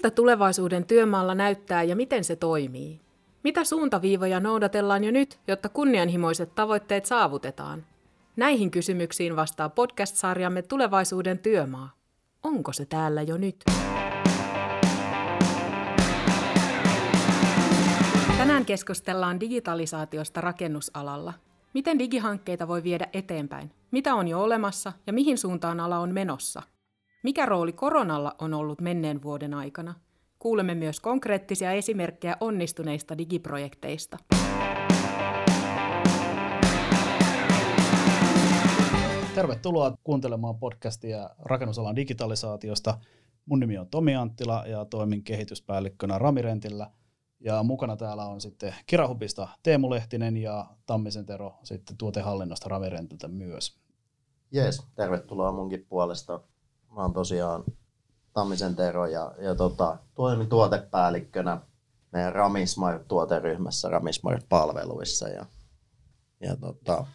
[0.00, 3.00] Miltä tulevaisuuden työmaalla näyttää ja miten se toimii?
[3.44, 7.86] Mitä suuntaviivoja noudatellaan jo nyt, jotta kunnianhimoiset tavoitteet saavutetaan?
[8.36, 11.90] Näihin kysymyksiin vastaa podcast-sarjamme Tulevaisuuden työmaa.
[12.42, 13.64] Onko se täällä jo nyt?
[18.38, 21.32] Tänään keskustellaan digitalisaatiosta rakennusalalla.
[21.74, 23.70] Miten digihankkeita voi viedä eteenpäin?
[23.90, 26.62] Mitä on jo olemassa ja mihin suuntaan ala on menossa?
[27.22, 29.94] Mikä rooli koronalla on ollut menneen vuoden aikana?
[30.38, 34.16] Kuulemme myös konkreettisia esimerkkejä onnistuneista digiprojekteista.
[39.34, 42.98] Tervetuloa kuuntelemaan podcastia rakennusalan digitalisaatiosta.
[43.46, 46.90] Mun nimi on Tomi Anttila ja toimin kehityspäällikkönä Ramirentillä.
[47.40, 53.80] Ja mukana täällä on sitten Kirahubista Teemu Lehtinen ja Tammisen Tero sitten tuotehallinnosta Ramirentiltä myös.
[54.52, 56.40] Jees, tervetuloa munkin puolesta.
[56.90, 57.64] Mä oon tosiaan
[58.32, 61.60] Tammisen Tero ja, ja tota, toimin tuotepäällikkönä
[62.12, 65.46] meidän Ramismart-tuoteryhmässä, Ramismart-palveluissa ja,
[66.40, 67.06] ja tota,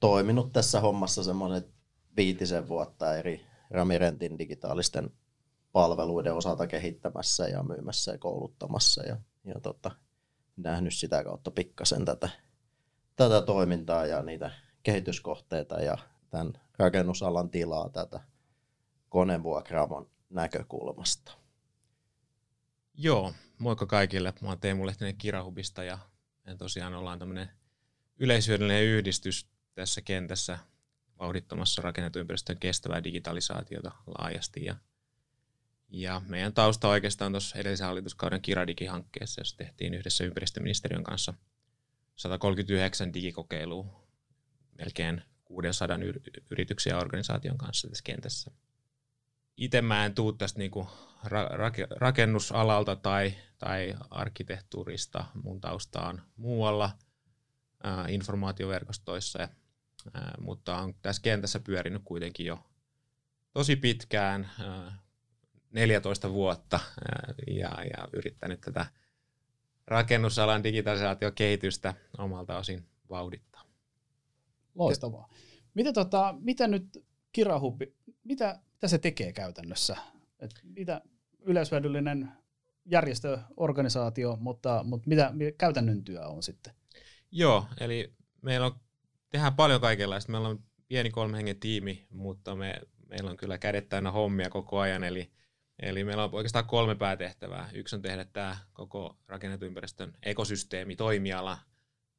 [0.00, 1.64] toiminut tässä hommassa semmoinen
[2.16, 5.10] viitisen vuotta eri Ramirentin digitaalisten
[5.72, 9.90] palveluiden osalta kehittämässä ja myymässä ja kouluttamassa ja, ja tota,
[10.56, 12.28] nähnyt sitä kautta pikkasen tätä,
[13.16, 14.50] tätä toimintaa ja niitä
[14.82, 15.98] kehityskohteita ja
[16.30, 18.20] tämän rakennusalan tilaa tätä
[19.12, 21.32] konevuokraamon näkökulmasta.
[22.94, 24.32] Joo, moikka kaikille.
[24.40, 25.98] Mä oon Teemu Lehtinen Kirahubista ja
[26.58, 27.50] tosiaan ollaan tämmöinen
[28.18, 30.58] yleisyydellinen yhdistys tässä kentässä
[31.18, 34.64] vauhdittamassa rakennetun ympäristön kestävää digitalisaatiota laajasti.
[34.64, 34.76] Ja,
[35.88, 41.34] ja meidän tausta oikeastaan tuossa edellisen hallituskauden Kiradigi-hankkeessa, jossa tehtiin yhdessä ympäristöministeriön kanssa
[42.16, 44.06] 139 digikokeilua
[44.78, 45.98] melkein 600
[46.50, 48.50] yrityksen ja organisaation kanssa tässä kentässä.
[49.62, 50.88] Itse mä en tuu tästä niinku
[51.26, 55.24] ra- rakennusalalta tai, tai arkkitehtuurista.
[55.42, 56.90] Mun tausta on muualla
[57.82, 62.58] ää, informaatioverkostoissa, ää, mutta on tässä kentässä pyörinyt kuitenkin jo
[63.52, 64.98] tosi pitkään, ää,
[65.72, 68.86] 14 vuotta, ää, ja, ja yrittänyt tätä
[69.86, 73.62] rakennusalan digitalisaatiokehitystä omalta osin vauhdittaa.
[74.74, 75.28] Loistavaa.
[75.74, 77.94] Mitä, tota, mitä nyt Kirahubi,
[78.24, 79.96] mitä, mitä se tekee käytännössä?
[80.38, 81.00] Et mitä
[81.40, 82.32] yleishyödyllinen
[82.84, 86.74] järjestöorganisaatio, mutta, mutta mitä, mitä käytännön työ on sitten?
[87.30, 88.12] Joo, eli
[88.42, 88.80] meillä on,
[89.30, 90.32] tehdään paljon kaikenlaista.
[90.32, 94.78] Meillä on pieni kolmen hengen tiimi, mutta me, meillä on kyllä kädet täynnä hommia koko
[94.78, 95.32] ajan, eli
[95.78, 97.70] Eli meillä on oikeastaan kolme päätehtävää.
[97.74, 101.58] Yksi on tehdä tämä koko rakennetuympäristön ekosysteemi, toimiala,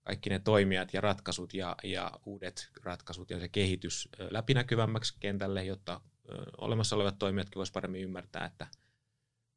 [0.01, 6.01] kaikki ne toimijat ja ratkaisut ja, ja uudet ratkaisut ja se kehitys läpinäkyvämmäksi kentälle, jotta
[6.58, 8.68] olemassa olevat toimijatkin voisivat paremmin ymmärtää, että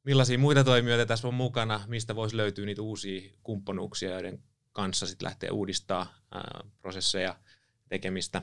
[0.05, 5.27] millaisia muita toimijoita tässä on mukana, mistä voisi löytyä niitä uusia kumppanuuksia, joiden kanssa sitten
[5.27, 7.37] lähtee uudistaa ää, prosesseja
[7.89, 8.43] tekemistä.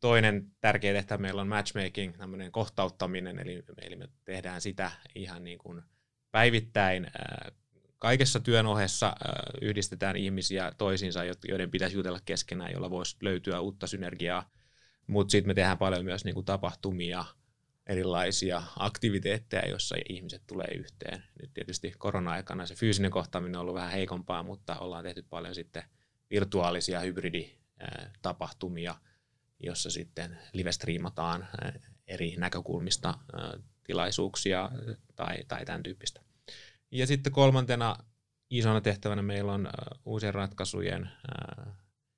[0.00, 5.58] Toinen tärkeä tehtävä meillä on matchmaking, tämmöinen kohtauttaminen, eli, eli me tehdään sitä ihan niin
[5.58, 5.82] kuin
[6.30, 7.52] päivittäin ää,
[7.98, 9.12] kaikessa työn ohessa
[9.62, 14.50] yhdistetään ihmisiä toisiinsa, joiden pitäisi jutella keskenään, jolla voisi löytyä uutta synergiaa.
[15.06, 17.24] Mutta sitten me tehdään paljon myös niinku tapahtumia,
[17.86, 21.22] erilaisia aktiviteetteja, joissa ihmiset tulee yhteen.
[21.40, 25.82] Nyt tietysti korona-aikana se fyysinen kohtaaminen on ollut vähän heikompaa, mutta ollaan tehty paljon sitten
[26.30, 28.94] virtuaalisia hybriditapahtumia,
[29.60, 31.46] jossa sitten live-striimataan
[32.06, 33.14] eri näkökulmista
[33.84, 34.70] tilaisuuksia
[35.16, 36.20] tai, tai tämän tyyppistä.
[36.90, 37.96] Ja sitten kolmantena
[38.50, 39.68] isona tehtävänä meillä on
[40.04, 41.10] uusien ratkaisujen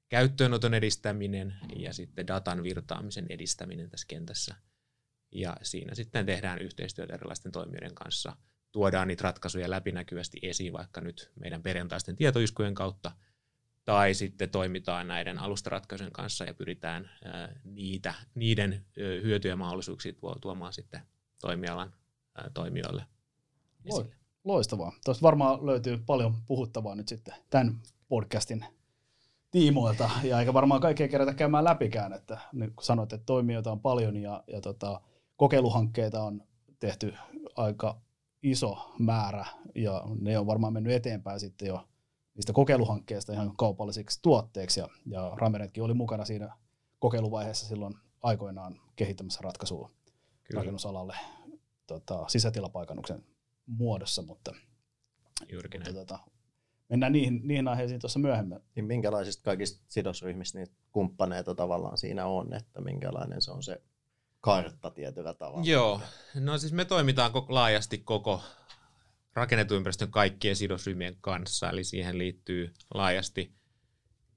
[0.09, 4.55] käyttöönoton edistäminen ja sitten datan virtaamisen edistäminen tässä kentässä.
[5.33, 8.37] Ja siinä sitten tehdään yhteistyötä erilaisten toimijoiden kanssa,
[8.73, 13.13] tuodaan niitä ratkaisuja läpinäkyvästi esiin vaikka nyt meidän perjantaisten tietoiskujen kautta,
[13.85, 17.11] tai sitten toimitaan näiden alustaratkaisujen kanssa ja pyritään
[17.65, 21.01] niitä, niiden hyötyjä ja mahdollisuuksia tuomaan sitten
[21.41, 21.93] toimialan
[22.55, 23.07] toimijoille
[23.85, 24.17] esille.
[24.45, 24.93] Loistavaa.
[25.05, 28.65] Tuosta varmaan löytyy paljon puhuttavaa nyt sitten tämän podcastin
[29.51, 33.81] tiimoilta, ja eikä varmaan kaikkea kerätä käymään läpikään, että nyt kun sanoit, että toimijoita on
[33.81, 35.01] paljon ja, ja tota,
[35.37, 36.43] kokeiluhankkeita on
[36.79, 37.15] tehty
[37.57, 38.01] aika
[38.43, 41.89] iso määrä, ja ne on varmaan mennyt eteenpäin sitten jo
[42.35, 46.57] niistä kokeiluhankkeista ihan kaupallisiksi tuotteiksi, ja, ja Rameretkin oli mukana siinä
[46.99, 49.91] kokeiluvaiheessa silloin aikoinaan kehittämässä ratkaisua
[50.45, 50.61] Kyllä.
[50.61, 51.17] rakennusalalle
[51.87, 53.25] tota, sisätilapaikannuksen
[53.67, 54.55] muodossa, mutta,
[55.53, 56.19] Juurikin mutta tota,
[56.89, 58.59] mennään niihin, niihin aiheisiin tuossa myöhemmin.
[58.75, 63.83] Niin minkälaisista kaikista sidosryhmistä niitä kumppaneita tavallaan siinä on, että minkälainen se on se
[64.41, 65.67] kartta tietyllä tavalla?
[65.67, 66.01] Joo,
[66.35, 68.43] no siis me toimitaan laajasti koko
[69.35, 73.53] rakennetun ympäristön kaikkien sidosryhmien kanssa, eli siihen liittyy laajasti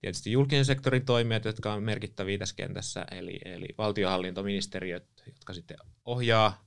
[0.02, 6.66] tietysti julkisen sektorin toimijat, jotka on merkittäviä tässä kentässä, eli, eli valtiohallintoministeriöt, jotka sitten ohjaa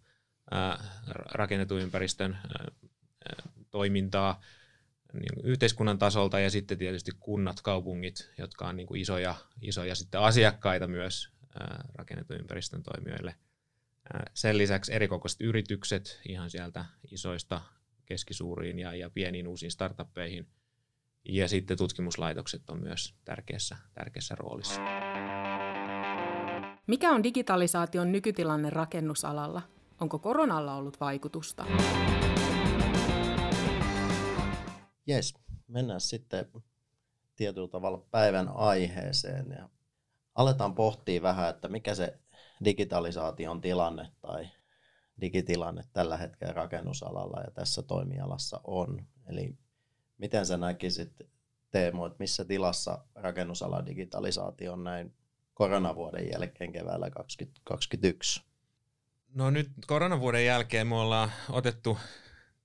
[0.51, 0.85] ää,
[1.33, 2.67] rakennetun ympäristön ää,
[3.71, 4.41] toimintaa
[5.15, 10.21] niin yhteiskunnan tasolta ja sitten tietysti kunnat, kaupungit, jotka on niin kuin isoja, isoja sitten
[10.21, 11.29] asiakkaita myös
[11.95, 13.35] rakennetun ympäristön toimijoille.
[14.35, 17.61] Sen lisäksi erikokoiset yritykset ihan sieltä isoista
[18.07, 20.47] keskisuuriin ja, ja pieniin uusiin startuppeihin–
[21.29, 24.81] ja sitten tutkimuslaitokset on myös tärkeässä, tärkeässä roolissa.
[26.87, 29.63] Mikä on digitalisaation nykytilanne rakennusalalla?
[30.01, 31.67] Onko koronalla ollut vaikutusta?
[35.07, 35.35] Jes,
[35.69, 36.47] mennään sitten
[37.37, 39.69] tietyllä tavalla päivän aiheeseen ja
[40.35, 42.19] aletaan pohtia vähän, että mikä se
[42.65, 44.49] digitalisaation tilanne tai
[45.21, 49.07] digitilanne tällä hetkellä rakennusalalla ja tässä toimialassa on.
[49.27, 49.59] Eli
[50.19, 51.13] Miten sä näkisit
[51.71, 55.15] Teemu, että missä tilassa rakennusalan digitalisaatio on näin
[55.55, 58.43] koronavuoden jälkeen keväällä 2021?
[59.35, 61.99] No nyt koronavuoden jälkeen me ollaan otettu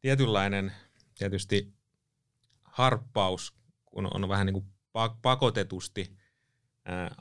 [0.01, 0.71] tietynlainen
[1.17, 1.73] tietysti
[2.71, 3.53] harppaus,
[3.85, 4.65] kun on vähän niin kuin
[5.21, 6.17] pakotetusti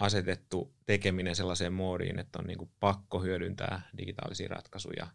[0.01, 5.07] asetettu tekeminen sellaiseen moodiin, että on niin kuin pakko hyödyntää digitaalisia ratkaisuja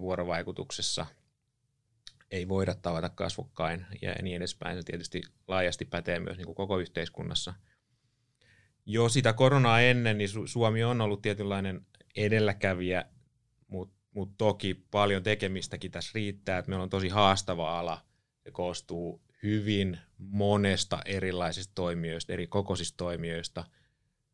[0.00, 1.06] vuorovaikutuksessa–
[2.32, 4.76] ei voida tavata kasvokkain ja niin edespäin.
[4.76, 7.54] Se tietysti laajasti pätee myös niin kuin koko yhteiskunnassa.
[8.86, 11.86] Jo sitä koronaa ennen, niin Suomi on ollut tietynlainen
[12.16, 13.04] edelläkävijä,
[13.68, 18.00] mutta mut toki paljon tekemistäkin tässä riittää, että meillä on tosi haastava ala.
[18.44, 23.64] Se koostuu hyvin monesta erilaisista toimijoista, eri kokoisista toimijoista.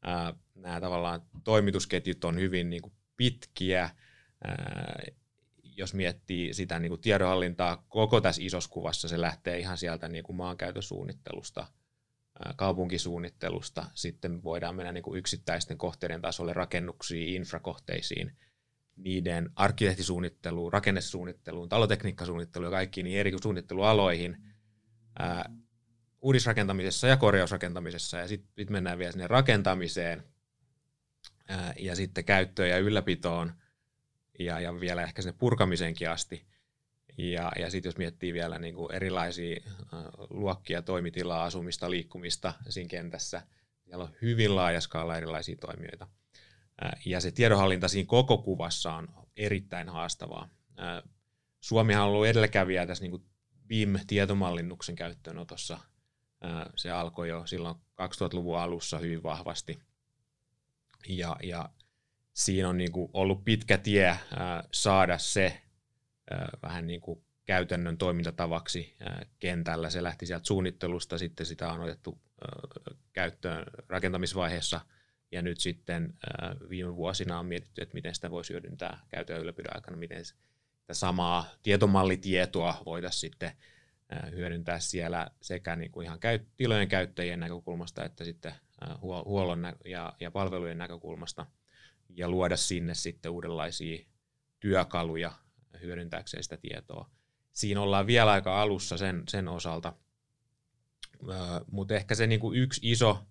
[0.02, 3.90] Ää, nämä tavallaan toimitusketjut on hyvin niin kuin pitkiä,
[4.44, 5.02] ää,
[5.62, 10.24] jos miettii sitä niin kuin tiedonhallintaa koko tässä isossa kuvassa, se lähtee ihan sieltä niin
[10.24, 11.66] kuin maankäytön suunnittelusta,
[12.56, 18.36] kaupunkisuunnittelusta, sitten voidaan mennä niin kuin yksittäisten kohteiden tasolle rakennuksiin, infrakohteisiin,
[18.98, 24.36] niiden arkkitehtisuunnitteluun, rakennesuunnitteluun, talotekniikkasuunnitteluun ja kaikkiin niin eri suunnittelualoihin,
[25.18, 25.50] ää,
[26.20, 30.22] uudisrakentamisessa ja korjausrakentamisessa, ja sitten sit mennään vielä sinne rakentamiseen,
[31.48, 33.52] ää, ja sitten käyttöön ja ylläpitoon–
[34.38, 36.46] ja, ja vielä ehkä sinne purkamiseenkin asti.
[37.18, 39.60] Ja, ja sitten jos miettii vielä niin kuin erilaisia
[40.30, 43.42] luokkia, toimitilaa, asumista, liikkumista siinä kentässä,
[43.84, 46.06] siellä on hyvin laaja skaala erilaisia toimijoita.
[47.06, 50.48] Ja se tiedonhallinta siinä koko kuvassa on erittäin haastavaa.
[51.60, 53.26] Suomihan on ollut edelläkävijä tässä niin
[53.66, 55.78] BIM-tietomallinnuksen käyttöönotossa.
[56.76, 59.78] Se alkoi jo silloin 2000-luvun alussa hyvin vahvasti.
[61.08, 61.68] Ja, ja
[62.34, 64.18] siinä on niin kuin ollut pitkä tie
[64.72, 65.62] saada se
[66.62, 68.96] vähän niin kuin käytännön toimintatavaksi
[69.38, 69.90] kentällä.
[69.90, 72.20] Se lähti sieltä suunnittelusta, sitten sitä on otettu
[73.12, 74.80] käyttöön rakentamisvaiheessa,
[75.32, 76.14] ja nyt sitten
[76.68, 80.94] viime vuosina on mietitty, että miten sitä voisi hyödyntää käytön ja ylläpidon aikana, miten sitä
[80.94, 83.52] samaa tietomallitietoa voitaisiin sitten
[84.08, 86.18] ää, hyödyntää siellä sekä niin kuin ihan
[86.56, 88.54] tilojen käyttäjien näkökulmasta että sitten
[89.00, 91.46] huollon ja, ja palvelujen näkökulmasta–
[92.16, 94.04] ja luoda sinne sitten uudenlaisia
[94.60, 95.32] työkaluja
[95.82, 97.10] hyödyntääkseen sitä tietoa.
[97.52, 99.92] Siinä ollaan vielä aika alussa sen, sen osalta,
[101.70, 103.26] mutta ehkä se niinku yksi iso,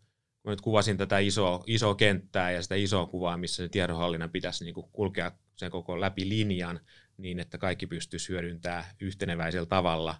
[0.47, 4.63] kun nyt kuvasin tätä isoa, isoa kenttää ja sitä isoa kuvaa, missä se tiedonhallinnan pitäisi
[4.63, 6.79] niinku kulkea sen koko läpi linjan,
[7.17, 10.15] niin että kaikki pystyisi hyödyntämään yhteneväisellä tavalla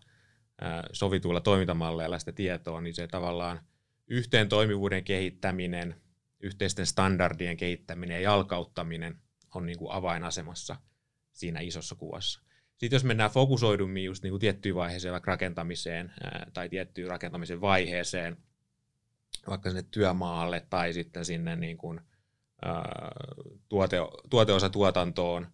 [0.91, 3.59] sovituilla toimintamalleilla sitä tietoa, niin se tavallaan
[4.07, 5.95] yhteen toimivuuden kehittäminen–
[6.39, 9.15] yhteisten standardien kehittäminen ja jalkauttaminen
[9.55, 10.75] on niin kuin avainasemassa
[11.31, 12.41] siinä isossa kuvassa.
[12.77, 16.13] Sitten jos mennään fokusoidummin just niin kuin tiettyyn vaiheeseen, vaikka rakentamiseen
[16.53, 18.37] tai tiettyyn rakentamisen vaiheeseen,
[19.49, 22.01] vaikka sinne työmaalle tai sitten sinne niin kuin,
[22.61, 23.11] ää,
[23.69, 23.97] tuote,
[24.29, 25.47] tuoteosatuotantoon,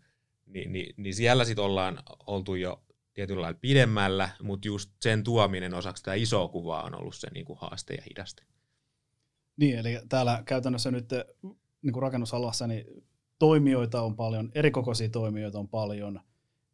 [0.46, 2.84] niin, niin, niin siellä sitten ollaan oltu jo
[3.14, 7.46] tietyllä lailla pidemmällä, mutta just sen tuominen osaksi tätä isoa kuvaa on ollut se niin
[7.46, 8.44] kuin haaste ja hidaste.
[9.58, 11.10] Niin, eli täällä käytännössä nyt
[11.82, 12.86] niin kuin rakennusalassa niin
[13.40, 16.20] toimijoita on paljon, erikokoisia toimijoita on paljon,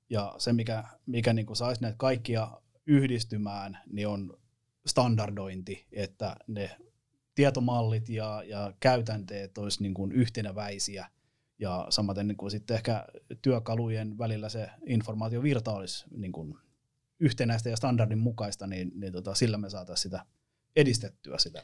[0.09, 4.37] ja se, mikä, mikä niin kuin saisi näitä kaikkia yhdistymään, niin on
[4.85, 6.77] standardointi, että ne
[7.39, 11.09] tietomallit ja, ja käytänteet olisi niin kuin yhtenäväisiä,
[11.59, 13.05] ja samaten niin kuin sitten ehkä
[13.41, 16.57] työkalujen välillä se informaatiovirta olisi niin kuin
[17.19, 20.25] yhtenäistä ja standardin mukaista, niin, niin tota, sillä me saataisiin sitä
[20.75, 21.63] edistettyä sitä.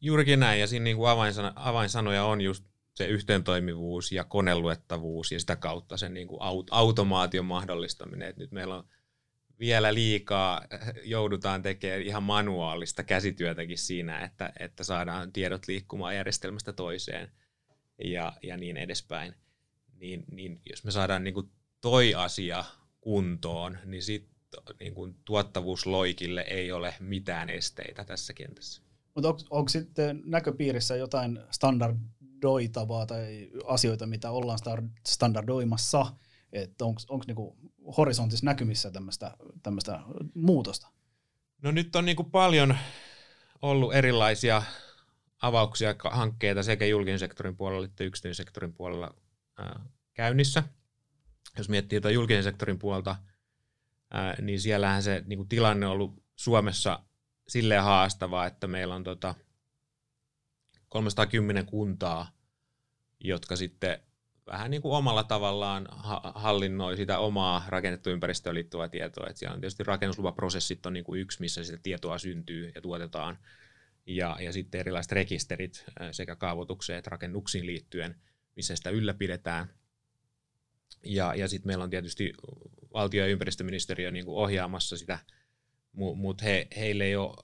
[0.00, 2.64] Juurikin näin, ja siinä niin kuin avainsana, avainsanoja on just
[2.94, 8.28] se yhteentoimivuus ja koneluettavuus ja sitä kautta sen niin kuin aut- automaation mahdollistaminen.
[8.28, 8.84] Et nyt meillä on
[9.62, 10.62] vielä liikaa
[11.04, 17.32] joudutaan tekemään ihan manuaalista käsityötäkin siinä, että, että saadaan tiedot liikkumaan järjestelmästä toiseen
[18.04, 19.34] ja, ja niin edespäin.
[20.00, 21.50] Niin, niin jos me saadaan niin kuin
[21.80, 22.64] toi asia
[23.00, 24.32] kuntoon, niin sitten
[24.80, 28.82] niin kuin tuottavuusloikille ei ole mitään esteitä tässä kentässä.
[29.14, 34.58] Mutta onko, onko sitten näköpiirissä jotain standardoitavaa tai asioita, mitä ollaan
[35.08, 36.06] standardoimassa,
[36.52, 37.56] että onko niinku
[37.96, 38.90] horisontissa näkymissä
[39.62, 40.00] tämmöistä
[40.34, 40.88] muutosta?
[41.62, 42.76] No nyt on niinku paljon
[43.62, 44.62] ollut erilaisia
[45.42, 49.14] avauksia, hankkeita sekä julkisen sektorin puolella että yksityisen sektorin puolella
[49.58, 49.84] ää,
[50.14, 50.62] käynnissä.
[51.58, 53.16] Jos miettii tuota julkisen sektorin puolta,
[54.10, 57.02] ää, niin siellähän se niin tilanne on ollut Suomessa
[57.48, 59.34] silleen haastavaa, että meillä on tota
[60.88, 62.32] 310 kuntaa,
[63.20, 64.00] jotka sitten
[64.46, 65.88] vähän niin kuin omalla tavallaan
[66.34, 69.26] hallinnoi sitä omaa rakennettu ympäristöön liittyvää tietoa.
[69.26, 73.38] Et siellä on tietysti rakennuslupaprosessit on niin kuin yksi, missä sitä tietoa syntyy ja tuotetaan.
[74.06, 78.16] Ja, ja sitten erilaiset rekisterit sekä kaavoitukseen että rakennuksiin liittyen,
[78.56, 79.66] missä sitä ylläpidetään.
[81.04, 82.32] Ja, ja sitten meillä on tietysti
[82.94, 85.18] valtio- ja ympäristöministeriö niin kuin ohjaamassa sitä
[85.92, 87.36] mutta he, heille ei ole,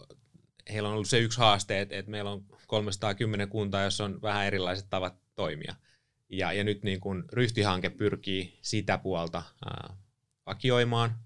[0.72, 4.46] heillä on ollut se yksi haaste, että, että meillä on 310 kuntaa, jossa on vähän
[4.46, 5.74] erilaiset tavat toimia.
[6.28, 9.96] Ja, ja nyt niin kun ryhtihanke pyrkii sitä puolta ää,
[10.46, 11.18] vakioimaan,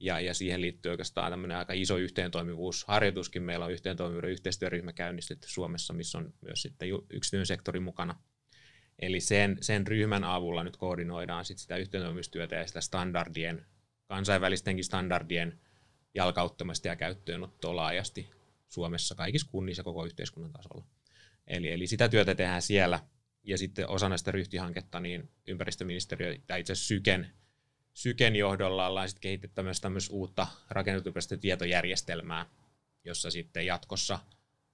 [0.00, 3.42] ja, ja siihen liittyy oikeastaan tämmöinen aika iso yhteentoimivuusharjoituskin.
[3.42, 8.22] Meillä on yhteentoimivuuden yhteistyöryhmä käynnistetty Suomessa, missä on myös sitten yksityinen sektori mukana.
[8.98, 13.66] Eli sen, sen ryhmän avulla nyt koordinoidaan sit sitä yhteentoimivuustyötä ja sitä standardien,
[14.06, 15.60] kansainvälistenkin standardien
[16.14, 18.30] jalkauttamasta ja käyttöönottoa laajasti
[18.68, 20.86] Suomessa kaikissa kunnissa koko yhteiskunnan tasolla.
[21.46, 23.00] Eli, eli sitä työtä tehdään siellä.
[23.44, 27.30] Ja sitten osana sitä ryhtihanketta, niin ympäristöministeriö, tai itse asiassa Syken,
[27.94, 32.46] Syken johdolla ollaan sitten kehitetty myös tämmöistä uutta rakennetuympäristön tietojärjestelmää,
[33.04, 34.18] jossa sitten jatkossa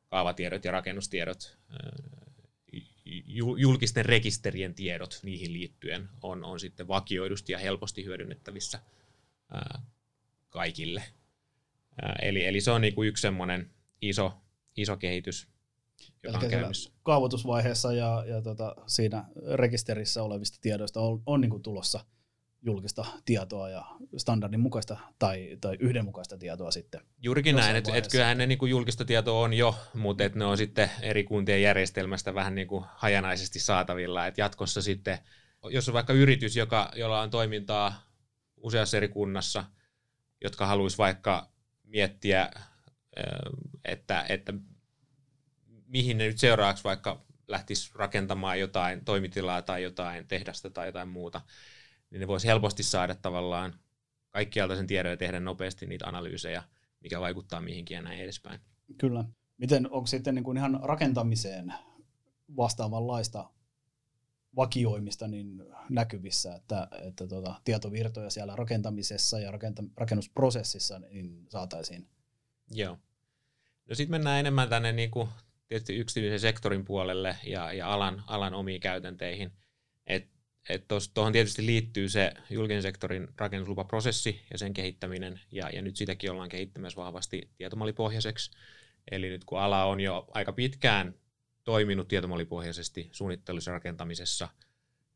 [0.06, 1.58] kaavatiedot ja rakennustiedot,
[3.56, 8.80] julkisten rekisterien tiedot niihin liittyen on, on sitten vakioidusti ja helposti hyödynnettävissä
[10.50, 11.02] kaikille.
[12.22, 13.70] Eli, eli se on niin kuin yksi semmoinen
[14.02, 14.40] iso,
[14.76, 15.48] iso kehitys,
[16.22, 16.90] joka on käynnissä.
[17.02, 22.00] Kaavoitusvaiheessa ja, ja tota, siinä rekisterissä olevista tiedoista on, on niin kuin tulossa
[22.62, 23.84] julkista tietoa ja
[24.16, 27.00] standardin mukaista tai, tai yhdenmukaista tietoa sitten.
[27.22, 30.44] Juurikin näin, että et kyllähän ne niin kuin julkista tietoa on jo, mutta et ne
[30.44, 34.26] on sitten eri kuntien järjestelmästä vähän niin kuin hajanaisesti saatavilla.
[34.26, 35.18] Et jatkossa sitten,
[35.70, 38.02] jos on vaikka yritys, joka, jolla on toimintaa
[38.56, 39.64] useassa eri kunnassa,
[40.44, 41.48] jotka haluaisi vaikka
[41.82, 42.50] miettiä,
[43.84, 44.52] että, että
[45.90, 51.40] mihin ne nyt seuraavaksi vaikka lähtisi rakentamaan jotain toimitilaa tai jotain tehdasta tai jotain muuta,
[52.10, 53.74] niin ne voisi helposti saada tavallaan
[54.30, 56.62] kaikkialta sen tiedon ja tehdä nopeasti niitä analyysejä,
[57.00, 58.60] mikä vaikuttaa mihinkin ja näin edespäin.
[58.98, 59.24] Kyllä.
[59.58, 61.74] Miten, onko sitten niin kuin ihan rakentamiseen
[62.56, 63.50] vastaavanlaista
[64.56, 72.08] vakioimista niin näkyvissä, että, että tuota, tietovirtoja siellä rakentamisessa ja rakenta, rakennusprosessissa niin saataisiin.
[72.70, 72.98] Joo.
[73.88, 75.28] No sitten mennään enemmän tänne niin kuin
[75.70, 79.52] tietysti yksityisen sektorin puolelle ja, ja alan, alan omiin käytänteihin.
[80.06, 80.28] Et,
[80.68, 80.84] et
[81.14, 86.48] tuohon tietysti liittyy se julkisen sektorin rakennuslupaprosessi ja sen kehittäminen, ja, ja nyt sitäkin ollaan
[86.48, 88.50] kehittämässä vahvasti tietomallipohjaiseksi.
[89.10, 91.14] Eli nyt kun ala on jo aika pitkään
[91.64, 94.48] toiminut tietomallipohjaisesti suunnittelussa rakentamisessa,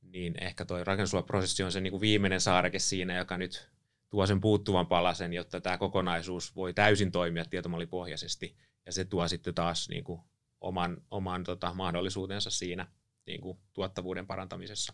[0.02, 3.68] niin ehkä tuo rakennuslupaprosessi on se niin kuin viimeinen saareke siinä, joka nyt
[4.10, 8.56] tuo sen puuttuvan palasen, jotta tämä kokonaisuus voi täysin toimia tietomallipohjaisesti,
[8.86, 10.20] ja se tuo sitten taas niin kuin
[10.64, 12.86] oman, oman tota, mahdollisuutensa siinä
[13.26, 14.92] niin kuin tuottavuuden parantamisessa.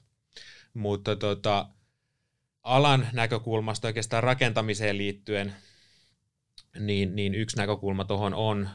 [0.74, 1.68] Mutta tota,
[2.62, 5.56] alan näkökulmasta oikeastaan rakentamiseen liittyen,
[6.78, 8.68] niin, niin yksi näkökulma tuohon on,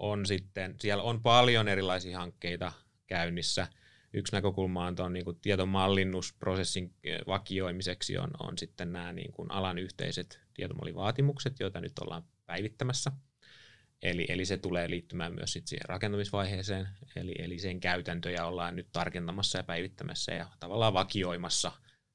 [0.00, 2.72] on sitten, siellä on paljon erilaisia hankkeita
[3.06, 3.68] käynnissä.
[4.12, 9.78] Yksi näkökulma on tuon niin tietomallinnusprosessin eh, vakioimiseksi on, on sitten nämä niin kuin alan
[9.78, 13.12] yhteiset tietomallivaatimukset, joita nyt ollaan päivittämässä.
[14.02, 18.88] Eli, eli se tulee liittymään myös sitten siihen rakentamisvaiheeseen, eli, eli sen käytäntöjä ollaan nyt
[18.92, 21.72] tarkentamassa ja päivittämässä ja tavallaan vakioimassa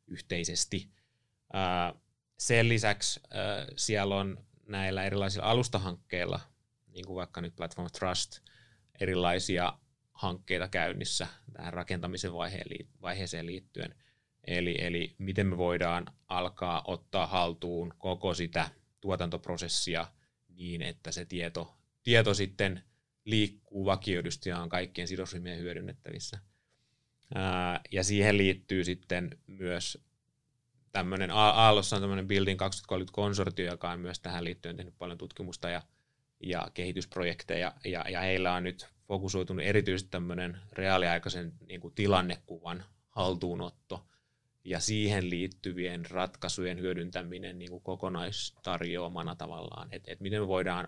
[0.07, 0.91] yhteisesti.
[2.37, 3.19] sen lisäksi
[3.75, 6.39] siellä on näillä erilaisilla alustahankkeilla
[6.87, 8.39] niin kuin vaikka nyt Platform Trust,
[9.01, 9.73] erilaisia
[10.11, 12.31] hankkeita käynnissä tähän rakentamisen
[13.01, 13.95] vaiheeseen liittyen.
[14.43, 18.69] Eli, eli miten me voidaan alkaa ottaa haltuun koko sitä
[19.01, 20.07] tuotantoprosessia
[20.47, 21.76] niin, että se tieto,
[22.07, 22.83] tieto sitten
[23.25, 26.39] liikkuu vakioidusti ja on kaikkien sidosryhmien hyödynnettävissä.
[27.35, 29.97] Ää, ja siihen liittyy sitten myös
[30.91, 35.81] tämmöinen, Aallossa on tämmöinen Building 2030-konsortio, joka on myös tähän liittyen tehnyt paljon tutkimusta ja,
[36.43, 44.07] ja kehitysprojekteja, ja, ja heillä on nyt fokusoitunut erityisesti tämmöinen reaaliaikaisen niin kuin tilannekuvan haltuunotto
[44.63, 50.87] ja siihen liittyvien ratkaisujen hyödyntäminen niin kuin kokonaistarjoamana tavallaan, että et miten me voidaan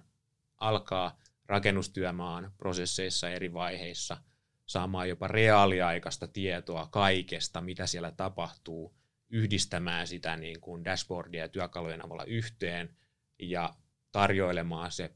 [0.60, 4.18] alkaa rakennustyömaan prosesseissa eri vaiheissa
[4.66, 8.96] saamaan jopa reaaliaikaista tietoa kaikesta, mitä siellä tapahtuu,
[9.30, 12.98] yhdistämään sitä niin kuin dashboardia ja työkalujen avulla yhteen
[13.40, 13.76] ja
[14.12, 15.12] tarjoilemaan se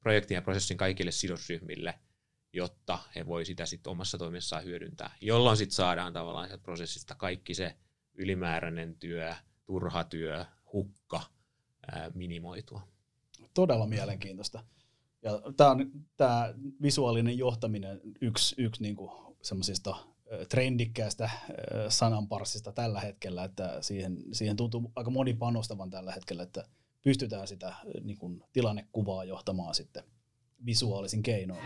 [0.00, 1.94] projektin ja prosessin kaikille sidosryhmille,
[2.52, 7.54] jotta he voi sitä sitten omassa toimissaan hyödyntää, jolloin sitten saadaan tavallaan sieltä prosessista kaikki
[7.54, 7.76] se
[8.14, 11.20] ylimääräinen työ, turha työ, hukka
[12.14, 12.97] minimoitua.
[13.58, 14.60] Todella mielenkiintoista.
[15.22, 19.10] Ja tämä on tämä visuaalinen johtaminen yksi, yksi niinku
[19.42, 19.96] semmoisista
[20.48, 21.30] trendikkäästä
[21.88, 26.64] sananparsista tällä hetkellä, että siihen, siihen tuntuu aika moni panostavan tällä hetkellä, että
[27.02, 30.02] pystytään sitä niin kuin, tilannekuvaa johtamaan sitten
[30.66, 31.60] visuaalisin keinoin.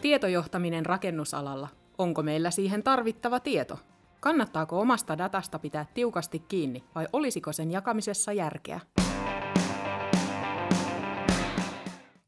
[0.00, 1.68] Tietojohtaminen rakennusalalla.
[1.98, 3.78] Onko meillä siihen tarvittava tieto?
[4.20, 8.80] Kannattaako omasta datasta pitää tiukasti kiinni vai olisiko sen jakamisessa järkeä?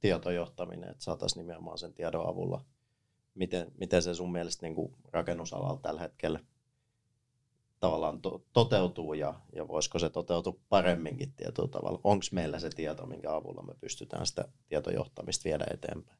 [0.01, 2.65] Tietojohtaminen, että saataisiin nimenomaan sen tiedon avulla.
[3.35, 6.41] Miten, miten se sun mielestä niin kuin rakennusalalla tällä hetkellä
[7.81, 12.01] tavallaan to, toteutuu ja, ja voisiko se toteutua paremminkin tietyllä tavalla?
[12.05, 16.19] Onko meillä se tieto, minkä avulla me pystytään sitä tietojohtamista viedä eteenpäin?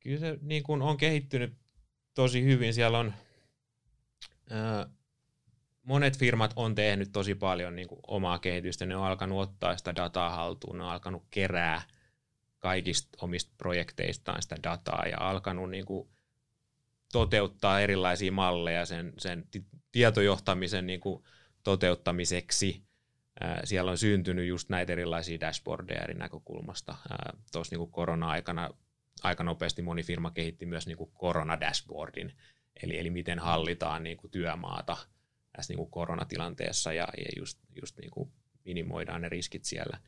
[0.00, 1.54] Kyllä se niin kuin on kehittynyt
[2.14, 2.74] tosi hyvin.
[2.74, 3.12] Siellä on
[4.50, 4.86] ää,
[5.82, 8.86] monet firmat on tehnyt tosi paljon niin kuin omaa kehitystä.
[8.86, 11.82] Ne on alkanut ottaa sitä dataa haltuun, ne on alkanut kerää
[12.62, 16.08] kaikista omista projekteistaan sitä dataa ja alkanut niin kuin
[17.12, 19.44] toteuttaa erilaisia malleja sen, sen
[19.92, 21.24] tietojohtamisen niin kuin
[21.62, 22.82] toteuttamiseksi.
[23.64, 26.96] Siellä on syntynyt just näitä erilaisia dashboardeja eri näkökulmasta.
[27.52, 28.70] Tuossa niin korona-aikana
[29.22, 32.32] aika nopeasti moni firma kehitti myös niin koronadashboardin,
[32.82, 34.96] eli, eli miten hallitaan niin kuin työmaata
[35.52, 38.32] tässä niin kuin koronatilanteessa ja, ja just, just niin kuin
[38.64, 39.98] minimoidaan ne riskit siellä.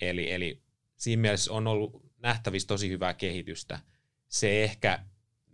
[0.00, 0.62] Eli, eli
[0.96, 3.78] siinä mielessä on ollut nähtävissä tosi hyvää kehitystä.
[4.28, 5.04] Se ehkä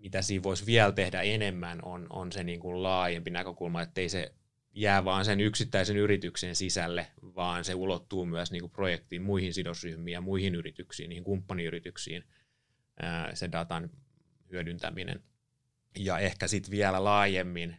[0.05, 4.33] mitä siinä voisi vielä tehdä enemmän, on, on se niin kuin laajempi näkökulma, ettei se
[4.72, 10.12] jää vaan sen yksittäisen yrityksen sisälle, vaan se ulottuu myös niin kuin projektiin muihin sidosryhmiin
[10.12, 12.24] ja muihin yrityksiin, niihin kumppaniyrityksiin,
[13.03, 13.90] ää, se datan
[14.50, 15.22] hyödyntäminen.
[15.98, 17.77] Ja ehkä sitten vielä laajemmin,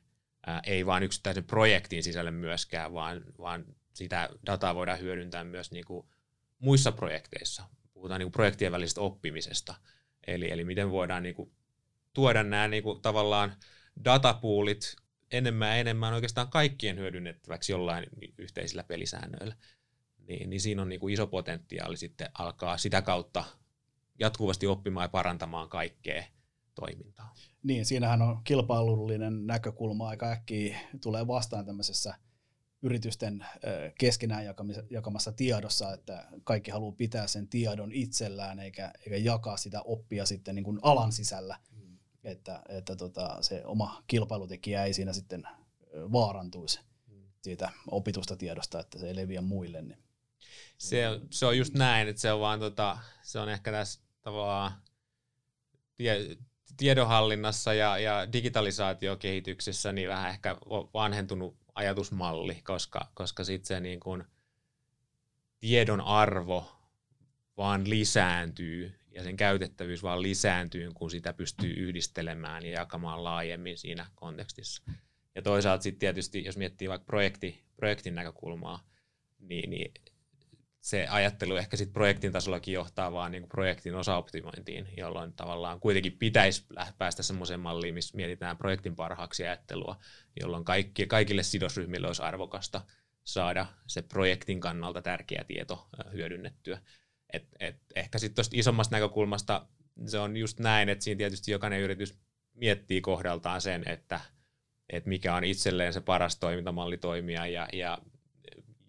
[0.64, 6.08] ei vain yksittäisen projektin sisälle myöskään, vaan, vaan sitä dataa voidaan hyödyntää myös niin kuin
[6.60, 7.64] muissa projekteissa.
[8.06, 9.76] Puhutaan niin kuin projektien välisestä oppimisesta.
[10.28, 11.52] Eli, eli miten voidaan niin kuin
[12.14, 13.54] tuoda nämä niin kuin, tavallaan
[14.06, 14.96] datapuulit
[15.32, 18.06] enemmän ja enemmän oikeastaan kaikkien hyödynnettäväksi jollain
[18.38, 19.56] yhteisillä pelisäännöillä.
[20.28, 23.44] Niin, niin siinä on niin kuin iso potentiaali sitten alkaa sitä kautta
[24.20, 26.24] jatkuvasti oppimaan ja parantamaan kaikkea
[26.76, 27.34] toimintaa.
[27.64, 32.16] Niin, siinähän on kilpailullinen näkökulma aika äkkiä tulee vastaan tämmöisessä
[32.86, 33.46] yritysten
[34.00, 34.46] keskenään
[34.90, 40.56] jakamassa tiedossa, että kaikki haluaa pitää sen tiedon itsellään eikä, eikä jakaa sitä oppia sitten
[40.56, 41.60] niin kuin alan sisällä
[42.26, 45.48] että, että tota, se oma kilpailutekijä ei siinä sitten
[45.94, 46.80] vaarantuisi
[47.42, 49.82] siitä opitusta tiedosta, että se ei leviä muille.
[49.82, 49.98] Niin.
[50.78, 54.02] Se, on, se on just näin, että se on vaan tota, se on ehkä tässä
[54.22, 54.72] tavallaan
[55.96, 56.38] tie,
[56.78, 60.58] tiedonhallinnassa ja, ja digitalisaatiokehityksessä niin vähän ehkä
[60.94, 64.24] vanhentunut ajatusmalli, koska, koska sitten se niin kun
[65.60, 66.72] tiedon arvo
[67.58, 74.06] vaan lisääntyy ja sen käytettävyys vaan lisääntyy, kun sitä pystyy yhdistelemään ja jakamaan laajemmin siinä
[74.16, 74.84] kontekstissa.
[75.36, 78.84] Ja toisaalta sitten tietysti, jos miettii vaikka projekti, projektin näkökulmaa,
[79.40, 79.94] niin, niin
[80.86, 86.66] se ajattelu ehkä sitten projektin tasollakin johtaa vaan niin projektin osaoptimointiin, jolloin tavallaan kuitenkin pitäisi
[86.98, 90.00] päästä semmoiseen malliin, missä mietitään projektin parhaaksi ajattelua,
[90.42, 92.82] jolloin kaikki, kaikille sidosryhmille olisi arvokasta
[93.24, 96.82] saada se projektin kannalta tärkeä tieto hyödynnettyä.
[97.34, 99.68] Et, et ehkä sitten tuosta isommasta näkökulmasta
[100.06, 102.20] se on just näin, että siinä tietysti jokainen yritys
[102.54, 104.20] miettii kohdaltaan sen, että,
[104.90, 107.98] että mikä on itselleen se paras toimintamalli toimia ja, ja,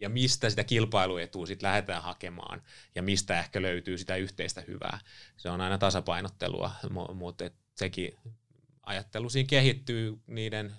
[0.01, 2.63] ja mistä sitä kilpailuetua sitten lähdetään hakemaan
[2.95, 4.99] ja mistä ehkä löytyy sitä yhteistä hyvää.
[5.37, 6.71] Se on aina tasapainottelua,
[7.15, 8.13] mutta sekin
[8.83, 10.73] ajattelu siinä kehittyy niiden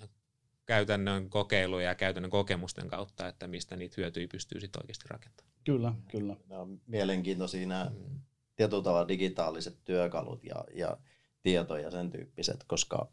[0.66, 5.54] käytännön kokeiluja ja käytännön kokemusten kautta, että mistä niitä hyötyjä pystyy sitten oikeasti rakentamaan.
[5.64, 6.36] Kyllä, kyllä.
[6.46, 8.20] Nämä on mielenkiintoisia nämä mm.
[8.56, 10.96] tietyllä tavalla digitaaliset työkalut ja, ja
[11.42, 13.12] tieto ja sen tyyppiset, koska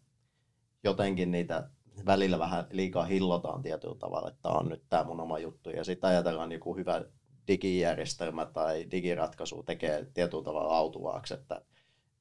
[0.84, 1.70] jotenkin niitä
[2.06, 5.70] välillä vähän liikaa hillotaan tietyllä tavalla, että tämä on nyt tämä mun oma juttu.
[5.70, 7.02] Ja sitten ajatellaan joku hyvä
[7.48, 11.62] digijärjestelmä tai digiratkaisu tekee tietyllä tavalla autuvaaksi, että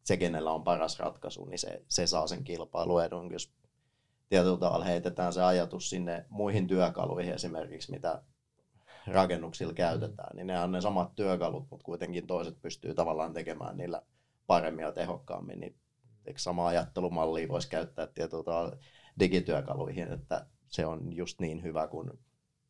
[0.05, 3.33] se, kenellä on paras ratkaisu, niin se, se saa sen kilpailuedun.
[3.33, 3.53] Jos
[4.29, 8.23] tietyllä tavalla heitetään se ajatus sinne muihin työkaluihin esimerkiksi, mitä
[9.07, 14.03] rakennuksilla käytetään, niin ne on ne samat työkalut, mutta kuitenkin toiset pystyy tavallaan tekemään niillä
[14.47, 15.77] paremmin ja tehokkaammin, niin
[16.27, 18.77] eikö sama ajattelumalli voisi käyttää tietyllä tavalla
[19.21, 22.11] digityökaluihin, että se on just niin hyvä kuin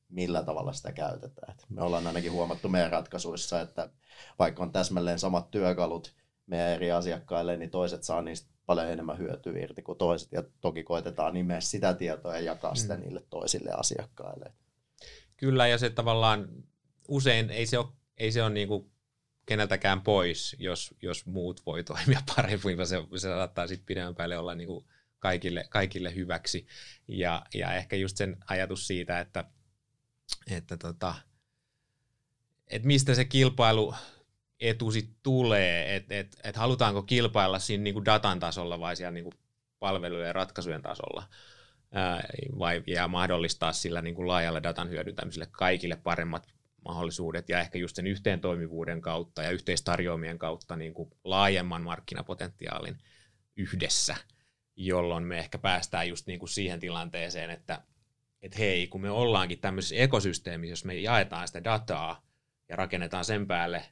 [0.09, 1.55] millä tavalla sitä käytetään.
[1.55, 3.91] Et me ollaan ainakin huomattu meidän ratkaisuissa, että
[4.39, 6.15] vaikka on täsmälleen samat työkalut
[6.47, 10.33] meidän eri asiakkaille, niin toiset saa niistä paljon enemmän hyötyä irti kuin toiset.
[10.33, 13.01] Ja toki koitetaan nimeä sitä tietoa ja jakaa sitä mm.
[13.01, 14.53] niille toisille asiakkaille.
[15.37, 16.49] Kyllä, ja se tavallaan
[17.09, 18.91] usein ei se ole, ei se ole niin kuin
[19.47, 24.39] keneltäkään pois, jos, jos muut voi toimia paremmin, vaan se, se saattaa sitten pidemmän päälle
[24.39, 24.85] olla niin kuin
[25.25, 26.67] kaikille, kaikille hyväksi.
[27.09, 29.45] Ja, ja ehkä just sen ajatus siitä, että,
[30.51, 31.15] että, tota,
[32.67, 33.95] että mistä se kilpailu
[34.61, 39.11] etu sit tulee, että et, et halutaanko kilpailla siinä niin kuin datan tasolla vai siellä
[39.11, 39.35] niin kuin
[39.79, 41.29] palvelujen ja ratkaisujen tasolla
[41.93, 42.25] ää,
[42.59, 46.47] vai, ja mahdollistaa sillä niin kuin laajalle datan hyödyntämiselle kaikille paremmat
[46.85, 52.99] mahdollisuudet ja ehkä just sen yhteentoimivuuden kautta ja yhteistarjoamien kautta niin kuin laajemman markkinapotentiaalin
[53.57, 54.17] yhdessä,
[54.77, 57.83] jolloin me ehkä päästään just niin kuin siihen tilanteeseen, että
[58.43, 62.27] et hei, kun me ollaankin tämmöisessä ekosysteemissä, jos me jaetaan sitä dataa
[62.69, 63.83] ja rakennetaan sen päälle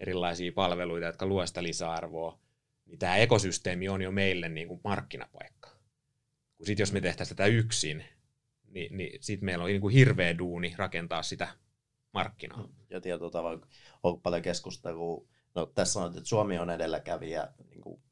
[0.00, 2.38] erilaisia palveluita, jotka luo sitä lisäarvoa,
[2.86, 5.70] niin tämä ekosysteemi on jo meille niin kuin markkinapaikka.
[6.56, 8.04] Kun sitten jos me tehtäisiin tätä yksin,
[8.68, 11.48] niin, niin sitten meillä on niin kuin hirveä duuni rakentaa sitä
[12.12, 12.68] markkinaa.
[12.90, 13.66] Ja tietyllä tavalla
[14.02, 15.28] on paljon keskustelua.
[15.54, 18.02] No, tässä sanoit, että Suomi on edelläkävijä niin kuin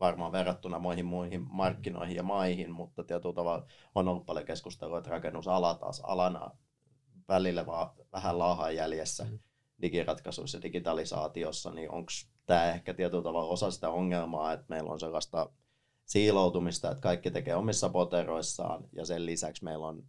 [0.00, 5.10] varmaan verrattuna muihin muihin markkinoihin ja maihin, mutta tietyllä tavalla on ollut paljon keskustelua, että
[5.10, 6.50] rakennusala taas alana
[7.28, 9.38] välillä vaan vähän laahaa jäljessä mm.
[9.82, 12.10] digiratkaisuissa ja digitalisaatiossa, niin onko
[12.46, 15.50] tämä ehkä tietyllä tavalla osa sitä ongelmaa, että meillä on sellaista
[16.04, 20.04] siiloutumista, että kaikki tekee omissa poteroissaan ja sen lisäksi meillä on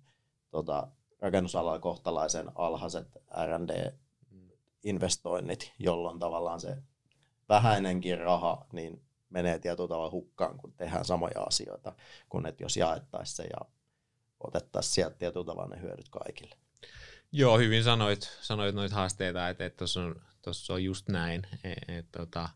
[0.51, 0.87] tota,
[1.19, 3.07] rakennusalalla kohtalaisen alhaiset
[3.45, 6.77] R&D-investoinnit, jolloin tavallaan se
[7.49, 11.95] vähäinenkin raha niin menee tietyllä tavalla hukkaan, kun tehdään samoja asioita,
[12.29, 13.71] kun että jos jaettaisiin se ja
[14.39, 16.55] otettaisiin sieltä tietyllä tavalla ne hyödyt kaikille.
[17.31, 21.47] Joo, hyvin sanoit, sanoit noita haasteita, että tuossa on, tossa on just näin.
[21.63, 22.49] Et, et, tota,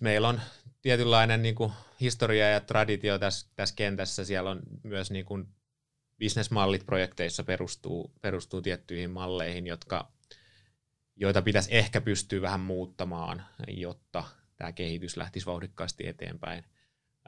[0.00, 0.40] meillä on
[0.82, 4.24] tietynlainen niin kuin, historia ja traditio tässä, tässä kentässä.
[4.24, 5.48] Siellä on myös niin kuin,
[6.18, 10.12] bisnesmallit projekteissa perustuu, perustuu tiettyihin malleihin, jotka,
[11.16, 14.24] joita pitäisi ehkä pystyä vähän muuttamaan, jotta
[14.56, 16.64] tämä kehitys lähtisi vauhdikkaasti eteenpäin.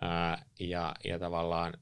[0.00, 1.74] Ää, ja, ja tavallaan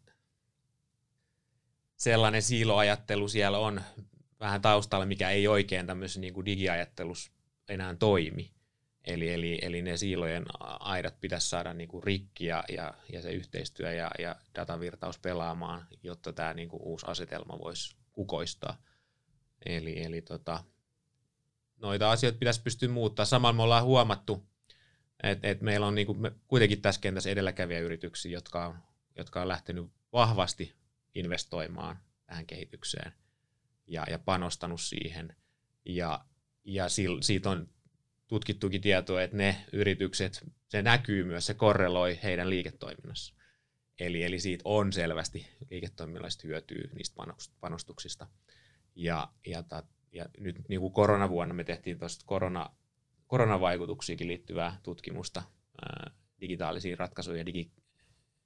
[1.96, 3.80] sellainen siiloajattelu siellä on
[4.40, 7.32] vähän taustalla, mikä ei oikein tämmöisessä niin kuin digiajattelussa
[7.68, 8.52] enää toimi.
[9.04, 10.44] Eli, eli, eli ne siilojen
[10.80, 15.86] aidat pitäisi saada niin kuin rikki ja, ja, ja se yhteistyö ja, ja datavirtaus pelaamaan,
[16.02, 18.76] jotta tämä niin kuin uusi asetelma voisi kukoistaa.
[19.66, 20.64] Eli, eli tota,
[21.76, 23.24] noita asioita pitäisi pystyä muuttaa.
[23.24, 24.46] Samalla me ollaan huomattu,
[25.22, 28.78] että, että meillä on niin kuin, me kuitenkin tässä kentässä edelläkävijäyrityksiä, jotka on,
[29.16, 30.74] jotka on lähtenyt vahvasti
[31.14, 33.12] investoimaan tähän kehitykseen
[33.86, 35.36] ja, ja panostanut siihen.
[35.84, 36.24] Ja,
[36.64, 36.86] ja
[37.20, 37.68] siitä on
[38.26, 43.34] tutkittukin tietoa, että ne yritykset, se näkyy myös, se korreloi heidän liiketoiminnassa.
[43.98, 47.16] Eli, eli siitä on selvästi liiketoiminnallista hyötyä niistä
[47.60, 48.26] panostuksista.
[48.94, 49.62] Ja, ja,
[50.16, 52.70] ja nyt niin kuin koronavuonna me tehtiin tuosta korona,
[53.26, 55.42] koronavaikutuksiinkin liittyvää tutkimusta
[55.82, 57.70] ää, digitaalisiin ratkaisuihin ja digi,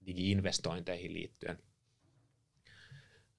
[0.06, 1.58] digi-investointeihin liittyen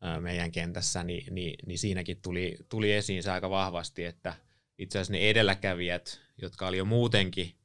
[0.01, 4.33] ää, meidän kentässä, niin, niin, niin siinäkin tuli, tuli esiin se aika vahvasti, että–
[4.81, 7.55] itse asiassa ne edelläkävijät, jotka oli jo muutenkin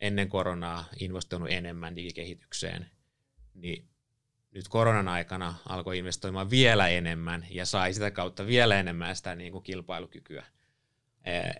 [0.00, 2.90] ennen koronaa investoinut enemmän digikehitykseen,
[3.54, 3.88] niin
[4.50, 9.52] nyt koronan aikana alkoi investoimaan vielä enemmän ja sai sitä kautta vielä enemmän sitä niin
[9.52, 10.46] kuin kilpailukykyä.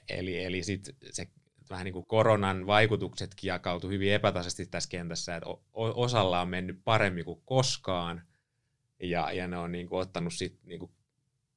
[0.09, 1.27] Eli, eli sit se
[1.71, 7.25] vähän niin kuin koronan vaikutuksetkin jakautui hyvin epätasaisesti tässä kentässä, että osalla on mennyt paremmin
[7.25, 8.23] kuin koskaan,
[9.03, 10.93] ja, ja ne on niin kuin ottanut sit niin kuin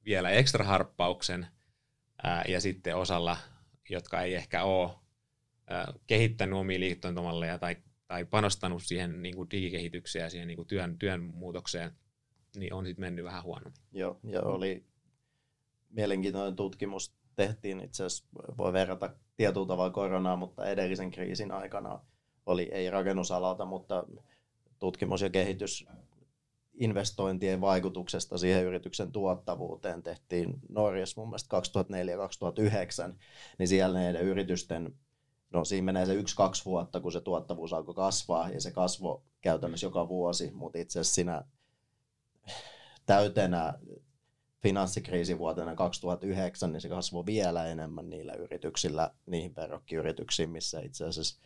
[0.04, 1.46] vielä ekstra harppauksen,
[2.48, 3.36] ja sitten osalla,
[3.90, 4.90] jotka ei ehkä ole
[6.06, 10.98] kehittänyt omia liiketoimintamalleja tai, tai panostanut siihen niin kuin digikehitykseen ja siihen niin kuin työn,
[10.98, 11.92] työn muutokseen,
[12.56, 13.82] niin on sitten mennyt vähän huonommin.
[13.92, 14.84] Joo, ja oli
[15.90, 18.24] mielenkiintoinen tutkimus tehtiin itse asiassa,
[18.58, 22.00] voi verrata tietyllä tavalla koronaa, mutta edellisen kriisin aikana
[22.46, 24.06] oli ei rakennusalalta, mutta
[24.78, 25.86] tutkimus ja kehitys
[26.74, 31.56] investointien vaikutuksesta siihen yrityksen tuottavuuteen tehtiin Norjassa mun mielestä
[33.10, 33.14] 2004-2009,
[33.58, 34.94] niin siellä näiden yritysten,
[35.54, 39.86] no siinä menee se yksi-kaksi vuotta, kun se tuottavuus alkoi kasvaa, ja se kasvo käytännössä
[39.86, 41.44] joka vuosi, mutta itse asiassa siinä
[43.06, 43.74] täytenä
[44.62, 51.40] finanssikriisivuotena 2009, niin se kasvoi vielä enemmän niillä yrityksillä, niihin verrokkiyrityksiin, missä itse asiassa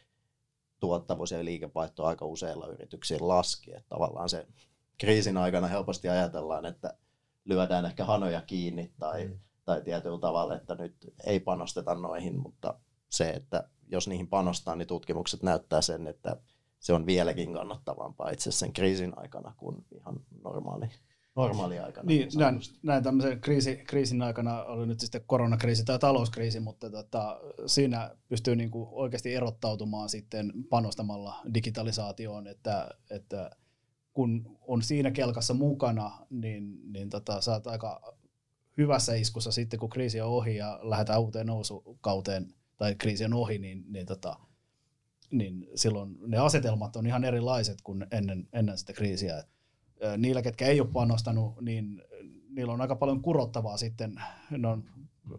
[0.81, 3.71] tuottavuus ja liikevaihto aika useilla yrityksillä laski.
[3.71, 4.47] Että tavallaan se
[4.99, 6.95] kriisin aikana helposti ajatellaan, että
[7.45, 9.39] lyödään ehkä hanoja kiinni tai, mm.
[9.65, 14.89] tai tietyllä tavalla, että nyt ei panosteta noihin, mutta se, että jos niihin panostaa, niin
[14.89, 16.37] tutkimukset näyttää sen, että
[16.79, 20.89] se on vieläkin kannattavampaa itse sen kriisin aikana kuin ihan normaali
[21.39, 22.07] normaali aikana.
[22.07, 27.41] Niin, näin, näin tämmöisen kriisi, kriisin aikana oli nyt sitten koronakriisi tai talouskriisi, mutta tota,
[27.67, 33.51] siinä pystyy niin kuin oikeasti erottautumaan sitten panostamalla digitalisaatioon, että, että
[34.13, 38.17] kun on siinä kelkassa mukana, niin, niin tota, saat aika
[38.79, 43.59] hyvässä iskussa sitten, kun kriisi on ohi ja lähdetään uuteen nousukauteen tai kriisi on ohi,
[43.59, 44.37] niin, niin, tota,
[45.31, 49.45] niin silloin ne asetelmat on ihan erilaiset kuin ennen, ennen sitä kriisiä
[50.17, 52.03] niillä, ketkä ei ole panostanut, niin
[52.51, 54.15] niillä on aika paljon kurottavaa sitten.
[54.51, 54.85] Ne on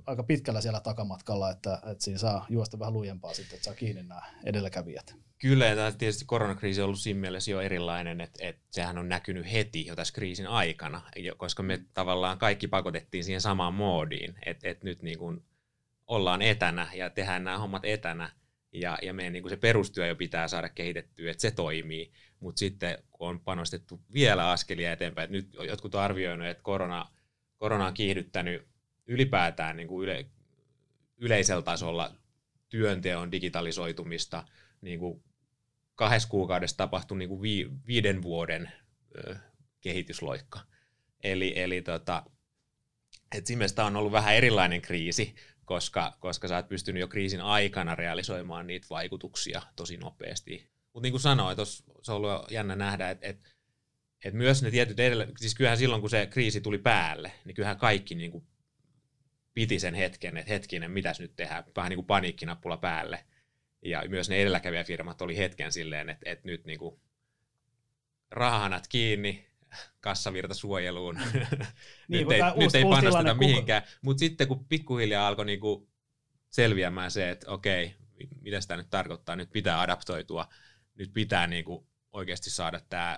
[0.06, 4.04] aika pitkällä siellä takamatkalla, että, että siinä saa juosta vähän lujempaa sitten, että saa kiinni
[4.04, 5.16] nämä edelläkävijät.
[5.40, 9.52] Kyllä, ja tietysti koronakriisi on ollut siinä mielessä jo erilainen, että, että sehän on näkynyt
[9.52, 11.02] heti jo tässä kriisin aikana,
[11.38, 15.44] koska me tavallaan kaikki pakotettiin siihen samaan moodiin, että, että nyt niin kuin
[16.10, 18.30] ollaan etänä ja tehdään nämä hommat etänä,
[18.72, 22.12] ja, ja meidän niin kuin se perustyö jo pitää saada kehitettyä, että se toimii.
[22.40, 27.08] Mutta sitten kun on panostettu vielä askelia eteenpäin, että nyt jotkut on arvioinut, että korona,
[27.58, 28.68] korona on kiihdyttänyt
[29.08, 30.26] ylipäätään niin kuin yle,
[31.18, 32.16] yleisellä tasolla
[32.70, 34.44] työnteon digitalisoitumista,
[34.82, 35.24] niin kuin
[35.96, 38.72] kahdessa kuukaudessa tapahtui niin kuin vi, viiden vuoden
[39.18, 39.36] ö,
[39.82, 40.60] kehitysloikka.
[41.24, 42.24] Eli, eli tota,
[43.38, 45.36] et siinä on ollut vähän erilainen kriisi,
[45.70, 50.70] koska, koska sä oot pystynyt jo kriisin aikana realisoimaan niitä vaikutuksia tosi nopeasti.
[50.94, 53.40] Mutta niin kuin sanoin, tos, se on ollut jännä nähdä, että et,
[54.26, 57.78] et myös ne tietyt edellä, siis kyllähän silloin kun se kriisi tuli päälle, niin kyllähän
[57.78, 58.48] kaikki niin kuin
[59.54, 63.26] piti sen hetken, että hetkinen, mitäs nyt tehdään, vähän niin kuin paniikkinappula päälle.
[63.86, 67.02] Ja myös ne edelläkävijäfirmat oli hetken silleen, että, että nyt niin kuin
[68.32, 69.49] rahanat kiinni,
[70.02, 71.16] kassavirta suojeluun.
[72.08, 73.82] niin, nyt, ei, nyt ei panosteta mihinkään.
[73.82, 73.98] Kuka...
[74.02, 75.90] Mutta sitten kun pikkuhiljaa alkoi niinku
[76.50, 77.96] selviämään se, että okei,
[78.42, 80.50] mitä tämä nyt tarkoittaa, nyt pitää adaptoitua,
[80.96, 83.18] nyt pitää niinku oikeasti saada tämä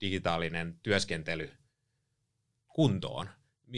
[0.00, 1.50] digitaalinen työskentely
[2.68, 3.28] kuntoon.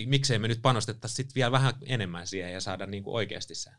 [0.07, 3.71] Miksei me nyt panostettaisiin sitten vielä vähän enemmän siihen ja saada niinku oikeasti se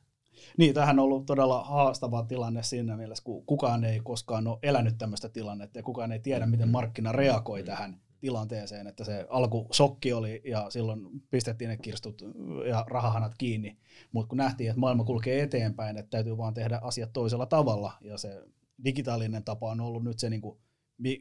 [0.58, 4.98] niin, tähän on ollut todella haastava tilanne siinä mielessä, kun kukaan ei koskaan ole elänyt
[4.98, 10.42] tämmöistä tilannetta ja kukaan ei tiedä, miten markkina reagoi tähän tilanteeseen, että se alkusokki oli
[10.46, 11.00] ja silloin
[11.32, 12.22] pistettiin ne kirstut
[12.70, 13.78] ja rahahanat kiinni,
[14.12, 18.18] mutta kun nähtiin, että maailma kulkee eteenpäin, että täytyy vaan tehdä asiat toisella tavalla ja
[18.18, 18.42] se
[18.86, 20.60] digitaalinen tapa on ollut nyt se, niin kuin,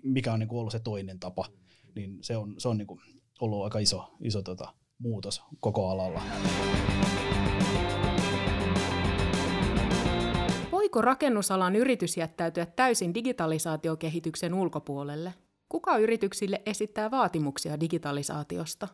[0.02, 1.44] mikä on niin kuin ollut se toinen tapa,
[1.94, 3.00] niin se on, se on niin kuin
[3.40, 6.22] ollut aika iso, iso tota, muutos koko alalla.
[10.72, 15.34] Voiko rakennusalan yritys jättäytyä täysin digitalisaatiokehityksen ulkopuolelle?
[15.74, 18.88] Kuka yrityksille esittää vaatimuksia digitalisaatiosta?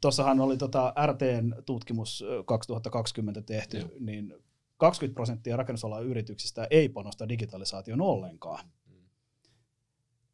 [0.00, 3.88] Tuossahan oli tota RTn tutkimus 2020 tehty, Joo.
[4.00, 4.34] niin
[4.76, 8.64] 20 prosenttia rakennusalan yrityksistä ei panosta digitalisaation ollenkaan.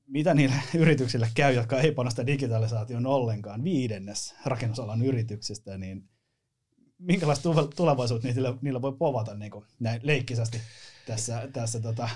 [0.07, 3.65] Mitä niille yrityksille käy, jotka ei panosta digitalisaation ollenkaan?
[3.65, 6.09] Viidennes rakennusalan yrityksistä, niin
[6.99, 10.61] minkälaista tulevaisuutta niillä, niillä voi povata niin kuin näin leikkisästi
[11.07, 12.09] tässä, tässä tota,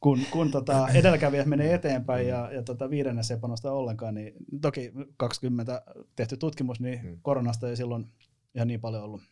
[0.00, 4.92] kun, kun tota edelläkävijät menee eteenpäin ja, ja tota viidennes ei panosta ollenkaan, niin toki
[5.16, 5.82] 20
[6.16, 7.18] tehty tutkimus, niin hmm.
[7.22, 8.06] koronasta ei silloin
[8.54, 9.22] ihan niin paljon ollut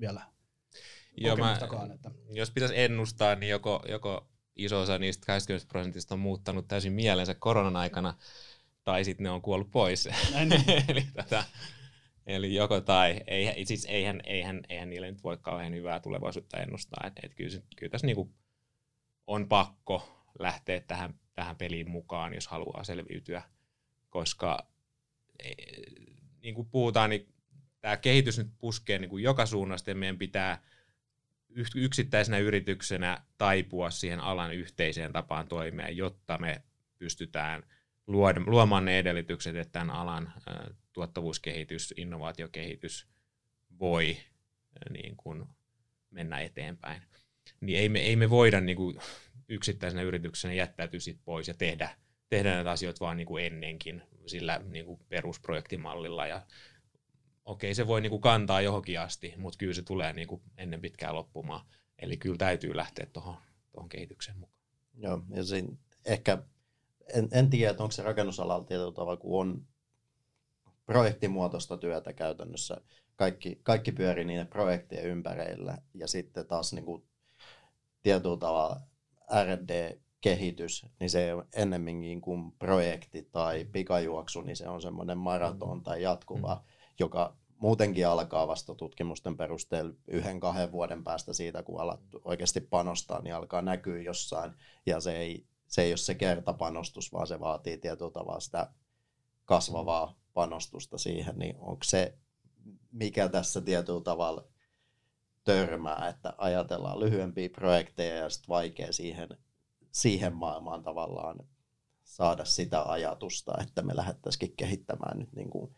[0.00, 0.20] vielä
[1.16, 1.58] Joo, mä,
[1.94, 2.10] että.
[2.30, 7.34] Jos pitäisi ennustaa, niin joko, joko iso osa niistä 20 prosentista on muuttanut täysin mielensä
[7.34, 8.14] koronan aikana,
[8.84, 10.08] tai sitten ne on kuollut pois.
[10.32, 10.64] Näin, niin.
[10.88, 11.44] Eli tota,
[12.26, 17.06] Eli joko tai, ei, siis eihän, eihän, eihän niille nyt voi kauhean hyvää tulevaisuutta ennustaa.
[17.06, 18.34] Et, et kyllä, kyllä tässä niinku
[19.26, 23.42] on pakko lähteä tähän, tähän peliin mukaan, jos haluaa selviytyä,
[24.10, 24.68] koska
[25.44, 25.52] e,
[26.42, 27.34] niin kuin puhutaan, niin
[27.80, 30.62] tämä kehitys nyt puskee niin kuin joka suunnasta ja meidän pitää
[31.74, 36.62] yksittäisenä yrityksenä taipua siihen alan yhteiseen tapaan toimia, jotta me
[36.98, 37.62] pystytään
[38.46, 40.32] luomaan ne edellytykset, että tämän alan
[40.92, 43.08] tuottavuuskehitys, innovaatiokehitys
[43.80, 44.16] voi
[44.90, 45.44] niin kuin
[46.10, 47.02] mennä eteenpäin.
[47.60, 48.98] Niin ei me, ei me voida niin kuin
[49.48, 51.96] yksittäisenä yrityksenä jättäytyä sit pois ja tehdä,
[52.28, 56.26] tehdä näitä asioita vaan niin kuin ennenkin sillä niin kuin perusprojektimallilla.
[56.26, 56.46] Ja
[57.44, 60.80] okei, se voi niin kuin kantaa johonkin asti, mutta kyllä se tulee niin kuin ennen
[60.80, 61.66] pitkään loppumaan.
[61.98, 64.64] Eli kyllä täytyy lähteä tuohon kehitykseen mukaan.
[64.94, 65.68] Joo, ja siinä
[66.04, 66.42] ehkä,
[67.14, 69.66] en, en tiedä, että onko se rakennusalalla tietyllä tavalla, kun on
[70.86, 72.80] projektimuotoista työtä käytännössä,
[73.16, 77.02] kaikki, kaikki pyörii niiden projektien ympärillä, ja sitten taas niin kuin
[78.02, 78.80] tietyllä tavalla
[79.44, 86.02] R&D-kehitys, niin se on ennemminkin kuin projekti tai pikajuoksu, niin se on semmoinen maraton tai
[86.02, 86.60] jatkuva, mm.
[86.98, 93.22] joka muutenkin alkaa vasta tutkimusten perusteella yhden, kahden vuoden päästä siitä, kun alat oikeasti panostaa,
[93.22, 94.52] niin alkaa näkyä jossain,
[94.86, 98.70] ja se ei, se ei ole se kertapanostus, vaan se vaatii tietyllä tavalla sitä
[99.44, 102.18] kasvavaa panostusta siihen, niin onko se,
[102.92, 104.48] mikä tässä tietyllä tavalla
[105.44, 109.28] törmää, että ajatellaan lyhyempiä projekteja ja sitten vaikea siihen,
[109.92, 111.38] siihen maailmaan tavallaan
[112.04, 115.74] saada sitä ajatusta, että me lähdettäisikin kehittämään nyt niin kuin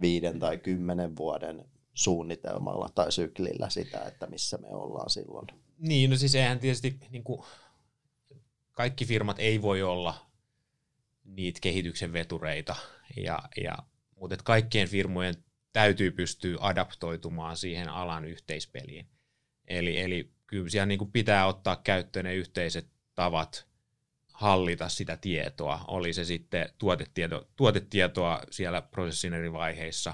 [0.00, 5.46] viiden tai kymmenen vuoden suunnitelmalla tai syklillä sitä, että missä me ollaan silloin.
[5.78, 7.44] Niin, no siis eihän tietysti niin kuin,
[8.74, 10.30] kaikki firmat ei voi olla
[11.24, 12.76] niitä kehityksen vetureita,
[13.16, 13.78] ja, ja,
[14.20, 15.34] mutta kaikkien firmojen
[15.72, 19.06] täytyy pystyä adaptoitumaan siihen alan yhteispeliin.
[19.68, 23.66] Eli, eli kyllä siellä niin kuin pitää ottaa käyttöön ne yhteiset tavat
[24.32, 25.84] hallita sitä tietoa.
[25.88, 30.10] Oli se sitten tuotetieto, tuotetietoa siellä prosessin eri vaiheissa,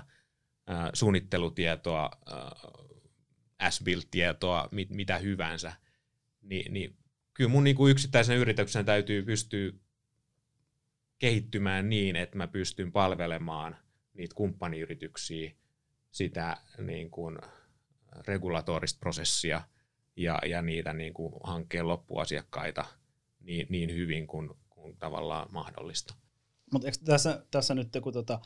[0.70, 5.72] äh, suunnittelutietoa, äh, S-build-tietoa, mit, mitä hyvänsä.
[6.42, 6.96] Ni, niin
[7.40, 9.72] kyllä mun niin kuin yksittäisen yrityksen täytyy pystyä
[11.18, 13.76] kehittymään niin, että mä pystyn palvelemaan
[14.14, 15.52] niitä kumppaniyrityksiä,
[16.10, 17.38] sitä niin kuin
[18.26, 19.62] regulatorista prosessia
[20.16, 22.84] ja, ja niitä niin kuin hankkeen loppuasiakkaita
[23.40, 26.14] niin, niin hyvin kuin, kuin tavallaan mahdollista.
[26.72, 28.40] Mutta tässä, tässä nyt, kun tota,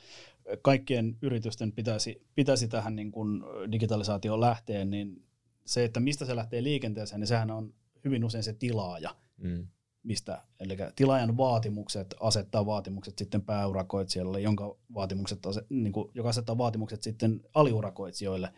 [0.62, 5.26] kaikkien yritysten pitäisi, pitäisi tähän niin kun digitalisaatioon lähteä, niin
[5.64, 7.74] se, että mistä se lähtee liikenteeseen, niin sehän on
[8.04, 9.16] hyvin usein se tilaaja.
[9.36, 9.66] Mm.
[10.02, 15.38] Mistä, eli tilaajan vaatimukset asettaa vaatimukset sitten pääurakoitsijalle, jonka vaatimukset,
[15.68, 18.52] niin kuin, joka asettaa vaatimukset sitten aliurakoitsijoille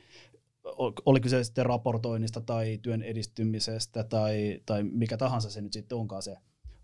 [1.06, 6.22] oli kyse sitten raportoinnista tai työn edistymisestä tai, tai mikä tahansa se nyt sitten onkaan
[6.22, 6.36] se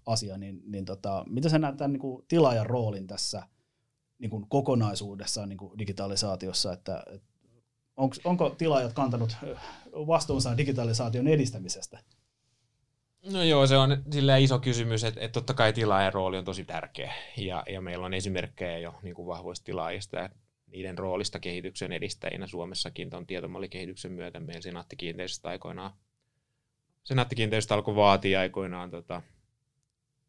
[0.07, 3.42] asia, niin, niin tota, mitä sä näet tämän niin kuin tilaajan roolin tässä
[4.18, 7.29] niin kuin kokonaisuudessaan niin kuin digitalisaatiossa, että, että
[7.96, 9.37] onko, onko tilaajat kantanut
[9.92, 11.98] vastuunsa digitalisaation edistämisestä?
[13.30, 16.64] No joo, se on silleen iso kysymys, että, että totta kai tilaajan rooli on tosi
[16.64, 17.14] tärkeä.
[17.37, 20.30] Ja, ja meillä on esimerkkejä jo niin kuin vahvoista tilaajista,
[20.66, 24.40] niiden roolista kehityksen edistäjinä Suomessakin tuon tietomallikehityksen myötä.
[24.40, 25.92] Meillä Senaatti-kiinteistöstä aikoinaan,
[27.04, 29.22] Senaatti-kiinteistöstä alkoi vaatia aikoinaan tota,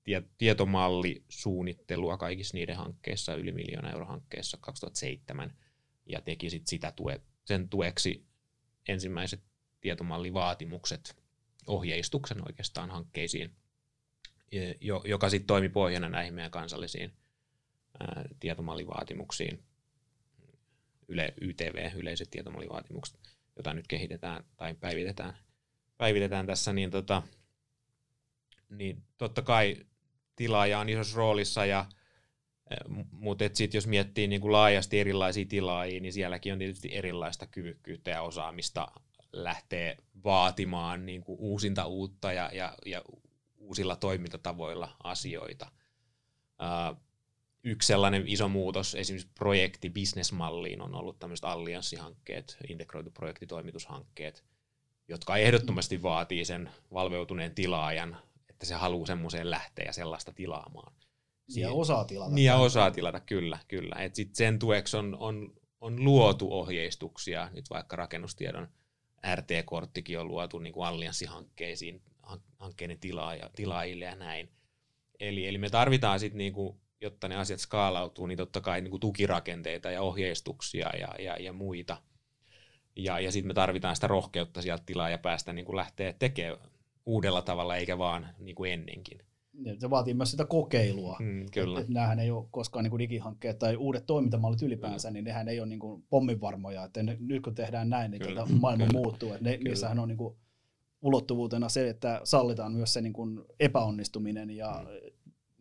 [0.03, 5.53] tie, tietomallisuunnittelua kaikissa niiden hankkeissa, yli miljoona euro hankkeessa 2007,
[6.05, 8.25] ja teki sit sitä tue, sen tueksi
[8.87, 9.43] ensimmäiset
[9.81, 11.22] tietomallivaatimukset,
[11.67, 13.55] ohjeistuksen oikeastaan hankkeisiin,
[15.05, 17.13] joka sitten toimi pohjana näihin meidän kansallisiin
[18.39, 19.63] tietomallivaatimuksiin.
[21.07, 23.19] Yle, YTV, yleiset tietomallivaatimukset,
[23.55, 25.37] jota nyt kehitetään tai päivitetään,
[25.97, 27.23] päivitetään tässä, niin, tota,
[28.69, 29.77] niin totta kai
[30.35, 31.85] tilaaja on isossa roolissa, ja,
[33.11, 38.11] mutta sitten jos miettii niin kuin laajasti erilaisia tilaajia, niin sielläkin on tietysti erilaista kyvykkyyttä
[38.11, 38.87] ja osaamista
[39.33, 43.01] lähtee vaatimaan niin kuin uusinta uutta ja, ja, ja
[43.57, 45.71] uusilla toimintatavoilla asioita
[47.63, 54.43] yksi sellainen iso muutos esimerkiksi projekti bisnesmalliin on ollut tämmöiset allianssihankkeet, integroitu projektitoimitushankkeet,
[55.07, 58.17] jotka ehdottomasti vaatii sen valveutuneen tilaajan,
[58.49, 60.93] että se haluaa semmoiseen lähteä ja sellaista tilaamaan.
[61.55, 62.31] Ja osaa tilata.
[62.31, 63.59] Niin ja osaa tilata, kyllä.
[63.67, 63.95] kyllä.
[63.95, 68.67] Et sit sen tueksi on, on, on luotu ohjeistuksia, nyt vaikka rakennustiedon
[69.35, 72.01] RT-korttikin on luotu niin kuin allianssihankkeisiin,
[72.59, 74.49] hankkeiden tilaaja, tilaajille ja näin.
[75.19, 78.91] Eli, eli me tarvitaan sitten niin kuin jotta ne asiat skaalautuu, niin totta kai niin
[78.91, 81.97] kuin tukirakenteita ja ohjeistuksia ja, ja, ja muita.
[82.95, 86.57] Ja, ja sitten me tarvitaan sitä rohkeutta sieltä tilaa ja päästä niin kuin lähteä tekemään
[87.05, 89.21] uudella tavalla, eikä vaan niin kuin ennenkin.
[89.79, 91.17] Se vaatii myös sitä kokeilua.
[91.19, 91.79] Mm, kyllä.
[91.79, 95.13] Et, nämähän ei ole koskaan niin kuin digihankkeet tai uudet toimintamallit ylipäänsä, mm.
[95.13, 96.83] niin nehän ei ole niin kuin pomminvarmoja.
[96.83, 98.99] Että ne, nyt kun tehdään näin, niin tuota, maailma kyllä.
[98.99, 99.33] muuttuu.
[99.33, 100.35] Että ne, niissähän on niin kuin
[101.01, 105.13] ulottuvuutena se, että sallitaan myös se niin kuin epäonnistuminen ja mm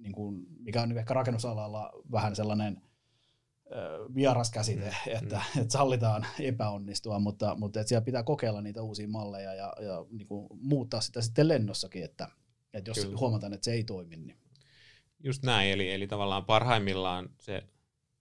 [0.03, 2.83] niin kuin, mikä on ehkä rakennusalalla vähän sellainen
[4.15, 5.13] vieras käsite, mm.
[5.17, 5.61] että, mm.
[5.63, 10.27] että sallitaan epäonnistua, mutta, mutta että siellä pitää kokeilla niitä uusia malleja ja, ja niin
[10.27, 12.29] kuin muuttaa sitä sitten lennossakin, että,
[12.73, 13.19] että jos Kyllä.
[13.19, 14.37] huomataan, että se ei toimi, niin
[15.25, 17.63] Just näin, eli, eli tavallaan parhaimmillaan se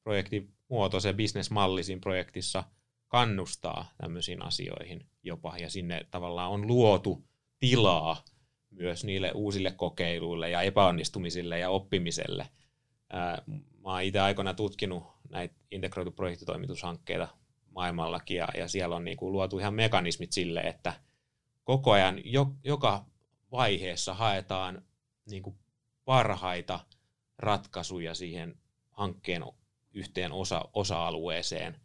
[0.04, 2.64] projektin muoto, se bisnesmalli siinä projektissa
[3.08, 7.24] kannustaa tämmöisiin asioihin jopa, ja sinne tavallaan on luotu
[7.60, 8.26] tilaa
[8.70, 12.50] myös niille uusille kokeiluille ja epäonnistumisille ja oppimiselle.
[13.10, 13.42] Ää,
[13.84, 17.28] Mä oon itse aikoina tutkinut näitä integroitu projektitoimitushankkeita
[17.76, 20.94] maailmallakin, ja, ja siellä on niinku luotu ihan mekanismit sille, että
[21.64, 23.06] koko ajan jo, joka
[23.52, 24.82] vaiheessa haetaan
[25.30, 25.58] niinku
[26.06, 26.80] parhaita
[27.38, 28.56] ratkaisuja siihen
[28.92, 29.44] hankkeen
[29.94, 31.82] yhteen osa, osa-alueeseen.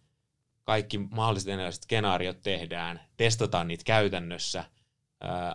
[0.64, 4.64] Kaikki mahdolliset erilaiset skenaariot tehdään, testataan niitä käytännössä,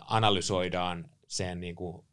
[0.07, 2.05] analysoidaan sen niin kuin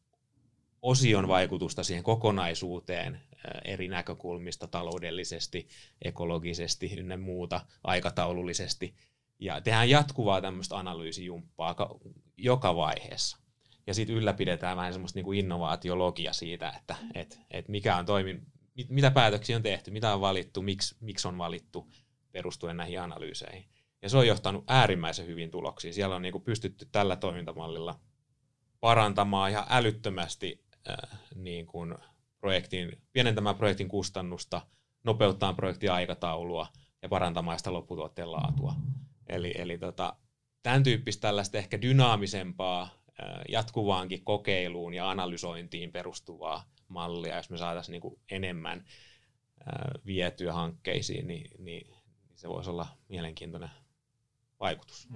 [0.82, 3.20] osion vaikutusta siihen kokonaisuuteen
[3.64, 5.68] eri näkökulmista, taloudellisesti,
[6.02, 8.94] ekologisesti ynnä muuta, aikataulullisesti.
[9.38, 11.98] Ja tehdään jatkuvaa tämmöistä analyysijumppaa ka-
[12.36, 13.38] joka vaiheessa
[13.88, 18.40] ja sitten ylläpidetään vähän semmoista niinku innovaatiologia siitä, että et, et mikä on toimi,
[18.74, 21.88] mit, mitä päätöksiä on tehty, mitä on valittu, miksi, miksi on valittu
[22.32, 23.64] perustuen näihin analyyseihin.
[24.02, 25.94] Ja se on johtanut äärimmäisen hyvin tuloksiin.
[25.94, 28.00] Siellä on niinku pystytty tällä toimintamallilla
[28.80, 31.94] parantamaan ihan älyttömästi äh, niin kuin
[32.40, 34.60] projektin, pienentämään projektin kustannusta,
[35.04, 36.66] nopeuttaa projektin aikataulua
[37.02, 38.74] ja parantamaan sitä lopputuotteen laatua.
[39.26, 40.16] Eli, eli tota,
[40.62, 42.97] tämän tyyppistä tällaista ehkä dynaamisempaa
[43.48, 48.84] jatkuvaankin kokeiluun ja analysointiin perustuvaa mallia, jos me saataisiin niin kuin enemmän
[50.06, 51.96] vietyä hankkeisiin, niin, niin
[52.34, 53.70] se voisi olla mielenkiintoinen
[54.60, 55.08] vaikutus.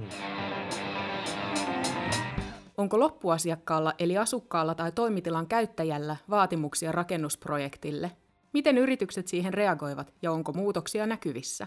[2.77, 8.11] Onko loppuasiakkaalla eli asukkaalla tai toimitilan käyttäjällä vaatimuksia rakennusprojektille?
[8.53, 11.67] Miten yritykset siihen reagoivat ja onko muutoksia näkyvissä?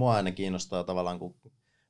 [0.00, 1.34] Mua aina kiinnostaa tavallaan, kun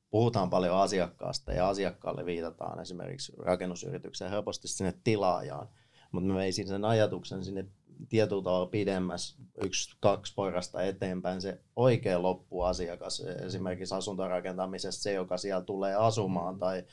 [0.09, 5.69] puhutaan paljon asiakkaasta ja asiakkaalle viitataan esimerkiksi rakennusyritykseen helposti sinne tilaajaan,
[6.11, 7.65] mutta mä veisin sen ajatuksen sinne
[8.09, 15.63] tietyllä tavalla pidemmäs, yksi, kaksi porrasta eteenpäin, se oikea loppuasiakas, esimerkiksi asuntorakentamisessa se, joka siellä
[15.63, 16.83] tulee asumaan, tai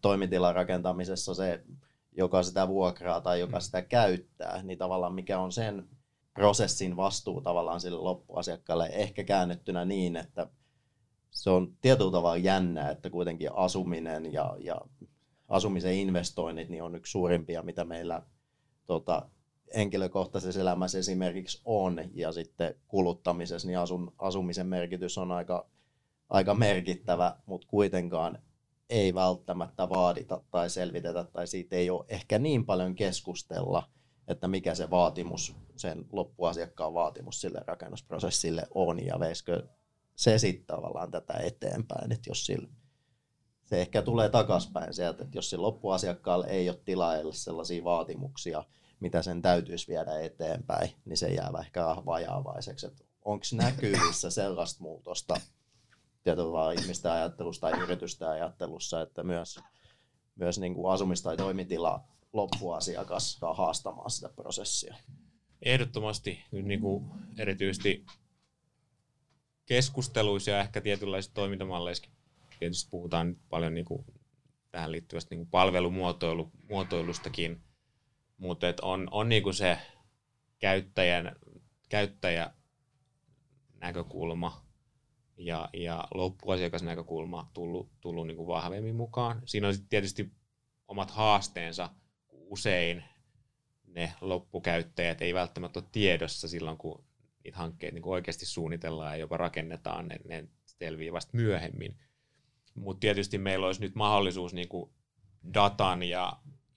[0.00, 1.64] toimitilan rakentamisessa se,
[2.12, 5.88] joka sitä vuokraa tai joka sitä käyttää, niin tavallaan mikä on sen
[6.34, 10.46] prosessin vastuu tavallaan sille loppuasiakkaalle, ehkä käännettynä niin, että
[11.30, 14.80] se on tietyllä tavalla jännä, että kuitenkin asuminen ja, ja
[15.48, 18.22] asumisen investoinnit niin on yksi suurimpia, mitä meillä
[18.86, 19.28] tota,
[19.76, 25.66] henkilökohtaisessa elämässä esimerkiksi on, ja sitten kuluttamisessa niin asun, asumisen merkitys on aika,
[26.28, 28.38] aika merkittävä, mutta kuitenkaan
[28.90, 33.82] ei välttämättä vaadita tai selvitetä, tai siitä ei ole ehkä niin paljon keskustella,
[34.28, 39.66] että mikä se vaatimus, sen loppuasiakkaan vaatimus sille rakennusprosessille on, ja veisikö
[40.18, 42.68] se sitten tavallaan tätä eteenpäin, että jos sillä,
[43.64, 48.64] se ehkä tulee takaspäin sieltä, että jos sillä loppuasiakkaalle ei ole tilaajalle sellaisia vaatimuksia,
[49.00, 52.86] mitä sen täytyisi viedä eteenpäin, niin se jää ehkä vajaavaiseksi.
[53.24, 55.34] Onko näkyvissä sellaista muutosta
[56.22, 59.58] tietyllä ihmisten ajattelussa tai yritysten ajattelussa, että myös,
[60.34, 64.96] myös niin kuin asumis- tai toimitila loppuasiakas haastamaan sitä prosessia?
[65.62, 67.04] Ehdottomasti niin kuin
[67.38, 68.04] erityisesti
[69.68, 72.10] keskusteluissa ja ehkä tietynlaisissa toimintamalleissa
[72.58, 74.04] tietysti puhutaan nyt paljon niin kuin
[74.70, 77.60] tähän liittyvästä niin kuin palvelumuotoilustakin,
[78.38, 79.78] mutta on, on niin kuin se
[80.58, 81.36] käyttäjän,
[81.88, 82.50] käyttäjä
[83.80, 84.66] näkökulma
[85.36, 89.42] ja, ja loppuasiakasnäkökulma tullut, tullut niin kuin vahvemmin mukaan.
[89.44, 90.30] Siinä on tietysti
[90.88, 91.90] omat haasteensa,
[92.28, 93.04] usein
[93.86, 97.07] ne loppukäyttäjät ei välttämättä ole tiedossa silloin, kun
[97.48, 101.96] niitä hankkeita niin oikeasti suunnitellaan ja jopa rakennetaan, ne, ne selviää vasta myöhemmin.
[102.74, 104.90] Mutta tietysti meillä olisi nyt mahdollisuus niin kuin
[105.54, 106.32] datan ja,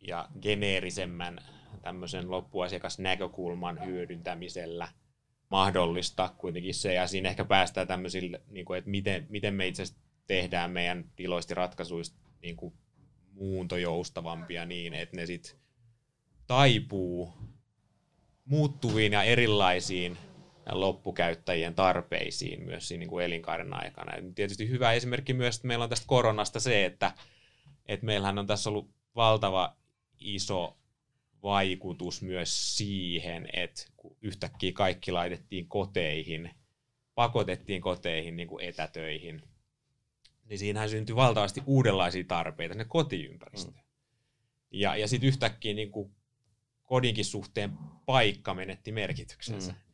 [0.08, 1.40] ja geneerisemmän
[1.82, 4.88] tämmöisen loppuasiakasnäkökulman hyödyntämisellä
[5.50, 9.84] mahdollista kuitenkin se, ja siinä ehkä päästään tämmöisille, niin kuin, että miten, miten me itse
[10.28, 12.74] tehdään meidän tiloista ratkaisuista niin kuin
[13.34, 15.56] muuntojoustavampia niin, että ne sitten
[16.48, 17.34] taipuu
[18.46, 20.18] muuttuviin ja erilaisiin
[20.70, 24.16] loppukäyttäjien tarpeisiin myös siinä niin kuin elinkaaren aikana.
[24.16, 27.14] Ja tietysti hyvä esimerkki myös, että meillä on tästä koronasta se, että,
[27.86, 29.76] että meillähän on tässä ollut valtava
[30.20, 30.78] iso
[31.44, 36.52] vaikutus myös siihen, että kun yhtäkkiä kaikki laitettiin koteihin,
[37.16, 39.42] pakotettiin koteihin niin kuin etätöihin,
[40.46, 43.76] niin siinähän syntyi valtavasti uudenlaisia tarpeita ne kotiympäristöön.
[43.76, 43.82] Mm.
[44.72, 46.12] Ja, ja sitten yhtäkkiä niin kuin
[46.84, 47.72] kodinkin suhteen
[48.06, 49.72] paikka menetti merkityksensä.
[49.72, 49.91] Mm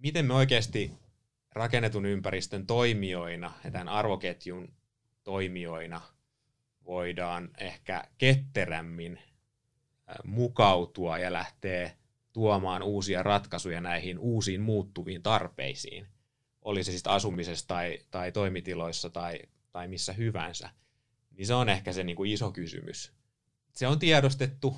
[0.00, 0.92] miten me oikeasti
[1.52, 4.72] rakennetun ympäristön toimijoina ja tämän arvoketjun
[5.24, 6.00] toimijoina
[6.84, 9.18] voidaan ehkä ketterämmin
[10.24, 11.90] mukautua ja lähteä
[12.32, 16.06] tuomaan uusia ratkaisuja näihin uusiin muuttuviin tarpeisiin,
[16.62, 19.38] oli se sitten asumisessa tai, tai toimitiloissa tai,
[19.72, 20.70] tai missä hyvänsä,
[21.30, 23.12] niin se on ehkä se niin kuin iso kysymys.
[23.72, 24.76] Se on tiedostettu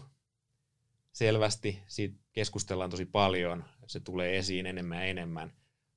[1.13, 5.53] selvästi, siitä keskustellaan tosi paljon, se tulee esiin enemmän ja enemmän,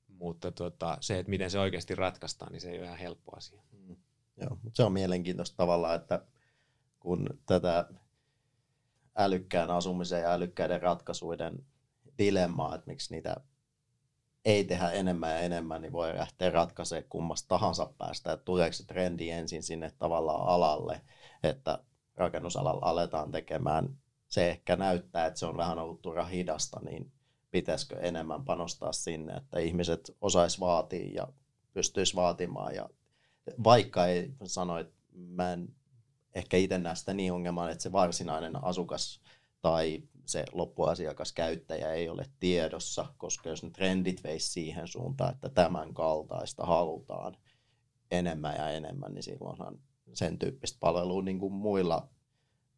[0.08, 3.62] mutta tota, se, että miten se oikeasti ratkaistaan, niin se ei ole ihan helppo asia.
[3.72, 3.96] Mm.
[4.40, 6.26] Joo, mutta se on mielenkiintoista tavallaan, että
[7.00, 7.88] kun tätä
[9.16, 11.66] älykkään asumisen ja älykkäiden ratkaisuiden
[12.18, 13.36] dilemmaa, että miksi niitä
[14.44, 18.86] ei tehdä enemmän ja enemmän, niin voi lähteä ratkaisemaan kummasta tahansa päästä, että tuleeko se
[18.86, 21.00] trendi ensin sinne tavallaan alalle,
[21.42, 21.78] että
[22.14, 27.12] rakennusalalla aletaan tekemään, se ehkä näyttää, että se on vähän ollut turha hidasta, niin
[27.56, 31.28] pitäisikö enemmän panostaa sinne, että ihmiset osais vaatia ja
[31.72, 32.74] pystyisi vaatimaan.
[32.74, 32.88] Ja
[33.64, 35.68] vaikka ei sano, että mä en
[36.34, 39.20] ehkä itse näe sitä niin ongelmaa, että se varsinainen asukas
[39.62, 45.48] tai se loppuasiakas käyttäjä ei ole tiedossa, koska jos ne trendit veisi siihen suuntaan, että
[45.48, 47.36] tämän kaltaista halutaan
[48.10, 49.78] enemmän ja enemmän, niin silloinhan
[50.12, 52.08] sen tyyppistä palvelua niin kuin muilla,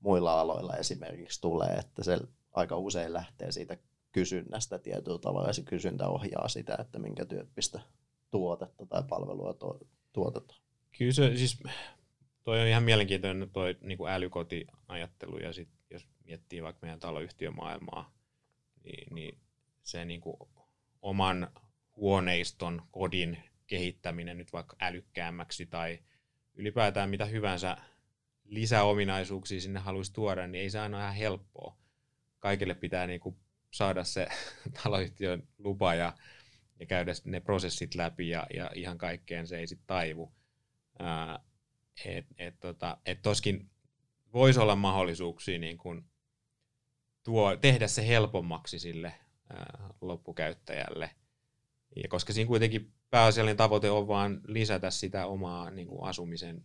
[0.00, 2.18] muilla aloilla esimerkiksi tulee, että se
[2.52, 3.76] aika usein lähtee siitä
[4.12, 7.80] kysynnästä tietyllä tavalla ja se kysyntä ohjaa sitä, että minkä tyyppistä
[8.30, 9.80] tuotetta tai palvelua to-
[10.12, 10.60] tuotetaan.
[10.98, 11.62] Kyllä se, siis
[12.44, 18.12] toi on ihan mielenkiintoinen toi niin kuin älykotiajattelu ja sit, jos miettii vaikka meidän taloyhtiömaailmaa,
[18.84, 19.38] niin, niin
[19.82, 20.36] se niin kuin
[21.02, 21.48] oman
[21.96, 25.98] huoneiston, kodin kehittäminen nyt vaikka älykkäämmäksi tai
[26.54, 27.76] ylipäätään mitä hyvänsä
[28.44, 31.76] lisäominaisuuksia sinne haluaisi tuoda, niin ei se aina ihan helppoa.
[32.38, 33.36] Kaikille pitää niin kuin
[33.70, 34.26] saada se
[34.82, 36.12] taloyhtiön lupa ja,
[36.80, 40.32] ja käydä ne prosessit läpi ja, ja ihan kaikkeen se ei sitten taivu.
[40.98, 41.40] Ää,
[42.38, 43.70] et, tota, et toskin
[44.32, 46.04] voisi olla mahdollisuuksia niin kun
[47.24, 49.14] tuo, tehdä se helpommaksi sille
[49.52, 51.10] ää, loppukäyttäjälle.
[51.96, 56.64] Ja koska siinä kuitenkin pääasiallinen tavoite on vaan lisätä sitä omaa niin asumisen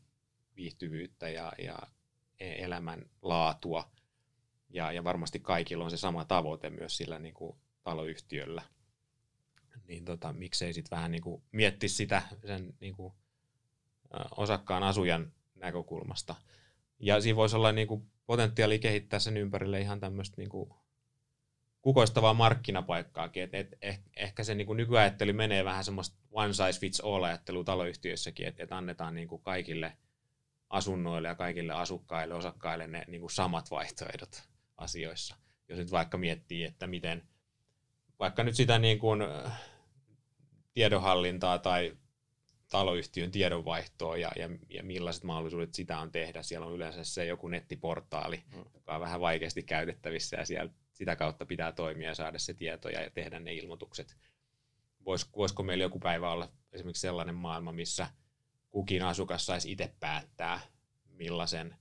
[0.55, 1.79] viihtyvyyttä ja, ja
[2.39, 3.91] e-, elämän laatua.
[4.73, 8.61] Ja, ja varmasti kaikilla on se sama tavoite myös sillä niin kuin taloyhtiöllä.
[9.87, 13.13] Niin tota, miksei sitten vähän niin mietti sitä sen niin kuin
[14.37, 16.35] osakkaan asujan näkökulmasta.
[16.99, 20.49] Ja siinä voisi olla niin kuin potentiaali kehittää sen ympärille ihan tämmöistä niin
[21.81, 23.43] kukoistavaa markkinapaikkaakin.
[23.43, 27.23] Et, et, eh, ehkä se niin kuin nykyajattelu menee vähän semmoista one size fits all
[27.23, 29.97] ajattelua taloyhtiöissäkin, että et annetaan niin kuin kaikille
[30.69, 35.35] asunnoille ja kaikille asukkaille, osakkaille ne niin kuin samat vaihtoehdot asioissa.
[35.69, 37.23] Jos nyt vaikka miettii, että miten
[38.19, 39.21] vaikka nyt sitä niin kuin
[40.73, 41.97] tiedonhallintaa tai
[42.69, 46.43] taloyhtiön tiedonvaihtoa ja, ja, ja millaiset mahdollisuudet sitä on tehdä.
[46.43, 48.63] Siellä on yleensä se joku nettiportaali, mm.
[48.73, 52.89] joka on vähän vaikeasti käytettävissä ja siellä sitä kautta pitää toimia ja saada se tieto
[52.89, 54.17] ja tehdä ne ilmoitukset.
[55.05, 58.07] Vois, voisiko meillä joku päivä olla esimerkiksi sellainen maailma, missä
[58.69, 60.59] kukin asukas saisi itse päättää,
[61.09, 61.75] millaisen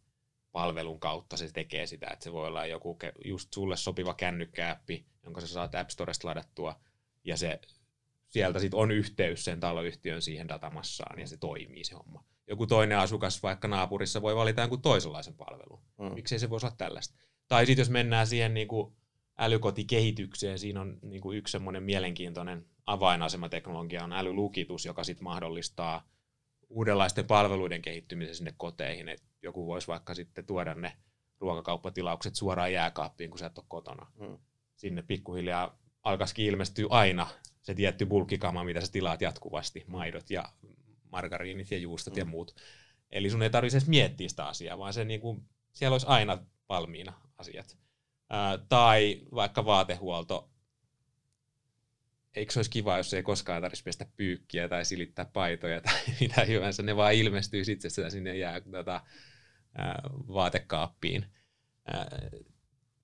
[0.52, 2.06] palvelun kautta se tekee sitä.
[2.12, 6.80] Että se voi olla joku just sulle sopiva kännykkääppi, jonka sä saat App Storesta ladattua,
[7.24, 7.60] ja se
[8.28, 12.24] sieltä sit on yhteys sen taloyhtiön siihen datamassaan ja se toimii se homma.
[12.46, 15.82] Joku toinen asukas vaikka naapurissa voi valita jonkun toisenlaisen palvelun.
[15.98, 16.14] Mm.
[16.14, 17.14] Miksei se voisi olla tällaista?
[17.48, 18.96] Tai sitten jos mennään siihen niin kuin
[19.38, 26.08] älykotikehitykseen, siinä on niin kuin yksi semmoinen mielenkiintoinen avainasemateknologia on älylukitus, joka sitten mahdollistaa
[26.72, 29.08] uudenlaisten palveluiden kehittymisen sinne koteihin.
[29.08, 30.92] Et joku voisi vaikka sitten tuoda ne
[31.40, 34.06] ruokakauppatilaukset suoraan jääkaappiin, kun sä et ole kotona.
[34.20, 34.38] Mm.
[34.76, 37.26] Sinne pikkuhiljaa alkaisikin ilmestyä aina
[37.62, 40.52] se tietty bulkkikama, mitä sä tilaat jatkuvasti, maidot ja
[41.12, 42.18] margariinit ja juustot mm.
[42.18, 42.54] ja muut.
[43.10, 47.12] Eli sun ei tarvitse edes miettiä sitä asiaa, vaan se niinku, siellä olisi aina valmiina
[47.38, 47.78] asiat.
[48.30, 50.51] Ää, tai vaikka vaatehuolto.
[52.34, 56.44] Eikö se olisi kiva, jos ei koskaan tarvitsisi pestä pyykkiä tai silittää paitoja tai mitä
[56.44, 56.82] hyvänsä.
[56.82, 59.00] Ne vaan ilmestyy sitten sinne jää tota,
[59.74, 61.26] ää, vaatekaappiin.
[61.86, 62.20] Ää,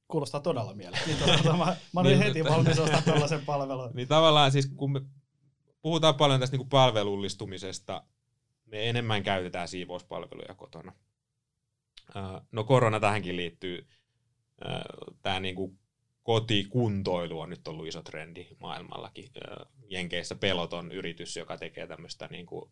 [0.09, 1.57] Kuulostaa todella mielenkiintoista.
[1.57, 3.91] Mä, mä olin niin, heti valmis ostaa tällaisen palvelun.
[3.95, 5.01] Niin tavallaan siis, kun me
[5.83, 8.05] puhutaan paljon tästä niin kuin palvelullistumisesta,
[8.65, 10.93] me enemmän käytetään siivouspalveluja kotona.
[12.53, 13.87] No korona tähänkin liittyy.
[15.23, 15.79] Tämä niin kuin
[16.29, 19.31] kotikuntoilu on nyt ollut iso trendi maailmallakin.
[19.89, 22.71] Jenkeissä Peloton yritys, joka tekee tämmöistä niin kuin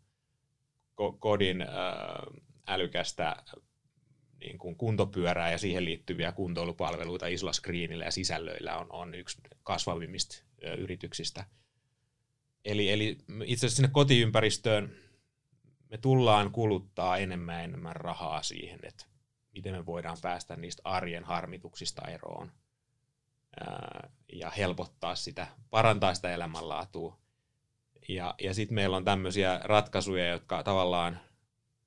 [1.19, 1.67] kodin
[2.67, 3.37] älykästä
[4.41, 10.45] niin kuin kuntopyörää ja siihen liittyviä kuntoilupalveluita isolla screenillä ja sisällöillä on, on yksi kasvavimmista
[10.79, 11.45] yrityksistä.
[12.65, 14.97] Eli, eli itse asiassa sinne kotiympäristöön
[15.91, 19.07] me tullaan kuluttaa enemmän ja enemmän rahaa siihen, että
[19.53, 22.53] miten me voidaan päästä niistä arjen harmituksista eroon
[24.33, 27.19] ja helpottaa sitä, parantaa sitä elämänlaatua.
[28.09, 31.21] Ja, ja sitten meillä on tämmöisiä ratkaisuja, jotka tavallaan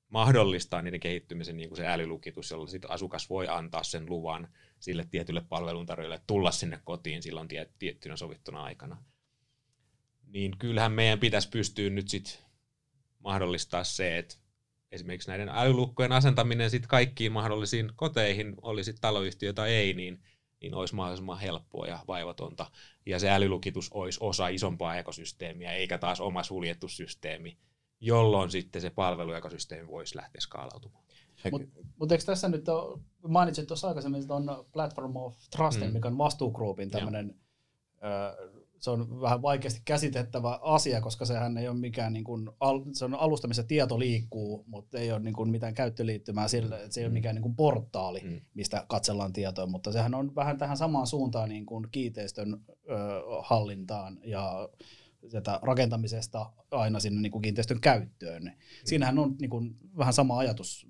[0.09, 4.47] mahdollistaa niiden kehittymisen, niin kuin se älylukitus, jolla sit asukas voi antaa sen luvan
[4.79, 9.03] sille tietylle palveluntarjoajalle tulla sinne kotiin silloin tie, tiettynä sovittuna aikana.
[10.27, 12.33] Niin kyllähän meidän pitäisi pystyä nyt sitten
[13.19, 14.35] mahdollistaa se, että
[14.91, 20.23] esimerkiksi näiden älylukkojen asentaminen sit kaikkiin mahdollisiin koteihin, oli sitten taloyhtiö tai ei, niin,
[20.61, 22.65] niin olisi mahdollisimman helppoa ja vaivatonta.
[23.05, 27.57] Ja se älylukitus olisi osa isompaa ekosysteemiä, eikä taas oma suljettu systeemi,
[27.99, 31.03] jolloin sitten se palveluekosysteemi voisi lähteä skaalautumaan.
[31.51, 31.67] Mutta
[31.99, 35.93] mut eikö tässä nyt ole, mainitsit tuossa aikaisemmin on Platform of Trust, mm.
[35.93, 37.35] mikä on vastuugroupin tämmöinen,
[38.79, 42.49] se on vähän vaikeasti käsitettävä asia, koska sehän ei ole mikään, niin kuin,
[42.93, 46.93] se on alusta, missä tieto liikkuu, mutta ei ole niin kuin mitään käyttöliittymää sille, että
[46.93, 47.13] se ei ole mm.
[47.13, 48.41] mikään niin kuin portaali, mm.
[48.53, 52.95] mistä katsellaan tietoa, mutta sehän on vähän tähän samaan suuntaan niin kuin kiinteistön ö,
[53.41, 54.69] hallintaan ja
[55.27, 58.43] sieltä rakentamisesta aina sinne niin kuin kiinteistön käyttöön.
[58.43, 58.51] Mm.
[58.85, 60.87] Siinähän on niin kuin, vähän sama ajatus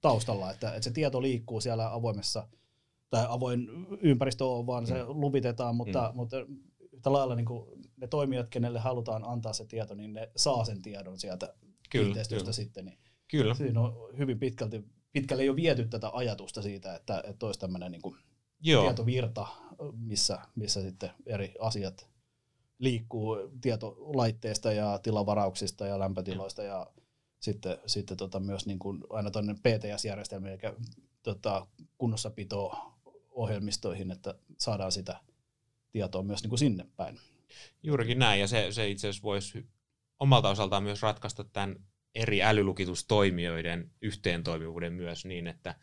[0.00, 2.48] taustalla, että, että se tieto liikkuu siellä avoimessa
[3.10, 3.68] tai avoin
[4.00, 4.88] ympäristö on, vaan mm.
[4.88, 6.16] se luvitetaan, mutta, mm.
[6.16, 6.36] mutta
[7.06, 10.82] yhtä lailla niin kuin ne toimijat, kenelle halutaan antaa se tieto, niin ne saa sen
[10.82, 11.54] tiedon sieltä
[11.90, 12.52] kyllä, kiinteistöstä kyllä.
[12.52, 12.84] sitten.
[12.84, 12.98] Niin
[13.30, 13.54] kyllä.
[13.54, 18.02] Siinä on hyvin pitkälti, pitkälle jo viety tätä ajatusta siitä, että, että olisi tämmöinen niin
[18.02, 18.16] kuin
[18.62, 19.46] tietovirta,
[19.92, 22.08] missä, missä sitten eri asiat
[22.78, 26.86] liikkuu tietolaitteista ja tilavarauksista ja lämpötiloista ja
[27.40, 30.74] sitten, sitten tota myös niin kuin aina tuonne PTS-järjestelmiin eikä
[31.22, 31.66] tota,
[31.98, 32.72] kunnossapito
[33.30, 35.20] ohjelmistoihin, että saadaan sitä
[35.96, 37.20] tietoa myös niin kuin sinne päin.
[37.82, 39.66] Juurikin näin, ja se, se itse asiassa voisi
[40.20, 41.76] omalta osaltaan myös ratkaista tämän
[42.14, 45.74] eri älylukitustoimijoiden yhteentoimivuuden myös niin, että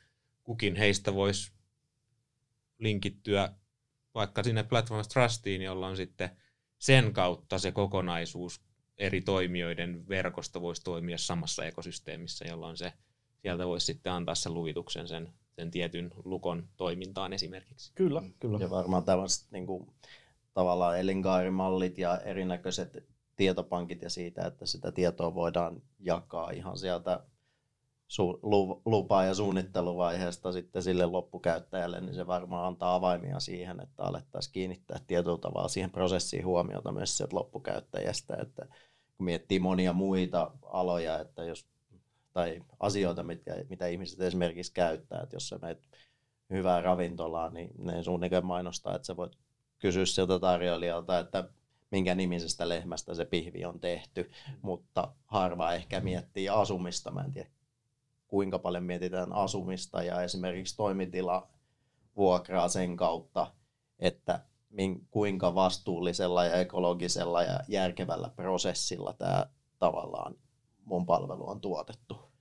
[0.44, 1.52] kukin heistä voisi
[2.80, 3.54] linkittyä
[4.16, 6.30] vaikka sinne Platform Trustiin, jolla on sitten
[6.78, 8.62] sen kautta se kokonaisuus
[8.98, 12.94] eri toimijoiden verkosto voisi toimia samassa ekosysteemissä, jolloin se
[13.42, 17.92] sieltä voisi sitten antaa sen luvituksen sen, sen tietyn lukon toimintaan esimerkiksi.
[17.96, 18.58] Kyllä, kyllä.
[18.60, 19.88] Ja varmaan tämmöiset niin kuin,
[20.54, 23.04] tavallaan elinkaarimallit ja erinäköiset
[23.36, 27.24] tietopankit ja siitä, että sitä tietoa voidaan jakaa ihan sieltä
[28.14, 28.40] su-
[28.86, 35.00] lupa- ja suunnitteluvaiheesta sitten sille loppukäyttäjälle, niin se varmaan antaa avaimia siihen, että alettaisiin kiinnittää
[35.08, 38.66] tietyllä tavalla siihen prosessiin huomiota myös sieltä loppukäyttäjästä, että
[39.18, 41.73] kun miettii monia muita aloja, että jos,
[42.34, 45.88] tai asioita, mitkä, mitä ihmiset esimerkiksi käyttää, että jos sä menet
[46.50, 49.38] hyvää ravintolaa, niin ne suunnilleen mainostaa, että sä voit
[49.80, 51.50] kysyä sieltä tarjoilijalta, että
[51.92, 54.32] minkä nimisestä lehmästä se pihvi on tehty,
[54.62, 57.12] mutta harva ehkä miettii asumista.
[57.12, 57.50] Mä en tiedä,
[58.28, 61.48] kuinka paljon mietitään asumista ja esimerkiksi toimitila
[62.16, 63.54] vuokraa sen kautta,
[64.00, 64.40] että
[65.12, 69.46] kuinka vastuullisella ja ekologisella ja järkevällä prosessilla tämä
[69.80, 70.36] tavallaan
[70.86, 72.34] mun palvelu on tuotettu.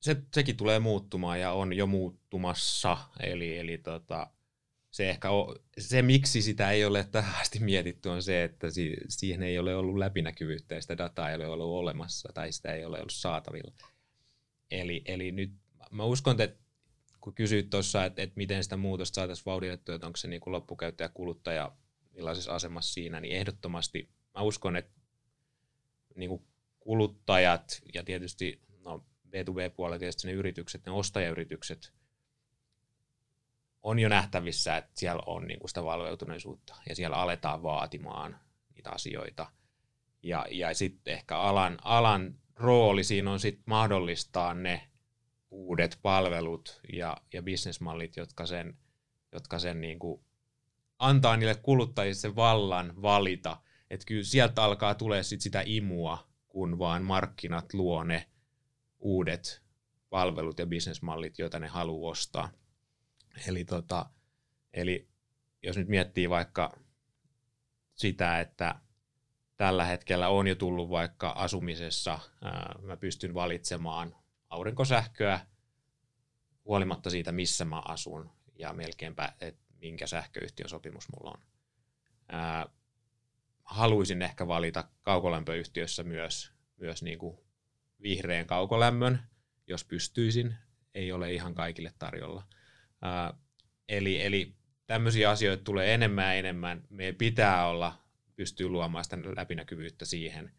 [0.00, 4.30] Se, sekin tulee muuttumaan ja on jo muuttumassa, eli, eli tota,
[4.90, 8.96] se, ehkä o, se, miksi sitä ei ole tähän asti mietitty, on se, että si,
[9.08, 12.84] siihen ei ole ollut läpinäkyvyyttä ja sitä dataa ei ole ollut olemassa tai sitä ei
[12.84, 13.72] ole ollut saatavilla.
[14.70, 15.52] Eli, eli nyt
[15.90, 16.64] mä uskon, että
[17.20, 21.08] kun kysyit tuossa, että, että miten sitä muutosta saataisiin vauhditettua, että onko se niin loppukäyttäjä,
[21.08, 21.72] kuluttaja,
[22.14, 25.00] millaisessa asemassa siinä, niin ehdottomasti mä uskon, että
[26.14, 26.42] niin kuin
[26.88, 31.92] kuluttajat ja tietysti no, B2B-puolella tietysti ne yritykset, ne ostajayritykset,
[33.82, 38.40] on jo nähtävissä, että siellä on niin kuin sitä valveutuneisuutta ja siellä aletaan vaatimaan
[38.74, 39.46] niitä asioita.
[40.22, 44.88] Ja, ja sitten ehkä alan, alan rooli siinä on sitten mahdollistaa ne
[45.50, 48.78] uudet palvelut ja, ja bisnesmallit, jotka sen,
[49.32, 50.24] jotka sen niin kuin
[50.98, 53.60] antaa niille kuluttajille sen vallan valita.
[53.90, 58.28] Että kyllä sieltä alkaa tulee sit sitä imua, kun vaan markkinat luo ne
[58.98, 59.62] uudet
[60.10, 62.50] palvelut ja bisnesmallit, joita ne haluaa ostaa.
[63.46, 64.10] Eli, tota,
[64.72, 65.08] eli
[65.62, 66.80] jos nyt miettii vaikka
[67.94, 68.74] sitä, että
[69.56, 74.16] tällä hetkellä on jo tullut vaikka asumisessa, ää, mä pystyn valitsemaan
[74.48, 75.46] aurinkosähköä
[76.64, 81.42] huolimatta siitä, missä mä asun ja melkeinpä, että minkä sähköyhtiön sopimus mulla on.
[82.28, 82.66] Ää,
[83.68, 87.38] haluaisin ehkä valita kaukolämpöyhtiössä myös, myös niin kuin
[88.02, 89.22] vihreän kaukolämmön,
[89.66, 90.54] jos pystyisin.
[90.94, 92.42] Ei ole ihan kaikille tarjolla.
[93.02, 93.34] Ää,
[93.88, 94.54] eli, eli
[94.86, 96.84] tämmöisiä asioita tulee enemmän ja enemmän.
[96.90, 97.98] Meidän pitää olla,
[98.36, 100.52] pystyy luomaan sitä läpinäkyvyyttä siihen,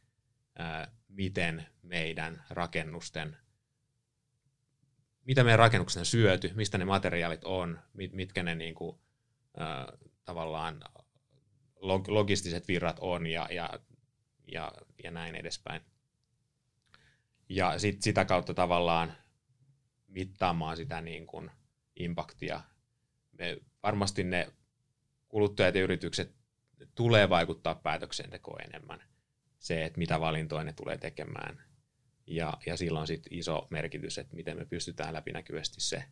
[1.07, 3.37] miten meidän rakennusten
[5.29, 8.97] mitä meidän rakennuksena syöty, mistä ne materiaalit on, mitkä ne niin kuin,
[9.61, 10.81] äh, tavallaan
[12.07, 13.79] logistiset virrat on ja, ja,
[14.51, 14.71] ja,
[15.03, 15.81] ja näin edespäin.
[17.49, 19.13] Ja sit sitä kautta tavallaan
[20.07, 21.51] mittaamaan sitä niin kuin
[21.95, 22.61] impaktia.
[23.31, 24.53] Me, varmasti ne
[25.27, 26.35] kuluttajat ja yritykset
[26.95, 29.03] tulee vaikuttaa päätöksentekoon enemmän.
[29.59, 31.63] Se, että mitä valintoja ne tulee tekemään.
[32.27, 36.03] Ja, ja silloin sitten iso merkitys, että miten me pystytään läpinäkyvästi se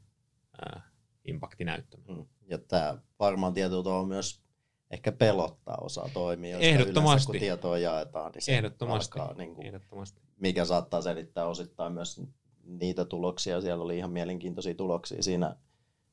[0.61, 0.81] ää,
[1.25, 2.17] impakti näyttämään.
[2.17, 2.25] Mm.
[2.47, 4.46] Ja tämä varmaan tietyllä on myös
[4.91, 7.09] ehkä pelottaa osaa toimia, Ehdottomasti.
[7.09, 9.19] Yleensä, kun tietoa jaetaan, niin se Ehdottomasti.
[9.19, 10.21] alkaa, niin kuin, Ehdottomasti.
[10.39, 12.21] mikä saattaa selittää osittain myös
[12.63, 13.61] niitä tuloksia.
[13.61, 15.55] Siellä oli ihan mielenkiintoisia tuloksia siinä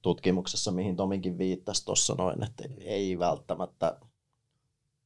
[0.03, 3.99] tutkimuksessa, mihin Tominkin viittasi tuossa noin, että ei välttämättä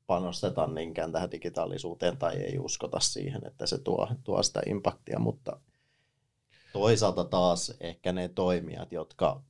[0.07, 5.61] panosteta niinkään tähän digitaalisuuteen tai ei uskota siihen, että se tuo, tuo sitä impaktia, mutta
[6.73, 9.43] toisaalta taas ehkä ne toimijat, jotka,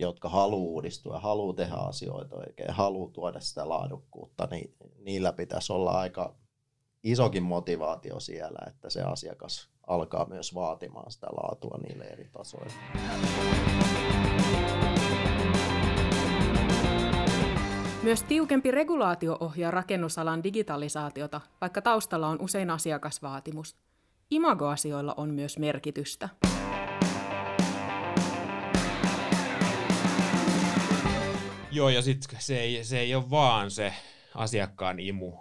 [0.00, 5.90] jotka haluaa uudistua, haluaa tehdä asioita oikein, haluaa tuoda sitä laadukkuutta, niin niillä pitäisi olla
[5.90, 6.34] aika
[7.02, 12.72] isokin motivaatio siellä, että se asiakas alkaa myös vaatimaan sitä laatua niille eri tasoille.
[18.02, 23.76] Myös tiukempi regulaatio ohjaa rakennusalan digitalisaatiota, vaikka taustalla on usein asiakasvaatimus.
[24.30, 26.28] Imagoasioilla on myös merkitystä.
[31.72, 33.94] Joo, ja sitten se ei, se ei ole vaan se
[34.34, 35.32] asiakkaan imu,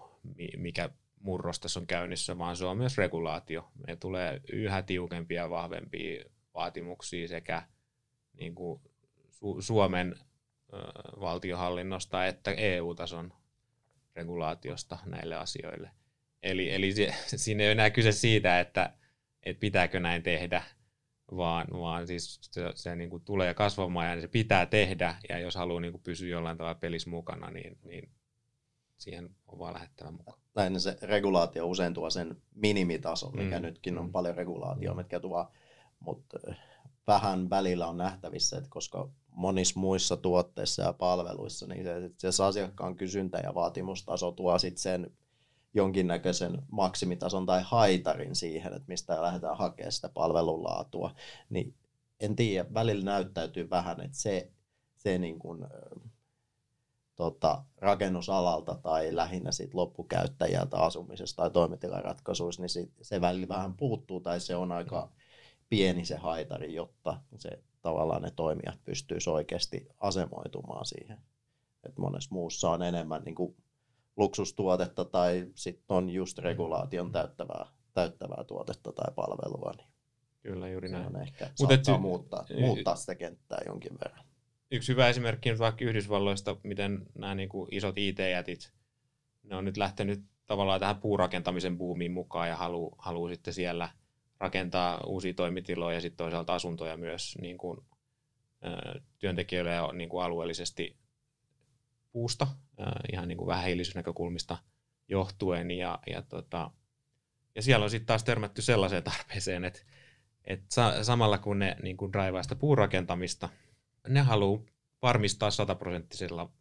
[0.57, 3.71] mikä murros tässä on käynnissä, vaan se on myös regulaatio.
[3.87, 7.63] Me tulee yhä tiukempia ja vahvempia vaatimuksia sekä
[8.33, 8.81] niin kuin
[9.29, 10.15] Su- Suomen
[11.19, 13.33] valtiohallinnosta että EU-tason
[14.15, 15.91] regulaatiosta näille asioille.
[16.43, 18.93] Eli, eli se, siinä ei ole enää kyse siitä, että,
[19.43, 20.63] että pitääkö näin tehdä,
[21.37, 25.55] vaan, vaan siis se, se niin kuin tulee kasvamaan ja se pitää tehdä, ja jos
[25.55, 28.09] haluaa niin kuin pysyä jollain tavalla pelissä mukana, niin, niin
[28.97, 30.39] siihen on vaan lähettävä mukaan.
[30.55, 33.65] Näin se regulaatio usein tuo sen minimitason, mikä mm.
[33.65, 34.11] nytkin on mm.
[34.11, 34.97] paljon regulaatioa, mm.
[34.97, 35.51] mitkä tuo,
[35.99, 36.39] mutta
[37.07, 41.85] vähän välillä on nähtävissä, että koska monissa muissa tuotteissa ja palveluissa, niin
[42.17, 45.11] se, se asiakkaan kysyntä ja vaatimustaso tuo sitten sen
[45.73, 51.15] jonkinnäköisen maksimitason tai haitarin siihen, että mistä lähdetään hakemaan sitä palvelulaatua,
[51.49, 51.75] niin
[52.19, 54.51] en tiedä, välillä näyttäytyy vähän, että se,
[54.97, 55.67] se niin kuin,
[57.19, 64.19] tota, rakennusalalta tai lähinnä siitä loppukäyttäjältä asumisesta tai toimitilaratkaisuissa, niin sit, se välillä vähän puuttuu
[64.19, 65.11] tai se on aika
[65.69, 67.49] pieni se haitari, jotta se
[67.81, 71.17] tavallaan ne toimijat pystyisi oikeasti asemoitumaan siihen.
[71.83, 73.55] Et monessa muussa on enemmän niin kuin
[74.19, 79.73] luksustuotetta tai sitten on just regulaation täyttävää, täyttävää tuotetta tai palvelua.
[79.77, 79.87] Niin
[80.39, 81.05] Kyllä, juuri näin.
[81.05, 84.25] On ehkä Mut et, muuttaa, muuttaa sitä kenttää jonkin verran.
[84.71, 88.73] Yksi hyvä esimerkki on vaikka Yhdysvalloista, miten nämä niin kuin isot IT-jätit,
[89.43, 93.89] ne on nyt lähtenyt tavallaan tähän puurakentamisen buumiin mukaan ja haluaa haluu sitten siellä
[94.39, 97.77] rakentaa uusia toimitiloja ja sitten toisaalta asuntoja myös niin kuin,
[99.19, 100.98] työntekijöille ja niin kuin alueellisesti
[102.11, 102.47] puusta,
[103.13, 104.57] ihan niin kuin vähähiilisyysnäkökulmista
[105.07, 105.71] johtuen.
[105.71, 106.71] Ja, ja, tota,
[107.55, 109.79] ja siellä on sitten taas törmätty sellaiseen tarpeeseen, että,
[110.43, 113.49] että sa- samalla kun ne niin kuin draivaa sitä puurakentamista,
[114.07, 114.63] ne haluaa
[115.01, 116.51] varmistaa sataprosenttisella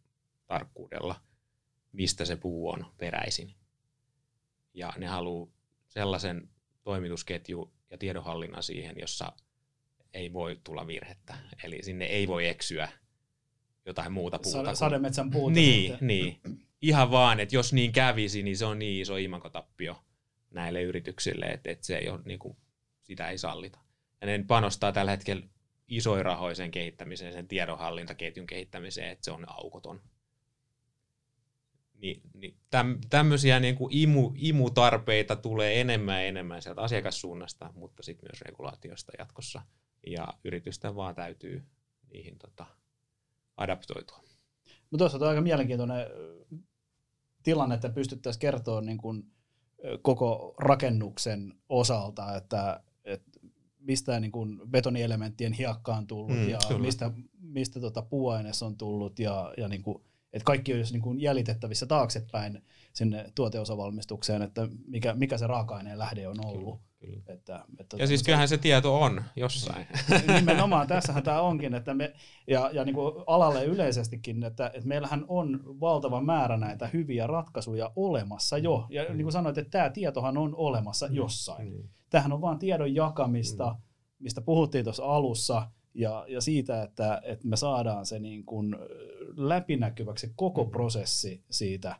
[0.47, 1.21] tarkkuudella,
[1.91, 3.55] mistä se puu on peräisin.
[4.73, 5.51] Ja ne haluaa
[5.87, 6.49] sellaisen
[6.83, 9.33] toimitusketju ja tiedonhallinnan siihen, jossa
[10.13, 11.37] ei voi tulla virhettä.
[11.63, 12.89] Eli sinne ei voi eksyä
[13.89, 14.63] jotain muuta puuta.
[14.63, 15.53] Sade, sademetsän puuta.
[15.53, 16.07] Niin, sitten.
[16.07, 16.39] niin.
[16.81, 20.03] Ihan vaan, että jos niin kävisi, niin se on niin iso imakotappio
[20.51, 22.57] näille yrityksille, että, että se ei ole, niin kuin,
[23.03, 23.79] sitä ei sallita.
[24.21, 25.47] Ja ne panostaa tällä hetkellä
[25.87, 30.01] isoin rahoisen sen kehittämiseen, sen tiedonhallintaketjun kehittämiseen, että se on aukoton
[32.01, 38.03] niin, niin täm, tämmöisiä niin kuin imu, imutarpeita tulee enemmän ja enemmän sieltä asiakassuunnasta, mutta
[38.03, 39.61] sitten myös regulaatiosta jatkossa.
[40.07, 41.63] Ja yritysten vaan täytyy
[42.13, 42.65] niihin tota,
[43.59, 44.23] adaptoitua.
[44.91, 46.07] No tuossa on aika mielenkiintoinen
[47.43, 49.23] tilanne, että pystyttäisiin kertoa niin kuin
[50.01, 53.39] koko rakennuksen osalta, että, että
[53.79, 56.81] mistä niin kuin betonielementtien hiekka on tullut mm, ja kyllä.
[56.81, 60.03] mistä, mistä tota puuaines on tullut ja, ja niin kuin
[60.33, 62.63] että kaikki olisi niin kuin jäljitettävissä taaksepäin
[62.93, 66.79] sinne tuoteosavalmistukseen, että mikä, mikä se raaka-aineen lähde on ollut.
[66.99, 67.23] Kyllä, kyllä.
[67.27, 69.87] Että, että Ja siis kyllähän se tieto on jossain.
[70.39, 72.13] Nimenomaan, tässähän tämä onkin, että me,
[72.47, 77.91] ja, ja niin kuin alalle yleisestikin, että, että meillähän on valtava määrä näitä hyviä ratkaisuja
[77.95, 78.87] olemassa jo.
[78.89, 81.69] Ja niin kuin sanoit, että tämä tietohan on olemassa jossain.
[81.69, 81.89] Niin.
[82.09, 83.75] Tämähän on vain tiedon jakamista,
[84.19, 88.75] mistä puhuttiin tuossa alussa, ja, ja siitä, että, että me saadaan se niin kuin
[89.37, 91.95] läpinäkyväksi se koko prosessi siitä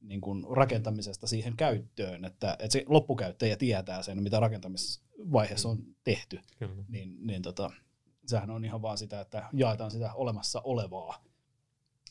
[0.00, 6.40] niin kuin rakentamisesta siihen käyttöön, että, että se loppukäyttäjä tietää sen, mitä rakentamisvaiheessa on tehty.
[6.58, 6.84] Kyllä.
[6.88, 7.70] Niin, niin tota,
[8.26, 11.24] sehän on ihan vaan sitä, että jaetaan sitä olemassa olevaa.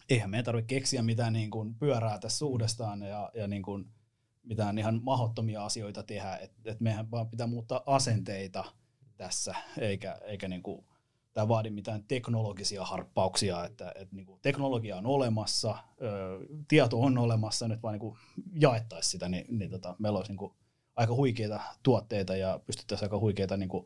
[0.09, 3.86] Eihän meidän tarvitse keksiä mitään niin kuin pyörää tässä uudestaan ja, ja niin kuin
[4.43, 6.38] mitään ihan mahdottomia asioita tehdä.
[6.38, 8.65] Et, et meidän vaan pitää muuttaa asenteita
[9.17, 10.86] tässä, eikä, eikä niin kuin,
[11.34, 17.17] tämä vaadi mitään teknologisia harppauksia, että, että niin kuin teknologia on olemassa, ö, tieto on
[17.17, 18.17] olemassa, nyt vaan niin kuin
[18.53, 20.53] jaettaisiin sitä, niin, niin tota, meillä olisi niin kuin
[20.95, 23.86] aika huikeita tuotteita ja pystyttäisiin aika huikeita niin kuin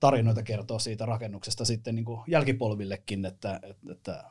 [0.00, 4.24] tarinoita kertoa siitä rakennuksesta sitten niin kuin jälkipolvillekin, että, että, että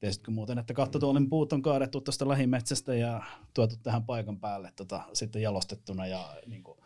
[0.00, 3.22] tiesitkö muuten, että kattotuolin puut on kaadettu tuosta lähimetsästä ja
[3.54, 6.78] tuotu tähän paikan päälle tota, sitten jalostettuna ja niin kuin,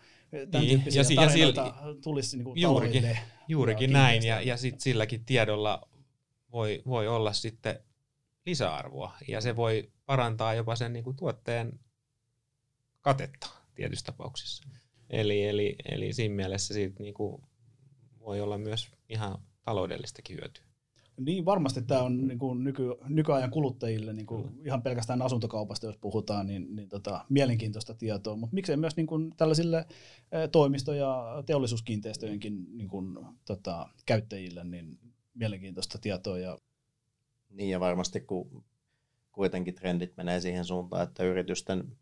[0.50, 4.26] tämän Niin, tyyppisiä ja si- ja tarinoita tulisi niin kuin Juurikin, taloille juurikin ja näin,
[4.26, 5.88] ja, ja sit silläkin tiedolla
[6.52, 7.78] voi, voi olla sitten
[8.46, 11.80] lisäarvoa, ja se voi parantaa jopa sen niin kuin tuotteen
[13.00, 14.68] katetta tietyissä tapauksissa.
[15.10, 17.42] Eli, eli, eli siinä mielessä siitä niin kuin
[18.20, 20.64] voi olla myös ihan taloudellistakin hyötyä.
[21.20, 25.96] Niin varmasti tämä on niin kuin nyky, nykyajan kuluttajille niin kuin ihan pelkästään asuntokaupasta, jos
[25.96, 29.86] puhutaan, niin, niin tota, mielenkiintoista tietoa, mutta miksei myös niin kuin tällaisille
[30.52, 34.98] toimisto- ja teollisuuskiinteistöjenkin niin kuin, tota, käyttäjille niin
[35.34, 36.38] mielenkiintoista tietoa.
[36.38, 36.58] Ja,
[37.50, 38.64] Niin ja varmasti kun
[39.32, 41.96] kuitenkin trendit menee siihen suuntaan, että yritysten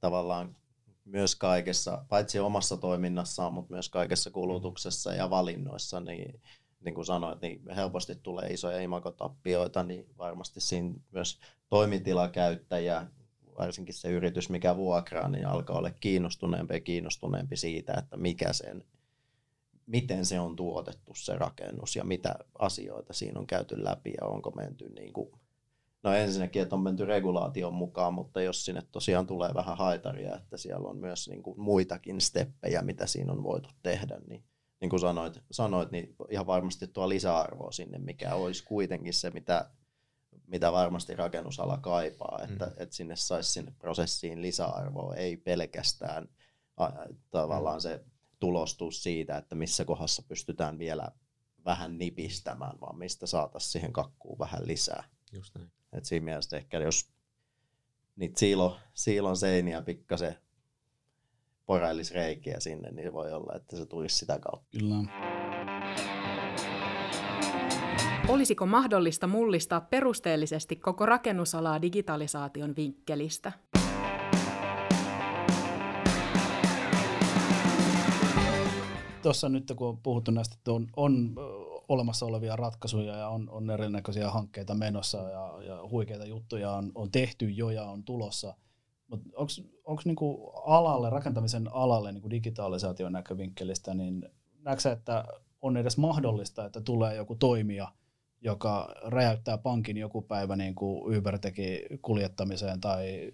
[0.00, 0.56] tavallaan
[1.04, 6.40] myös kaikessa, paitsi omassa toiminnassaan, mutta myös kaikessa kulutuksessa ja valinnoissa, niin
[6.84, 13.06] niin kuin sanoit, niin helposti tulee isoja imagotappioita, niin varmasti siinä myös toimitilakäyttäjä,
[13.58, 18.84] varsinkin se yritys, mikä vuokraa, niin alkaa olla kiinnostuneempi ja kiinnostuneempi siitä, että mikä sen,
[19.86, 24.50] miten se on tuotettu se rakennus ja mitä asioita siinä on käyty läpi ja onko
[24.50, 25.30] menty niin kuin,
[26.02, 30.56] no ensinnäkin, että on menty regulaation mukaan, mutta jos sinne tosiaan tulee vähän haitaria, että
[30.56, 34.44] siellä on myös niin kuin muitakin steppejä, mitä siinä on voitu tehdä, niin
[34.84, 39.70] niin kuin sanoit, sanoit, niin ihan varmasti tuo lisäarvoa sinne, mikä olisi kuitenkin se, mitä,
[40.46, 42.72] mitä varmasti rakennusala kaipaa, että, mm.
[42.76, 46.28] että sinne saisi sinne prosessiin lisäarvoa, ei pelkästään
[46.76, 46.88] a,
[47.30, 48.04] tavallaan se
[48.40, 51.08] tulostus siitä, että missä kohdassa pystytään vielä
[51.64, 55.04] vähän nipistämään, vaan mistä saataisiin siihen kakkuun vähän lisää.
[55.32, 55.72] Just näin.
[55.92, 57.10] Et siinä mielessä ehkä jos
[58.16, 60.36] niitä siilo, siilon seiniä pikkasen
[61.66, 64.78] porailisi reikiä sinne, niin voi olla, että se tulisi sitä kautta.
[64.78, 64.96] kyllä.
[68.28, 73.52] Olisiko mahdollista mullistaa perusteellisesti koko rakennusalaa digitalisaation vinkkelistä?
[79.22, 81.34] Tuossa nyt kun on puhuttu näistä, että on, on
[81.88, 87.10] olemassa olevia ratkaisuja ja on, on erinäköisiä hankkeita menossa ja, ja huikeita juttuja on, on
[87.10, 88.54] tehty jo ja on tulossa,
[89.08, 89.30] mutta
[89.84, 94.28] onko niinku alalle, rakentamisen alalle niinku digitalisaation näkövinkkelistä, niin
[94.62, 95.24] näetkö että
[95.62, 97.92] on edes mahdollista, että tulee joku toimija,
[98.40, 103.32] joka räjäyttää pankin joku päivä niin kuin Uber teki kuljettamiseen tai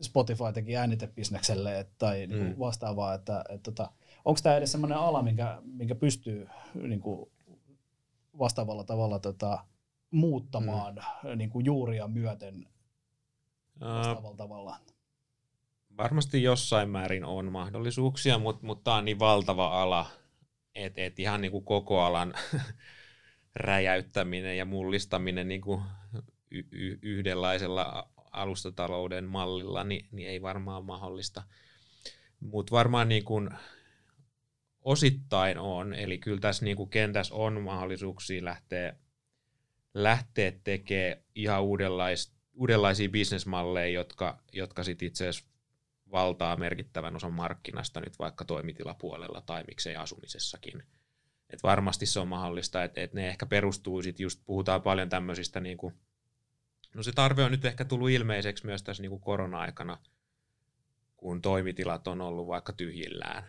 [0.00, 2.58] Spotify teki äänitebisnekselle tai niin kuin Mm.
[2.58, 3.88] vastaavaa, että, että, että
[4.24, 7.30] onko tämä edes sellainen ala, minkä, minkä pystyy niin kuin
[8.38, 9.64] vastaavalla tavalla tota,
[10.10, 11.38] muuttamaan mm.
[11.38, 12.68] niin kuin juuria myöten
[13.84, 14.76] vastaavalla tavalla?
[15.96, 20.10] varmasti jossain määrin on mahdollisuuksia, mutta mut tämä on niin valtava ala,
[20.74, 22.34] että et ihan niin kuin koko alan
[23.56, 25.82] räjäyttäminen ja mullistaminen niin kuin
[26.50, 31.42] y- y- yhdenlaisella alustatalouden mallilla, niin, niin ei varmaan mahdollista.
[32.40, 33.50] Mutta varmaan niin kuin
[34.80, 38.96] osittain on, eli kyllä tässä niin kuin kentässä on mahdollisuuksia lähteä,
[39.94, 45.50] lähteä tekemään ihan uudenlaista uudenlaisia bisnesmalleja, jotka, jotka sitten itse asiassa
[46.10, 50.82] valtaa merkittävän osan markkinasta nyt vaikka toimitilapuolella tai miksei asumisessakin.
[51.50, 55.60] Et varmasti se on mahdollista, että et ne ehkä perustuu sit just, puhutaan paljon tämmöisistä,
[55.60, 55.92] niinku,
[56.94, 59.98] no se tarve on nyt ehkä tullut ilmeiseksi myös tässä niinku korona-aikana,
[61.16, 63.44] kun toimitilat on ollut vaikka tyhjillään.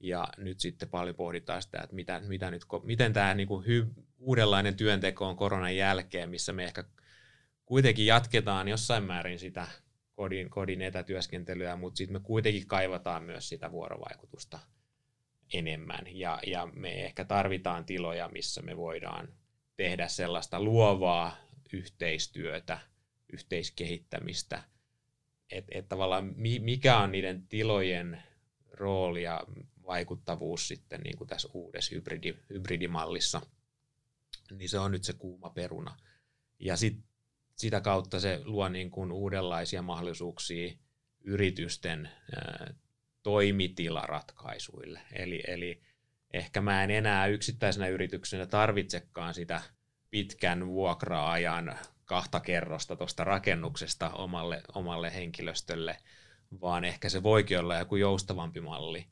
[0.00, 3.86] Ja nyt sitten paljon pohditaan sitä, että mitä, mitä nyt, miten tämä niinku hy,
[4.18, 6.84] uudenlainen työnteko on koronan jälkeen, missä me ehkä
[7.68, 9.66] kuitenkin jatketaan jossain määrin sitä
[10.12, 14.58] kodin, kodin etätyöskentelyä, mutta sitten me kuitenkin kaivataan myös sitä vuorovaikutusta
[15.52, 16.04] enemmän.
[16.10, 19.28] Ja, ja me ehkä tarvitaan tiloja, missä me voidaan
[19.76, 21.36] tehdä sellaista luovaa
[21.72, 22.78] yhteistyötä,
[23.32, 24.62] yhteiskehittämistä,
[25.50, 28.22] että et tavallaan mikä on niiden tilojen
[28.72, 29.44] rooli ja
[29.86, 33.40] vaikuttavuus sitten niin kuin tässä uudessa hybridi, hybridimallissa,
[34.50, 35.96] niin se on nyt se kuuma peruna.
[36.58, 37.07] Ja sit,
[37.58, 40.72] sitä kautta se luo niin kuin uudenlaisia mahdollisuuksia
[41.24, 42.10] yritysten
[43.22, 45.00] toimitilaratkaisuille.
[45.12, 45.82] Eli, eli
[46.32, 49.60] ehkä mä en enää yksittäisenä yrityksenä tarvitsekaan sitä
[50.10, 55.96] pitkän vuokra-ajan kahta kerrosta tuosta rakennuksesta omalle, omalle henkilöstölle,
[56.60, 59.06] vaan ehkä se voikin olla joku joustavampi malli,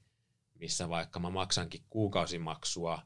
[0.54, 3.02] missä vaikka mä maksankin kuukausimaksua,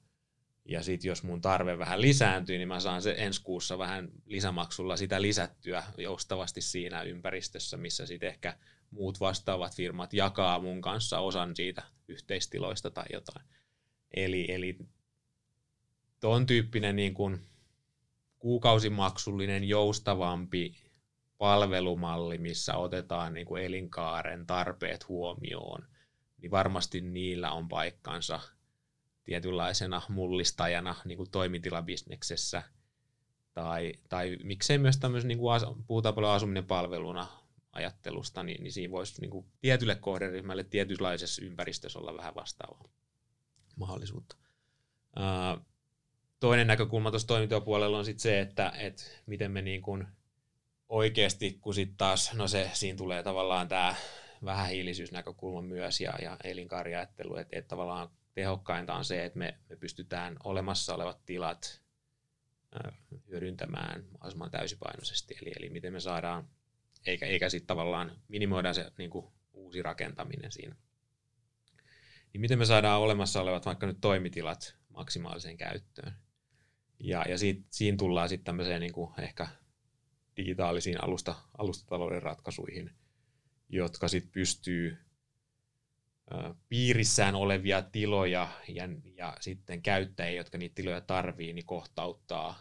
[0.71, 4.97] ja sitten jos mun tarve vähän lisääntyy, niin mä saan se ensi kuussa vähän lisämaksulla
[4.97, 8.57] sitä lisättyä joustavasti siinä ympäristössä, missä sitten ehkä
[8.91, 13.47] muut vastaavat firmat jakaa mun kanssa osan siitä yhteistiloista tai jotain.
[14.11, 14.79] Eli, eli
[16.21, 17.41] tuon tyyppinen niin kuin
[18.39, 20.75] kuukausimaksullinen joustavampi
[21.39, 25.87] palvelumalli, missä otetaan niin elinkaaren tarpeet huomioon,
[26.43, 28.41] niin varmasti niillä on paikkansa
[29.31, 32.63] tietynlaisena mullistajana niin kuin toimitilabisneksessä.
[33.55, 37.27] Tai, tai miksei myös tämmöisen, niin kuin puhutaan paljon asuminen palveluna
[37.73, 42.89] ajattelusta, niin, niin siinä voisi niin kuin tietylle kohderyhmälle tietynlaisessa ympäristössä olla vähän vastaavaa
[43.77, 44.37] mahdollisuutta.
[46.41, 50.07] toinen näkökulma tuossa toimintapuolella on sitten se, että, että miten me niin kuin
[50.89, 53.95] oikeasti, kun sitten taas, no se, siinä tulee tavallaan tämä
[54.45, 58.09] vähähiilisyysnäkökulma myös ja, ja elinkaariajattelu, että, että tavallaan
[58.41, 61.83] tehokkainta on se, että me, me pystytään olemassa olevat tilat
[63.29, 66.49] hyödyntämään mahdollisimman täysipainoisesti, eli, eli miten me saadaan,
[67.07, 70.77] eikä, eikä sitten tavallaan minimoida se niin kuin, uusi rakentaminen siinä.
[72.33, 76.13] Niin miten me saadaan olemassa olevat vaikka nyt toimitilat maksimaaliseen käyttöön.
[76.99, 79.49] Ja, ja siitä, siinä tullaan sitten tämmöiseen niin kuin ehkä
[80.37, 82.91] digitaalisiin alusta, alustatalouden ratkaisuihin,
[83.69, 84.99] jotka sitten pystyy
[86.69, 92.59] piirissään olevia tiloja ja, ja sitten käyttäjiä, jotka niitä tiloja tarvii, niin kohtauttaa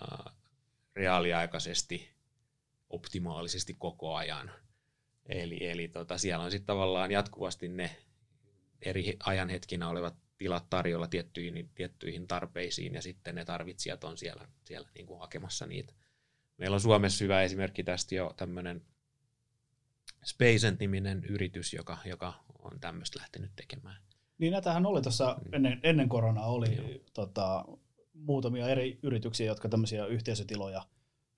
[0.00, 0.32] ää,
[0.96, 2.10] reaaliaikaisesti,
[2.90, 4.50] optimaalisesti koko ajan.
[5.28, 7.96] Eli, eli tota, siellä on sitten tavallaan jatkuvasti ne
[8.82, 14.88] eri ajanhetkinä olevat tilat tarjolla tiettyihin, tiettyihin tarpeisiin ja sitten ne tarvitsijat on siellä, siellä
[14.94, 15.92] niin kuin hakemassa niitä.
[16.56, 18.82] Meillä on Suomessa hyvä esimerkki tästä jo tämmöinen
[20.26, 23.96] Spacent-niminen yritys, joka, joka on tämmöistä lähtenyt tekemään.
[24.38, 25.54] Niin näitähän oli tuossa mm.
[25.54, 27.64] ennen, ennen koronaa oli tota,
[28.14, 30.82] muutamia eri yrityksiä, jotka tämmöisiä yhteisötiloja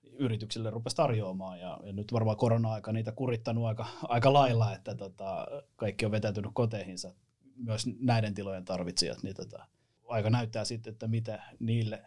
[0.03, 5.47] yrityksille rupesi tarjoamaan ja, ja nyt varmaan korona-aika niitä kurittanut aika, aika lailla, että tota,
[5.75, 7.13] kaikki on vetäytynyt koteihinsa,
[7.55, 9.67] myös näiden tilojen tarvitsijat, niin tota,
[10.07, 12.03] aika näyttää sitten, että mitä niille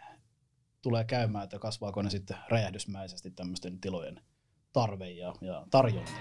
[0.82, 4.20] tulee käymään, että kasvaako ne sitten räjähdysmäisesti tämmöisten tilojen
[4.72, 6.12] tarve ja, ja tarjonta.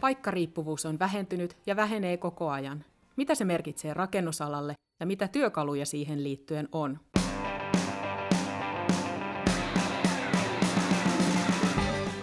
[0.00, 2.84] Paikkariippuvuus on vähentynyt ja vähenee koko ajan.
[3.16, 7.00] Mitä se merkitsee rakennusalalle ja mitä työkaluja siihen liittyen on?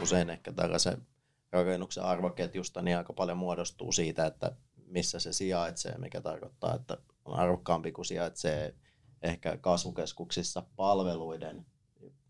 [0.01, 0.97] Usein ehkä tällaisen
[1.51, 4.51] rakennuksen arvoketjusta niin aika paljon muodostuu siitä, että
[4.85, 8.75] missä se sijaitsee, mikä tarkoittaa, että on arvokkaampi kuin sijaitsee
[9.23, 11.65] ehkä kasvukeskuksissa palveluiden,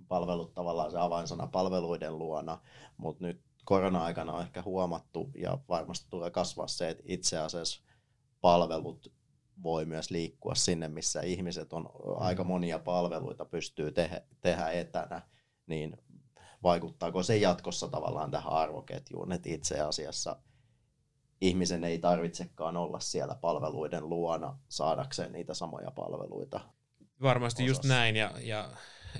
[0.07, 2.59] palvelut tavallaan se avainsana palveluiden luona,
[2.97, 7.81] mutta nyt korona-aikana on ehkä huomattu ja varmasti tulee kasvaa se, että itse asiassa
[8.41, 9.11] palvelut
[9.63, 15.21] voi myös liikkua sinne, missä ihmiset on aika monia palveluita pystyy tehdä, tehdä etänä,
[15.67, 15.97] niin
[16.63, 20.35] vaikuttaako se jatkossa tavallaan tähän arvoketjuun, että itse asiassa
[21.41, 26.59] ihmisen ei tarvitsekaan olla siellä palveluiden luona saadakseen niitä samoja palveluita.
[27.23, 27.69] Varmasti osassa.
[27.69, 28.69] just näin ja, ja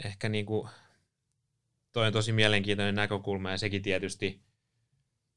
[0.06, 0.70] ehkä niin kuin
[1.92, 4.42] toi on tosi mielenkiintoinen näkökulma ja sekin tietysti,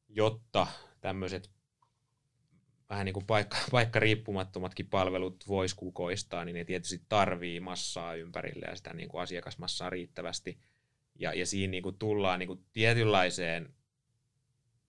[0.08, 0.66] jotta
[1.00, 1.50] tämmöiset
[2.90, 8.66] vähän niin kuin paikka, paikka riippumattomatkin palvelut voisi kukoistaa, niin ne tietysti tarvii massaa ympärille
[8.66, 10.58] ja sitä niin kuin asiakasmassaa riittävästi.
[11.18, 13.74] Ja, ja siinä niin kuin tullaan niin kuin tietynlaiseen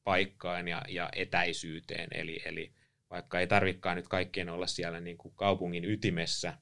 [0.04, 2.74] paikkaan ja, ja etäisyyteen, eli, eli
[3.10, 6.58] vaikka ei tarvikaan nyt kaikkien olla siellä niin kuin kaupungin ytimessä,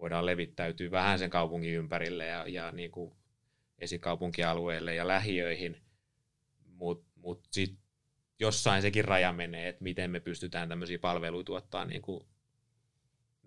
[0.00, 3.12] voidaan levittäytyä vähän sen kaupungin ympärille ja, ja niin kuin
[3.78, 5.76] esikaupunkialueelle ja lähiöihin,
[6.66, 7.78] mutta mut sitten
[8.40, 12.24] jossain sekin raja menee, että miten me pystytään tämmöisiä palveluita tuottaa niin kuin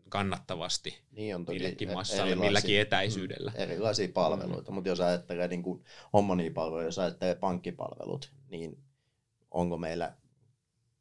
[0.10, 1.60] kannattavasti Niin on toki.
[1.60, 3.52] millekin e- massalle, milläkin etäisyydellä.
[3.52, 5.84] Mm, erilaisia palveluita, mutta jos ajattelee niin kuin
[6.54, 8.84] palveluja, jos ajattelee pankkipalvelut, niin
[9.52, 10.14] onko meillä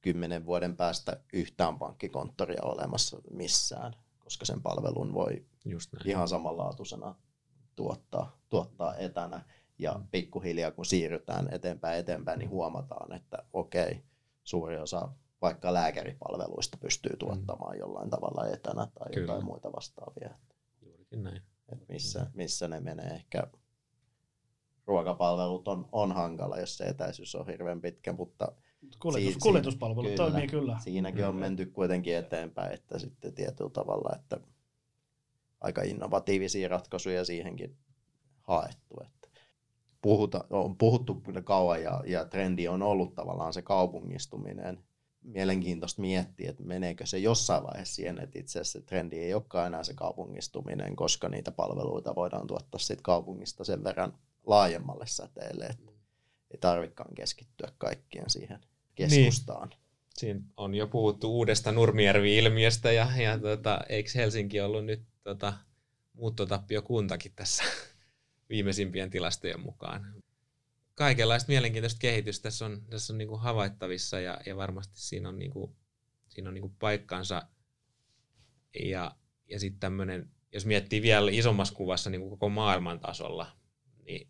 [0.00, 3.94] kymmenen vuoden päästä yhtään pankkikonttoria olemassa missään,
[4.32, 6.08] koska sen palvelun voi Just näin.
[6.10, 7.14] ihan samanlaatuisena
[7.76, 9.44] tuottaa, tuottaa etänä.
[9.78, 10.06] Ja Mm.
[10.10, 14.02] pikkuhiljaa kun siirrytään eteenpäin eteenpäin, niin huomataan, että okei,
[14.44, 15.08] suuri osa
[15.42, 19.14] vaikka lääkäripalveluista pystyy tuottamaan jollain tavalla etänä tai Mm.
[19.14, 19.26] Kyllä.
[19.32, 20.30] jotain muita vastaavia.
[20.82, 21.42] Juurikin näin.
[21.72, 23.46] Et missä, missä ne menee ehkä
[24.86, 28.52] ruokapalvelut on, on hankala, jos se etäisyys on hirveän pitkä, mutta
[29.00, 30.16] Kuljetus, Si- kuljetuspalvelut kyllä.
[30.30, 30.78] toimii kyllä.
[30.78, 34.40] siinäkin on menty kuitenkin eteenpäin, että sitten tietyllä tavalla, että
[35.60, 37.76] aika innovatiivisia ratkaisuja siihenkin
[38.40, 38.94] haettu.
[39.02, 39.28] Että
[40.02, 44.84] puhuta, on puhuttu kyllä kauan ja, ja trendi on ollut tavallaan se kaupungistuminen.
[45.22, 49.66] Mielenkiintoista miettiä, että meneekö se jossain vaiheessa siihen, että itse asiassa se trendi ei olekaan
[49.66, 55.92] enää se kaupungistuminen, koska niitä palveluita voidaan tuottaa siitä kaupungista sen verran laajemmalle säteelle, että
[56.50, 58.60] ei tarvikaan keskittyä kaikkien siihen
[59.08, 59.70] keskustaan.
[60.14, 65.52] Siinä on jo puhuttu uudesta Nurmijärvi-ilmiöstä ja, ja tota, eikö Helsinki ollut nyt tota,
[66.12, 67.64] muuttotappiokuntakin tässä
[68.50, 70.22] viimeisimpien tilastojen mukaan.
[70.94, 75.76] Kaikenlaista mielenkiintoista kehitystä tässä on, tässä on niinku havaittavissa ja, ja varmasti siinä on, niinku,
[76.28, 77.42] siinä on niinku paikkansa.
[78.84, 79.16] Ja,
[79.48, 83.56] ja sitten tämmöinen, jos miettii vielä isommassa kuvassa niinku koko maailman tasolla,
[84.04, 84.28] niin,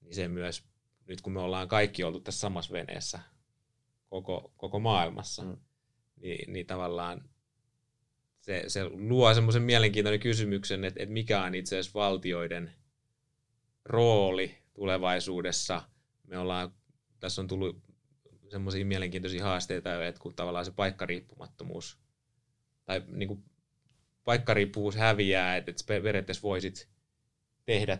[0.00, 0.64] niin se myös,
[1.06, 3.18] nyt kun me ollaan kaikki oltu tässä samassa veneessä
[4.08, 5.56] koko, koko maailmassa, Mm.
[6.16, 7.28] niin, niin tavallaan
[8.40, 12.72] se, se luo semmoisen mielenkiintoinen kysymyksen, että, että mikä on itse asiassa valtioiden
[13.84, 15.82] rooli tulevaisuudessa.
[16.26, 16.72] Me ollaan,
[17.20, 17.82] tässä on tullut
[18.50, 21.98] semmoisia mielenkiintoisia haasteita, että kun tavallaan se paikkariippumattomuus
[22.84, 23.44] tai niin kuin
[24.24, 26.88] paikkariippuvuus häviää, että, että periaatteessa voisit
[27.64, 27.98] tehdä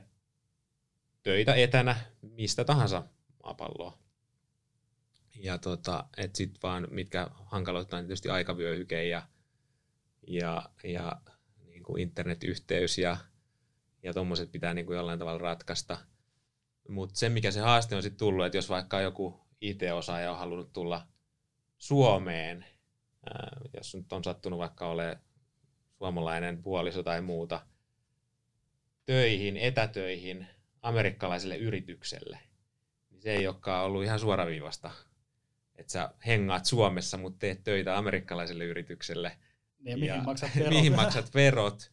[1.23, 3.03] töitä etänä mistä tahansa
[3.43, 3.99] maapalloa.
[5.39, 9.23] Ja tota, et sit vaan, mitkä hankaloittaa tietysti aikavyöhyke ja,
[10.27, 11.21] ja, ja
[11.67, 13.17] niin kuin internetyhteys ja,
[14.03, 15.99] ja tommoset pitää niin kuin jollain tavalla ratkaista.
[16.89, 20.73] Mutta se, mikä se haaste on sitten tullut, että jos vaikka joku IT-osaaja on halunnut
[20.73, 21.07] tulla
[21.79, 22.67] Suomeen,
[23.27, 25.21] ää, jos nyt on sattunut vaikka olemaan
[25.99, 27.61] suomalainen puoliso tai muuta,
[29.07, 30.47] töihin, etätöihin
[30.83, 32.39] amerikkalaiselle yritykselle,
[33.11, 34.91] niin se ei olekaan ollut ihan suoraviivasta.
[35.79, 39.39] Että sä hengaat Suomessa, mutta teet töitä amerikkalaiselle yritykselle.
[39.81, 40.71] Ja mihin Ja maksat verot?
[40.75, 41.93] mihin maksat verot,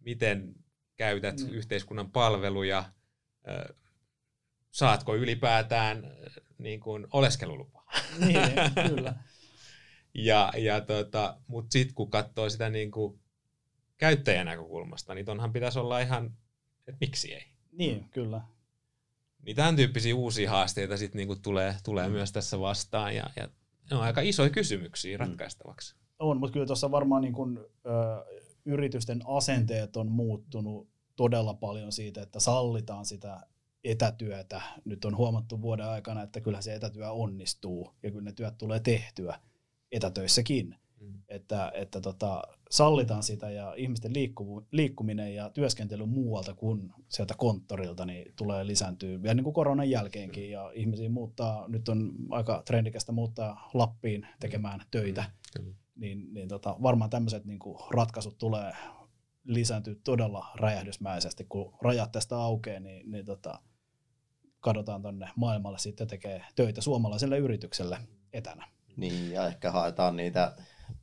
[0.00, 0.54] miten
[0.96, 1.48] käytät Mm.
[1.50, 2.84] yhteiskunnan palveluja,
[4.70, 6.02] saatko ylipäätään
[6.58, 7.92] niin kuin oleskelulupaa.
[8.26, 8.40] niin,
[8.88, 9.14] kyllä.
[10.14, 13.20] Ja, ja tota, Mutta sitten kun katsoo sitä niin kuin
[13.96, 16.36] käyttäjän näkökulmasta, niin tonhan pitäisi olla ihan,
[16.86, 17.44] että miksi ei.
[17.72, 18.40] Niin, kyllä.
[19.46, 22.12] Niin tämän tyyppisiä uusia haasteita sitten niinku tulee, tulee Mm.
[22.12, 23.48] myös tässä vastaan ja, ja
[23.90, 25.20] ne on aika isoja kysymyksiä Mm.
[25.20, 25.94] ratkaistavaksi.
[26.18, 27.90] On, mutta kyllä tuossa varmaan niin kun, ö,
[28.64, 33.40] yritysten asenteet on muuttunut todella paljon siitä, että sallitaan sitä
[33.84, 34.62] etätyötä.
[34.84, 38.80] Nyt on huomattu vuoden aikana, että kyllä se etätyö onnistuu ja kyllä ne työt tulee
[38.80, 39.40] tehtyä
[39.92, 40.76] etätöissäkin.
[41.00, 41.22] Mm.
[41.28, 48.06] Että, että tota, sallitaan sitä ja ihmisten liikkuvu, liikkuminen ja työskentely muualta kuin sieltä konttorilta
[48.06, 53.12] niin tulee lisääntyä vielä niin kuin koronan jälkeenkin ja ihmisiä muuttaa, nyt on aika trendikästä
[53.12, 55.24] muuttaa Lappiin tekemään töitä,
[55.56, 55.74] Kyllä.
[55.96, 58.72] niin, niin tota, varmaan tämmöiset niin kuin ratkaisut tulee
[59.44, 63.58] lisääntyä todella räjähdysmäisesti, kun rajat tästä aukeaa, niin, niin tota,
[64.60, 67.98] kadotaan tonne maailmalle sitten tekee töitä suomalaiselle yritykselle
[68.32, 68.68] etänä.
[68.96, 70.56] Niin, ja ehkä haetaan niitä,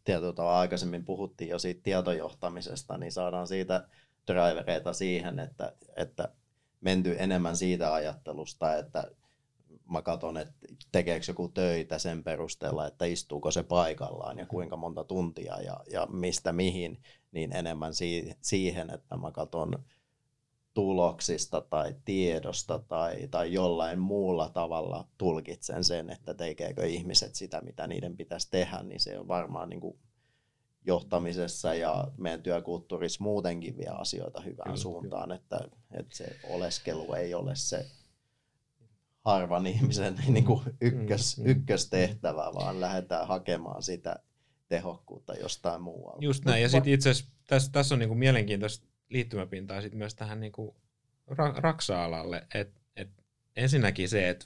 [0.03, 3.87] tietyllä aikaisemmin puhuttiin jo siitä tietojohtamisesta, niin saadaan siitä
[4.27, 6.29] drivereita siihen, että, että
[6.81, 9.11] menty enemmän siitä ajattelusta, että
[9.91, 10.53] mä katson, että
[10.91, 16.07] tekeekö joku töitä sen perusteella, että istuuko se paikallaan ja kuinka monta tuntia ja, ja
[16.11, 17.01] mistä mihin,
[17.31, 19.85] niin enemmän si- siihen, että mä katson
[20.77, 27.87] tuloksista tai tiedosta tai, tai jollain muulla tavalla tulkitsen sen, että tekeekö ihmiset sitä, mitä
[27.87, 29.97] niiden pitäisi tehdä, niin se on varmaan niin kuin
[30.85, 35.59] johtamisessa ja meidän työkulttuurissa muutenkin vie asioita hyvään Kyllä, suuntaan, että,
[35.91, 37.85] että se oleskelu ei ole se
[39.25, 41.49] harvan ihmisen niin kuin ykkös, Mm, mm.
[41.49, 44.19] ykköstehtävä, vaan lähdetään hakemaan sitä
[44.67, 46.25] tehokkuutta jostain muualta.
[46.25, 50.39] Just näin, ja sitten itse asiassa tässä, tässä on niinku mielenkiintoista liittymäpintaa sit myös tähän
[50.39, 50.75] niinku
[51.31, 53.09] ra- raksa-alalle, että et
[53.55, 54.45] ensinnäkin se, että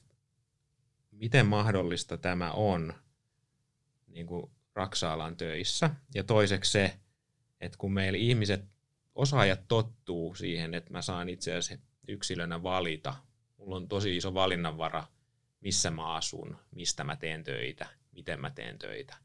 [1.11, 2.93] miten mahdollista tämä on
[4.07, 6.99] niinku raksa-alan töissä, ja toiseksi se,
[7.61, 8.65] että kun meillä ihmiset,
[9.15, 13.15] osaajat tottuu siihen, että mä saan itse asiassa yksilönä valita,
[13.57, 15.07] mulla on tosi iso valinnanvara,
[15.61, 19.15] missä mä asun, mistä mä teen töitä, miten mä teen töitä,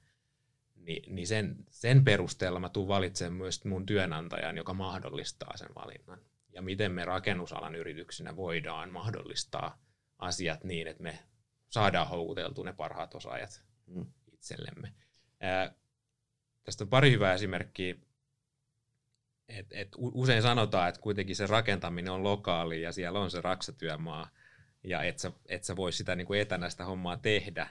[0.87, 6.19] niin, niin sen, sen perusteella mä tuun valitsemaan myös mun työnantajan, joka mahdollistaa sen valinnan.
[6.53, 9.79] Ja miten me rakennusalan yrityksinä voidaan mahdollistaa
[10.19, 11.19] asiat niin, että me
[11.71, 14.07] saadaan houkuteltua ne parhaat osaajat mm.
[14.33, 14.93] itsellemme.
[15.41, 15.75] Ää,
[16.65, 17.95] tästä on pari hyvää esimerkkiä.
[19.49, 24.31] Et, et usein sanotaan, että kuitenkin se rakentaminen on lokaali ja siellä on se raksatyömaa
[24.85, 27.69] ja et sä, et sä voi sitä niin kuin etänä sitä hommaa tehdä.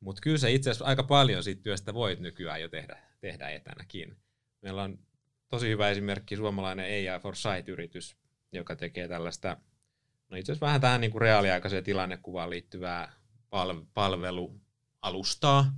[0.00, 4.16] Mutta kyllä se itse asiassa aika paljon siitä työstä voit nykyään jo tehdä, tehdä etänäkin.
[4.62, 4.98] Meillä on
[5.48, 8.16] tosi hyvä esimerkki suomalainen AI for Sight-yritys,
[8.52, 9.56] joka tekee tällaista,
[10.28, 13.12] no itse asiassa vähän tähän niin kuin reaaliaikaiseen tilannekuvaan liittyvää
[13.94, 15.72] palvelualustaa,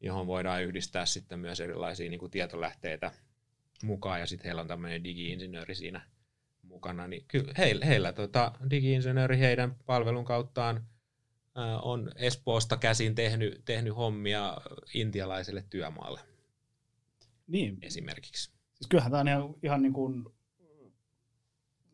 [0.00, 3.12] johon voidaan yhdistää sitten myös erilaisia niin kuin tietolähteitä
[3.82, 6.00] mukaan, ja sitten heillä on tämmöinen digi-insinööri siinä
[6.62, 10.86] mukana, niin kyllä heillä, heillä tota, digi-insinööri heidän palvelun kauttaan
[11.82, 14.56] on Espoosta käsin tehnyt, tehnyt hommia
[14.94, 16.20] intialaiselle työmaalle.
[17.46, 17.78] Niin.
[17.82, 18.50] Esimerkiksi.
[18.74, 20.24] Siis kyllähän tämä on ihan, ihan niin kuin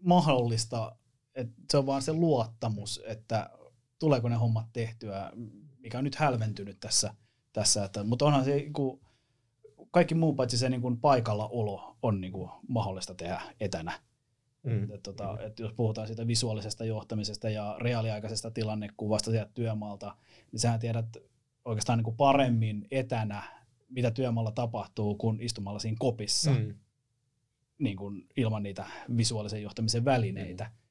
[0.01, 0.97] mahdollista,
[1.35, 3.51] että se on vaan se luottamus, että
[3.99, 5.33] tuleeko ne hommat tehtyä,
[5.79, 7.15] mikä on nyt hälventynyt tässä.
[7.53, 9.01] tässä että, mutta onhan se, kun
[9.91, 14.01] kaikki muu paitsi se niin kuin paikallaolo on niin kuin mahdollista tehdä etänä.
[14.67, 14.91] Mm.
[14.91, 20.17] Et, tota, et jos puhutaan siitä visuaalisesta johtamisesta ja reaaliaikaisesta tilannekuvasta sieltä työmaalta,
[20.53, 21.17] niin sähän tiedät
[21.65, 23.43] oikeastaan niin kuin paremmin etänä,
[23.89, 26.75] mitä työmaalla tapahtuu, kuin istumalla siinä kopissa mm.
[27.79, 28.87] niin kuin ilman niitä
[29.17, 30.65] visuaalisen johtamisen välineitä.
[30.65, 30.87] Mm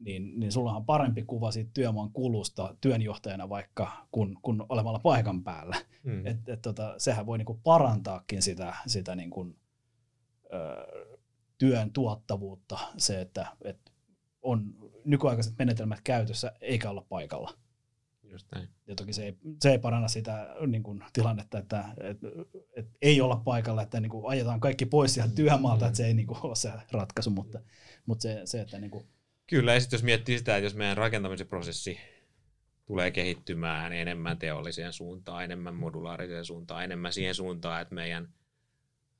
[0.00, 5.44] niin, niin sulla on parempi kuva siitä työmaan kulusta työnjohtajana vaikka kun, kun olemalla paikan
[5.44, 5.76] päällä.
[6.02, 6.26] Mm.
[6.26, 9.56] Et, et tota, sehän voi niinku parantaakin sitä, sitä niinku,
[10.52, 11.09] ö,
[11.60, 13.92] työn tuottavuutta, se, että et
[14.42, 14.74] on
[15.04, 17.54] nykyaikaiset menetelmät käytössä eikä olla paikalla.
[18.22, 18.68] Just näin.
[18.86, 22.18] Ja toki se ei, se ei paranna sitä niin kuin, tilannetta, että et,
[22.76, 26.14] et ei olla paikalla, että niin kuin, ajetaan kaikki pois sieltä työmaalta, että se ei
[26.14, 27.60] niin kuin, ole se ratkaisu, mutta,
[28.06, 29.06] mutta se, se, että niin kuin,
[29.46, 31.98] Kyllä, ja sitten jos miettii sitä, että jos meidän rakentamisen prosessi
[32.86, 38.28] tulee kehittymään enemmän teolliseen suuntaan, enemmän modulaariseen suuntaan, enemmän siihen suuntaan, että meidän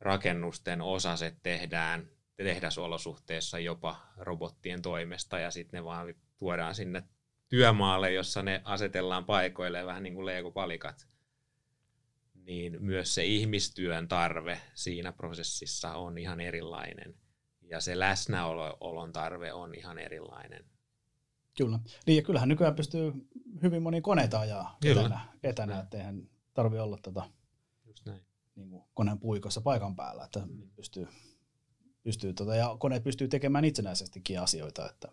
[0.00, 2.08] rakennusten osaset tehdään
[2.44, 7.02] tehdasolosuhteessa jopa robottien toimesta ja sitten ne vaan tuodaan sinne
[7.48, 11.08] työmaalle, jossa ne asetellaan paikoille vähän niin kuin leikopalikat,
[12.34, 17.14] niin myös se ihmistyön tarve siinä prosessissa on ihan erilainen
[17.70, 20.64] ja se läsnäolon tarve on ihan erilainen.
[21.56, 21.78] Kyllä.
[22.06, 23.12] Niin ja kyllähän nykyään pystyy
[23.62, 25.00] hyvin moni koneita ajaa Kyllä.
[25.00, 27.30] etänä, etänä että eihän tarvi olla tota,
[27.84, 28.20] Just näin.
[28.56, 30.70] Niin kuin koneen puikossa paikan päällä, että mm.
[30.76, 31.08] pystyy,
[32.02, 35.08] pystyy tota, ja koneet pystyy tekemään itsenäisestikin asioita, että,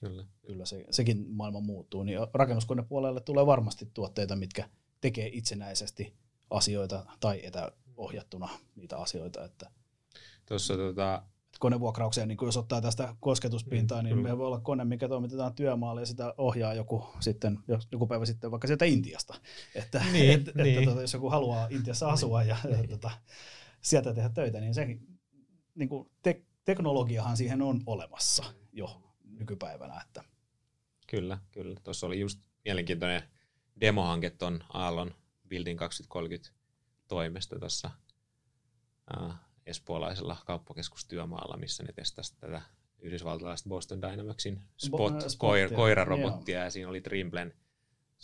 [0.00, 4.68] kyllä, kyllä se, sekin maailma muuttuu, niin rakennuskonepuolelle tulee varmasti tuotteita, mitkä
[5.00, 6.12] tekee itsenäisesti
[6.50, 9.70] asioita tai etäohjattuna niitä asioita, että
[10.46, 11.22] Tuossa tota,
[11.58, 16.02] konevuokraukseen, niin jos ottaa tästä kosketuspintaa, mm, niin me voi olla kone, mikä toimitetaan työmaalle
[16.02, 17.58] ja sitä ohjaa joku, sitten,
[17.92, 19.34] joku päivä sitten vaikka sieltä Intiasta.
[19.74, 20.78] Että, niin, et, niin.
[20.78, 22.80] että, tota, jos joku haluaa Intiassa asua ja, niin.
[22.82, 23.10] ja tota,
[23.80, 24.98] sieltä tehdä töitä, niin se
[25.76, 30.00] niin kuin te, teknologiahan siihen on olemassa jo nykypäivänä.
[30.06, 30.24] Että.
[31.06, 31.80] Kyllä, kyllä.
[31.84, 33.22] Tuossa oli just mielenkiintoinen
[33.80, 35.14] demohanke tuon Aallon
[35.48, 36.50] Building 2030
[37.08, 37.90] toimesta tuossa
[39.66, 42.62] espoolaisella kauppakeskustyömaalla, missä ne testasivat tätä
[42.98, 47.54] yhdysvaltalaista Boston Dynamicsin spot, Bo- koir, koirarobottia, ja siinä oli Trimblen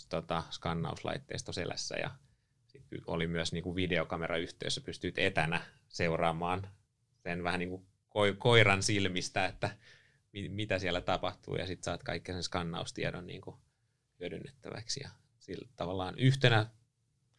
[0.08, 2.10] tota, skannauslaitteisto selässä, ja
[3.06, 6.68] oli myös niin kuin videokamerayhteys, pystyt etänä seuraamaan
[7.22, 7.86] sen vähän niin kuin
[8.38, 9.76] koiran silmistä, että
[10.48, 13.56] mitä siellä tapahtuu, ja sitten saat kaikki sen skannaustiedon niin kuin
[14.20, 15.00] hyödynnettäväksi.
[15.02, 16.66] Ja sillä tavallaan yhtenä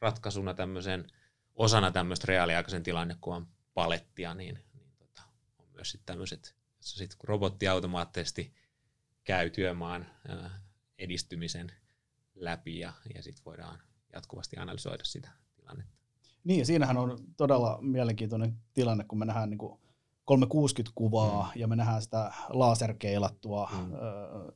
[0.01, 1.07] ratkaisuna tämmöisen,
[1.55, 5.21] osana tämmöistä reaaliaikaisen tilannekuvan palettia, niin, niin tota,
[5.57, 8.53] on myös sitten tämmöiset, jossa sitten robotti automaattisesti
[9.23, 10.61] käy työmaan ää,
[10.97, 11.71] edistymisen
[12.35, 13.79] läpi ja, ja sitten voidaan
[14.13, 16.02] jatkuvasti analysoida sitä tilannetta.
[16.43, 19.59] Niin, siinähän on todella mielenkiintoinen tilanne, kun me nähdään niin
[20.31, 21.61] 360-kuvaa mm.
[21.61, 23.93] ja me nähdään sitä laserkeilattua mm.
[23.93, 24.51] ö,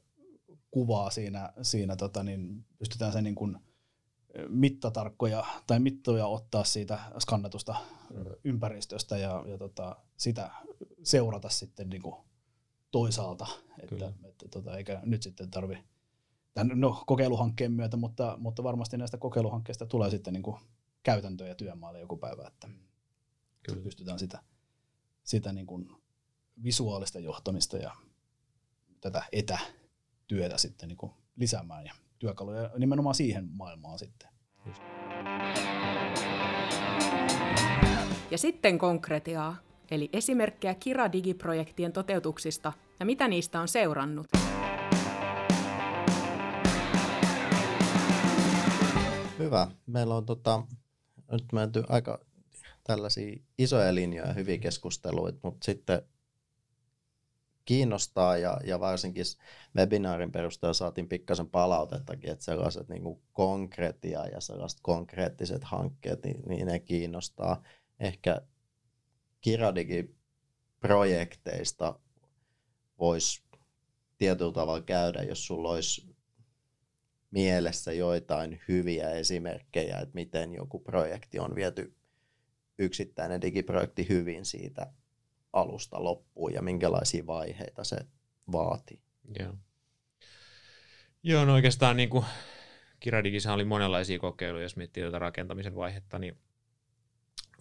[0.72, 3.58] kuvaa siinä, siinä tota, niin pystytään sen niin kuin
[4.50, 7.76] mittatarkkoja tai mittoja ottaa siitä skannatusta
[8.14, 8.26] mm.
[8.44, 10.52] ympäristöstä ja, ja tota, sitä
[11.04, 12.16] seurata sitten niin kuin
[12.92, 13.48] toisaalta,
[13.80, 15.78] että, että tota, eikä nyt sitten tarvi
[16.54, 20.58] tämän, no, kokeiluhankkeen myötä, mutta, mutta varmasti näistä kokeiluhankkeista tulee sitten niin kuin
[21.04, 22.70] käytäntöjä työmaalle joku päivä, että
[23.64, 23.84] Kyllä.
[23.84, 24.40] pystytään sitä
[25.28, 25.90] sitä niin kuin
[26.64, 27.96] visuaalista johtamista ja
[29.02, 34.30] tätä etätyötä sitten niin kuin lisäämään ja työkaluja nimenomaan siihen maailmaan sitten.
[38.32, 39.56] Ja sitten konkretiaa,
[39.92, 44.28] eli esimerkkejä Kira-digiprojektien toteutuksista ja mitä niistä on seurannut.
[49.40, 49.68] Hyvä.
[49.86, 50.64] Meillä on tota,
[51.32, 52.20] nyt menty aika
[52.84, 56.02] tällaisia isoja linjoja, hyviä keskusteluita, mutta sitten
[57.66, 59.26] kiinnostaa ja, ja varsinkin
[59.76, 66.68] webinaarin perusteella saatiin pikkasen palautettakin, että sellaiset niin konkreettia ja sellaiset konkreettiset hankkeet, niin, niin
[66.68, 67.64] ne kiinnostaa.
[68.00, 68.42] Ehkä
[69.42, 72.00] Kiradigi-projekteista
[73.00, 73.44] voisi
[74.18, 76.07] tietyllä tavalla käydä, jos sulla olisi
[77.32, 81.94] mielessä joitain hyviä esimerkkejä, että miten joku projekti on viety
[82.80, 84.94] yksittäinen digiprojekti hyvin siitä
[85.54, 87.98] alusta loppuun ja minkälaisia vaiheita se
[88.52, 89.00] vaatii.
[89.40, 89.54] Joo.
[91.24, 92.26] Joo, no oikeastaan niin kuin
[93.00, 96.38] Kiradigissä oli monenlaisia kokeiluja, jos miettii tätä rakentamisen vaihetta, niin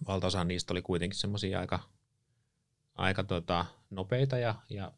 [0.07, 1.79] valtaosa niistä oli kuitenkin semmoisia aika,
[2.95, 4.91] aika tota, nopeita ja, ja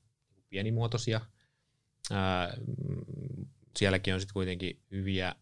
[0.50, 1.22] pienimuotoisia.
[2.12, 2.54] Ää,
[3.80, 5.35] sielläkin on sitten kuitenkin hyviä,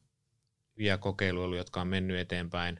[0.77, 2.79] hyviä kokeiluja, jotka on mennyt eteenpäin.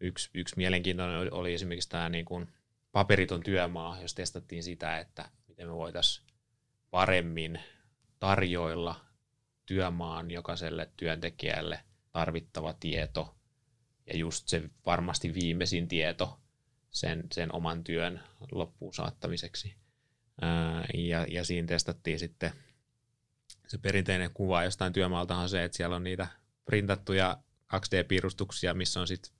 [0.00, 2.48] Yksi, yksi mielenkiintoinen oli esimerkiksi tämä niin kuin
[2.92, 6.26] paperiton työmaa, jos testattiin sitä, että miten me voitaisiin
[6.90, 7.60] paremmin
[8.18, 9.00] tarjoilla
[9.66, 11.80] työmaan jokaiselle työntekijälle
[12.12, 13.34] tarvittava tieto
[14.06, 16.40] ja just se varmasti viimeisin tieto
[16.90, 18.20] sen, sen oman työn
[18.52, 19.74] loppuun saattamiseksi.
[20.40, 22.52] Ää, ja, ja siinä testattiin sitten
[23.70, 24.64] se perinteinen kuva.
[24.64, 26.26] Jostain työmaalta on se, että siellä on niitä
[26.64, 27.38] printattuja
[27.74, 29.32] 2D-piirustuksia, missä on sitten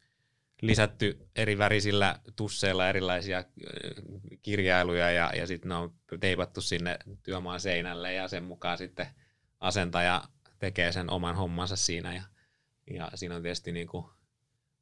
[0.62, 3.44] lisätty eri värisillä tusseilla erilaisia äh,
[4.43, 9.07] kirjailuja ja, ja sitten ne on teipattu sinne työmaan seinälle ja sen mukaan sitten
[9.61, 10.24] asentaja
[10.59, 12.23] tekee sen oman hommansa siinä ja,
[12.90, 14.07] ja siinä on tietysti niin kuin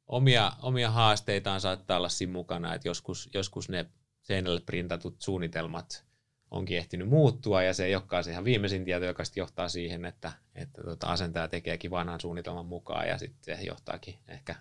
[0.07, 3.85] omia, omia haasteitaan saattaa olla siinä mukana, että joskus, joskus ne
[4.21, 6.08] seinälle printatut suunnitelmat
[6.51, 10.05] onkin ehtinyt muuttua ja se ei olekaan se ihan viimeisin tieto, joka sitten johtaa siihen,
[10.05, 14.55] että, että tota asentaja tekeekin vanhan suunnitelman mukaan ja sitten se johtaakin ehkä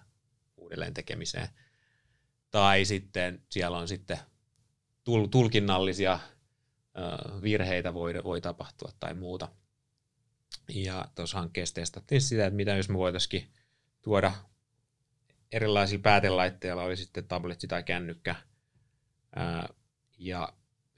[0.56, 1.48] uudelleen tekemiseen.
[2.50, 4.18] Tai sitten siellä on sitten
[5.30, 6.18] tulkinnallisia
[7.42, 9.48] virheitä voi, voi tapahtua tai muuta.
[10.74, 13.48] Ja tuossa hankkeessa testattiin sitä, että mitä jos me voitaisiin
[14.02, 14.32] tuoda
[15.52, 18.34] erilaisilla päätelaitteilla, oli sitten tabletti tai kännykkä,
[20.18, 20.52] ja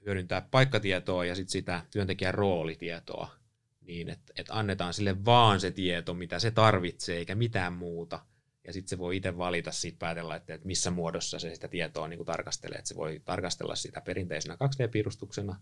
[0.05, 3.41] hyödyntää paikkatietoa ja sitten sitä työntekijän roolitietoa
[3.81, 8.19] niin, että, että annetaan sille vaan se tieto, mitä se tarvitsee, eikä mitään muuta.
[8.67, 12.17] Ja sitten se voi itse valita siitä päätellä, että missä muodossa se sitä tietoa niin
[12.17, 12.77] kuin tarkastelee.
[12.77, 15.55] Että se voi tarkastella sitä perinteisenä 2D-piirustuksena,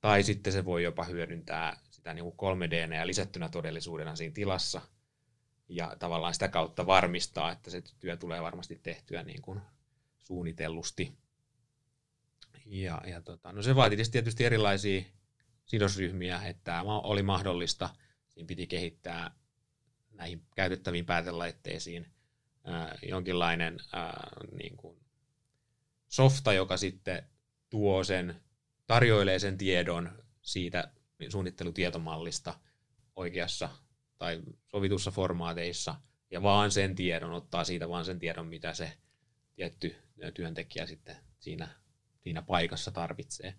[0.00, 4.80] tai sitten se voi jopa hyödyntää sitä niin kuin 3D ja lisättynä todellisuudena siinä tilassa,
[5.68, 9.60] ja tavallaan sitä kautta varmistaa, että se työ tulee varmasti tehtyä niin kuin
[10.18, 11.12] suunnitellusti.
[12.70, 15.02] Ja, ja tota, no se vaati tietysti erilaisia
[15.66, 17.90] sidosryhmiä, että tämä oli mahdollista.
[18.28, 19.30] Siinä piti kehittää
[20.10, 22.06] näihin käytettäviin päätelaitteisiin
[22.64, 25.00] ää, jonkinlainen ää, niin kuin
[26.08, 27.22] softa, joka sitten
[27.70, 28.40] tuo sen,
[28.86, 30.92] tarjoilee sen tiedon siitä
[31.28, 32.54] suunnittelutietomallista
[33.16, 33.68] oikeassa
[34.18, 35.94] tai sovitussa formaateissa,
[36.30, 38.92] ja vaan sen tiedon, ottaa siitä vaan sen tiedon, mitä se
[39.54, 39.96] tietty
[40.34, 41.79] työntekijä sitten siinä
[42.20, 43.54] siinä paikassa tarvitsee.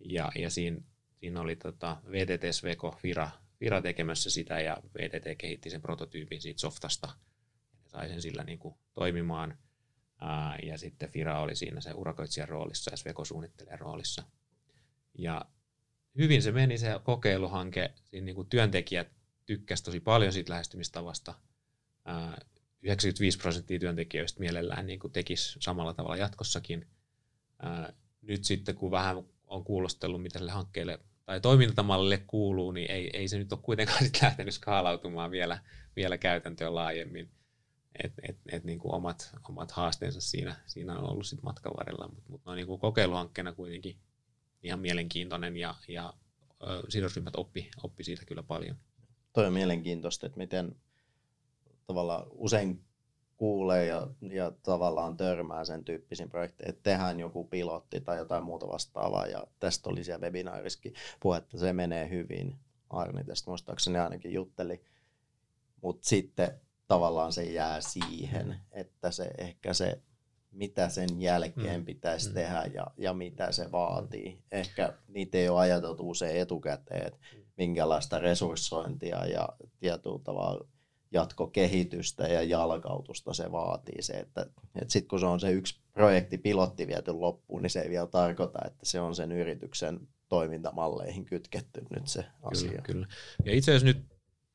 [0.00, 0.80] Ja, ja siinä,
[1.20, 6.60] siinä oli tota VTT Sveko Fira, Fira tekemässä sitä ja VTT kehitti sen prototyypin siitä
[6.60, 7.08] softasta
[7.84, 9.58] ja sai sen sillä niin kuin toimimaan.
[10.20, 14.22] Ää, ja sitten Fira oli siinä se urakoitsijan roolissa ja Sveko suunnittelijan roolissa.
[15.18, 15.44] Ja
[16.18, 17.94] hyvin se meni se kokeiluhanke.
[18.04, 19.08] Siinä niin kuin työntekijät
[19.46, 21.34] tykkäsivät tosi paljon siitä lähestymistavasta.
[22.04, 22.40] Ää,
[22.82, 26.86] 95 prosenttia työntekijöistä mielellään niin kuin tekisi samalla tavalla jatkossakin–
[28.22, 33.28] nyt sitten kun vähän on kuulostellut, mitä sille hankkeelle tai toimintamallille kuuluu, niin ei, ei
[33.28, 35.58] se nyt ole kuitenkaan sit lähtenyt skaalautumaan vielä,
[35.96, 37.30] vielä käytäntöön laajemmin.
[38.04, 42.08] Et, et, et niin kuin omat, omat haasteensa siinä, siinä on ollut sit matkan varrella,
[42.08, 43.96] mutta mut no niin kuin kokeiluhankkeena kuitenkin
[44.62, 46.14] ihan mielenkiintoinen ja, ja
[46.62, 48.76] ö, sidosryhmät oppi, oppi siitä kyllä paljon.
[49.32, 50.76] Toi on mielenkiintoista, että miten
[51.86, 52.84] tavallaan usein
[53.42, 58.68] kuulee ja, ja tavallaan törmää sen tyyppisiin projekteihin, että tehdään joku pilotti tai jotain muuta
[58.68, 62.56] vastaavaa ja tästä oli siellä webinaarissakin puhetta, se menee hyvin.
[62.90, 64.80] Arni tästä muistaakseni ainakin jutteli,
[65.80, 70.00] mutta sitten tavallaan se jää siihen, että se ehkä se
[70.52, 71.84] mitä sen jälkeen mm.
[71.84, 72.34] pitäisi mm.
[72.34, 74.38] tehdä ja, ja mitä se vaatii.
[74.52, 77.18] Ehkä niitä ei ole ajateltu usein etukäteen, että
[77.56, 79.48] minkälaista resurssointia ja
[79.80, 80.66] tietyllä tavalla
[81.12, 84.02] jatkokehitystä ja jalkautusta se vaatii.
[84.02, 87.80] Se, että, että sitten kun se on se yksi projekti, pilotti viety loppuun, niin se
[87.80, 92.68] ei vielä tarkoita, että se on sen yrityksen toimintamalleihin kytketty nyt se asia.
[92.70, 93.06] Kyllä, kyllä.
[93.44, 94.04] Ja itse asiassa nyt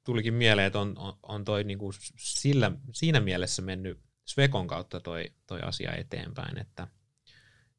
[0.04, 5.32] tulikin mieleen, että on, on, on toi niinku sillä, siinä mielessä mennyt Svekon kautta toi,
[5.48, 6.88] toi asia eteenpäin, että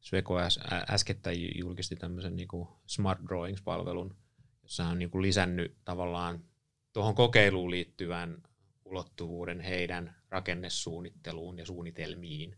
[0.00, 0.60] Sveko äs,
[0.90, 4.14] äskettäin julkisti tämmöisen niinku Smart Drawings-palvelun,
[4.62, 6.44] jossa on niinku lisännyt tavallaan
[6.92, 8.42] tuohon kokeiluun liittyvän
[8.88, 12.56] ulottuvuuden heidän rakennesuunnitteluun ja suunnitelmiin.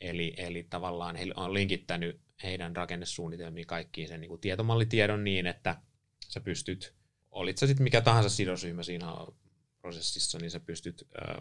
[0.00, 5.82] Eli, eli tavallaan he on linkittänyt heidän rakennesuunnitelmiin kaikkiin sen niin kuin tietomallitiedon niin, että
[6.28, 6.94] sä pystyt,
[7.30, 9.06] olit sä sitten mikä tahansa sidosryhmä siinä
[9.80, 11.40] prosessissa, niin sä pystyt ö,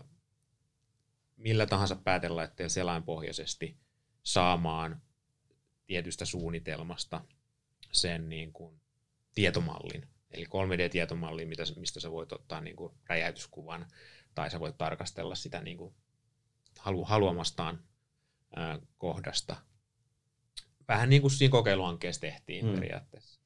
[1.37, 3.77] millä tahansa päätelaitteella selainpohjaisesti
[4.23, 5.01] saamaan
[5.85, 7.21] tietystä suunnitelmasta
[7.91, 8.81] sen niin kuin
[9.35, 10.07] tietomallin.
[10.31, 11.45] Eli 3D-tietomalli,
[11.75, 13.87] mistä sä voit ottaa niin kuin räjäytyskuvan,
[14.37, 15.93] tai sä voit tarkastella sitä niin kuin
[16.79, 17.79] halu, haluamastaan
[18.55, 19.55] ää, kohdasta.
[20.87, 22.75] Vähän niin kuin siinä kokeiluhankkeessa tehtiin hmm.
[22.75, 23.41] periaatteessa.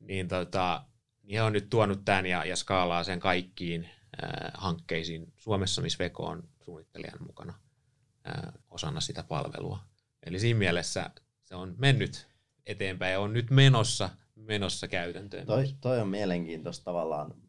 [0.00, 0.84] Niin, tota,
[1.22, 3.88] niin on nyt tuonut tämän ja, ja skaalaa sen kaikkiin
[4.22, 7.54] ää, hankkeisiin Suomessa, missä Veko on suunnittelijan mukana
[8.24, 9.78] ää, osana sitä palvelua.
[10.26, 11.10] Eli siinä mielessä
[11.42, 12.28] se on mennyt
[12.66, 15.46] eteenpäin ja on nyt menossa, menossa käytäntöön.
[15.46, 17.43] Toi, toi on mielenkiintoista tavallaan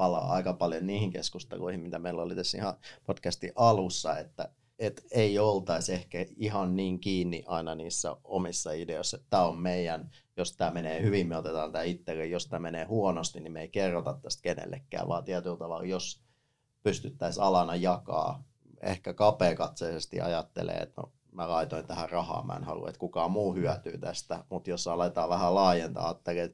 [0.00, 2.74] palaa aika paljon niihin keskusteluihin, mitä meillä oli tässä ihan
[3.06, 4.48] podcastin alussa, että
[4.78, 10.10] et ei oltaisi ehkä ihan niin kiinni aina niissä omissa ideoissa, että tämä on meidän,
[10.36, 13.68] jos tämä menee hyvin, me otetaan tämä itselle, jos tämä menee huonosti, niin me ei
[13.68, 16.22] kerrota tästä kenellekään, vaan tietyllä tavalla, jos
[16.82, 18.44] pystyttäisiin alana jakaa,
[18.80, 23.54] ehkä kapeakatseisesti ajattelee, että no, mä laitoin tähän rahaa, mä en halua, että kukaan muu
[23.54, 26.52] hyötyy tästä, mutta jos aletaan vähän laajentaa, ajattelee,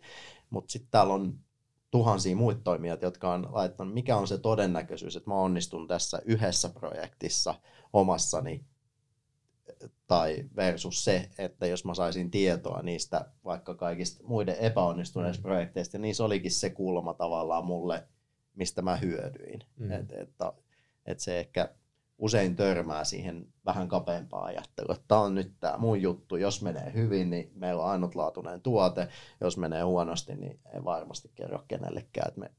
[0.51, 1.45] mutta sitten täällä on
[1.91, 6.69] tuhansia muita toimijoita, jotka on laittanut, mikä on se todennäköisyys, että mä onnistun tässä yhdessä
[6.69, 7.55] projektissa
[7.93, 8.65] omassani,
[10.07, 15.43] tai versus se, että jos mä saisin tietoa niistä vaikka kaikista muiden epäonnistuneista mm.
[15.43, 18.05] projekteista, niin se olikin se kulma tavallaan mulle,
[18.55, 19.61] mistä mä hyödyin.
[19.79, 19.91] Mm.
[19.91, 20.31] Että et,
[21.07, 21.75] et se ehkä
[22.18, 26.93] usein törmää siihen vähän kapeampaan ajatteluun, että tämä on nyt tämä mun juttu, jos menee
[26.94, 29.09] hyvin, niin meillä on ainutlaatuinen tuote,
[29.40, 32.51] jos menee huonosti, niin ei varmasti kerro kenellekään, että me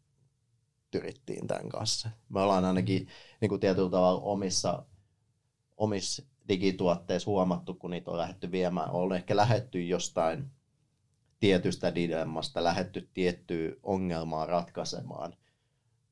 [0.92, 2.10] tyrittiin tämän kanssa.
[2.30, 3.08] Me ollaan ainakin
[3.42, 4.86] niin kuin tietyllä tavalla omissa,
[5.78, 10.52] omissa digituotteissa huomattu, kun niitä on lähdetty viemään, on ehkä lähetty jostain
[11.40, 15.36] tietystä dilemmasta, lähetty tiettyä ongelmaa ratkaisemaan,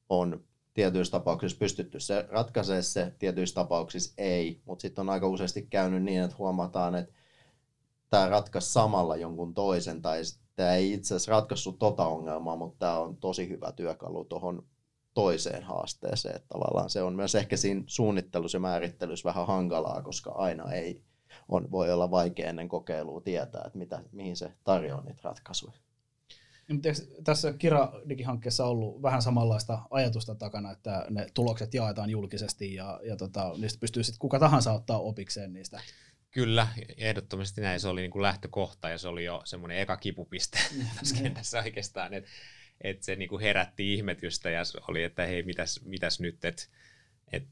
[0.10, 0.44] on
[0.76, 6.04] tietyissä tapauksissa pystytty se ratkaisemaan se, tietyissä tapauksissa ei, mutta sitten on aika useasti käynyt
[6.04, 7.14] niin, että huomataan, että
[8.10, 10.22] tämä ratkaisi samalla jonkun toisen, tai
[10.56, 14.66] tämä ei itse asiassa ratkaissut tota ongelmaa, mutta tämä on tosi hyvä työkalu tuohon
[15.14, 16.36] toiseen haasteeseen.
[16.36, 21.02] Että tavallaan se on myös ehkä siinä suunnittelussa ja määrittelyssä vähän hankalaa, koska aina ei
[21.50, 25.85] on, voi olla vaikea ennen kokeilua tietää, että mitä, mihin se tarjoaa niitä ratkaisuja.
[26.68, 26.82] Niin,
[27.24, 33.16] tässä Kira-digihankkeessa on ollut vähän samanlaista ajatusta takana, että ne tulokset jaetaan julkisesti ja, ja
[33.16, 35.82] tota, niistä pystyy sitten kuka tahansa ottaa opikseen niistä.
[36.32, 36.68] Kyllä,
[36.98, 37.80] ehdottomasti näin.
[37.80, 40.60] Se oli niin kuin lähtökohta ja se oli jo semmoinen eka kipupiste
[41.00, 42.30] tässä kentässä oikeastaan, että
[42.82, 46.64] et se niin kuin herätti ihmetystä ja oli, että hei, mitäs, mitäs nyt, että
[47.32, 47.44] et,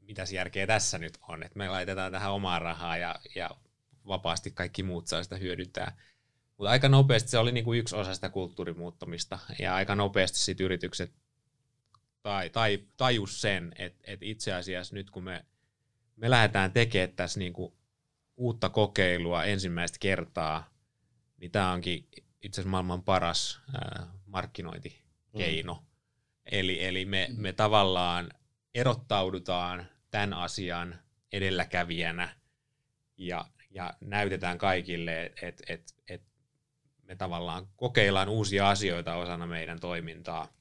[0.00, 3.50] mitäs järkeä tässä nyt on, että me laitetaan tähän omaa rahaa ja, ja
[4.06, 5.96] vapaasti kaikki muut saa sitä hyödyntää.
[6.58, 11.12] Mutta aika nopeasti se oli niinku yksi osa sitä kulttuurimuuttamista ja aika nopeasti sit yritykset
[12.22, 15.44] tai, tai, tajus sen, että et itse asiassa nyt kun me,
[16.16, 17.76] me lähdetään tekemään tässä niinku
[18.36, 20.70] uutta kokeilua ensimmäistä kertaa,
[21.36, 22.08] niin tämä onkin
[22.42, 25.74] itse asiassa maailman paras ää, markkinointikeino.
[25.74, 25.86] Mm.
[26.46, 28.30] Eli, eli me, me tavallaan
[28.74, 30.98] erottaudutaan tämän asian
[31.32, 32.36] edelläkävijänä
[33.16, 36.22] ja, ja näytetään kaikille, että et, et
[37.08, 40.52] me tavallaan kokeillaan uusia asioita osana meidän toimintaa.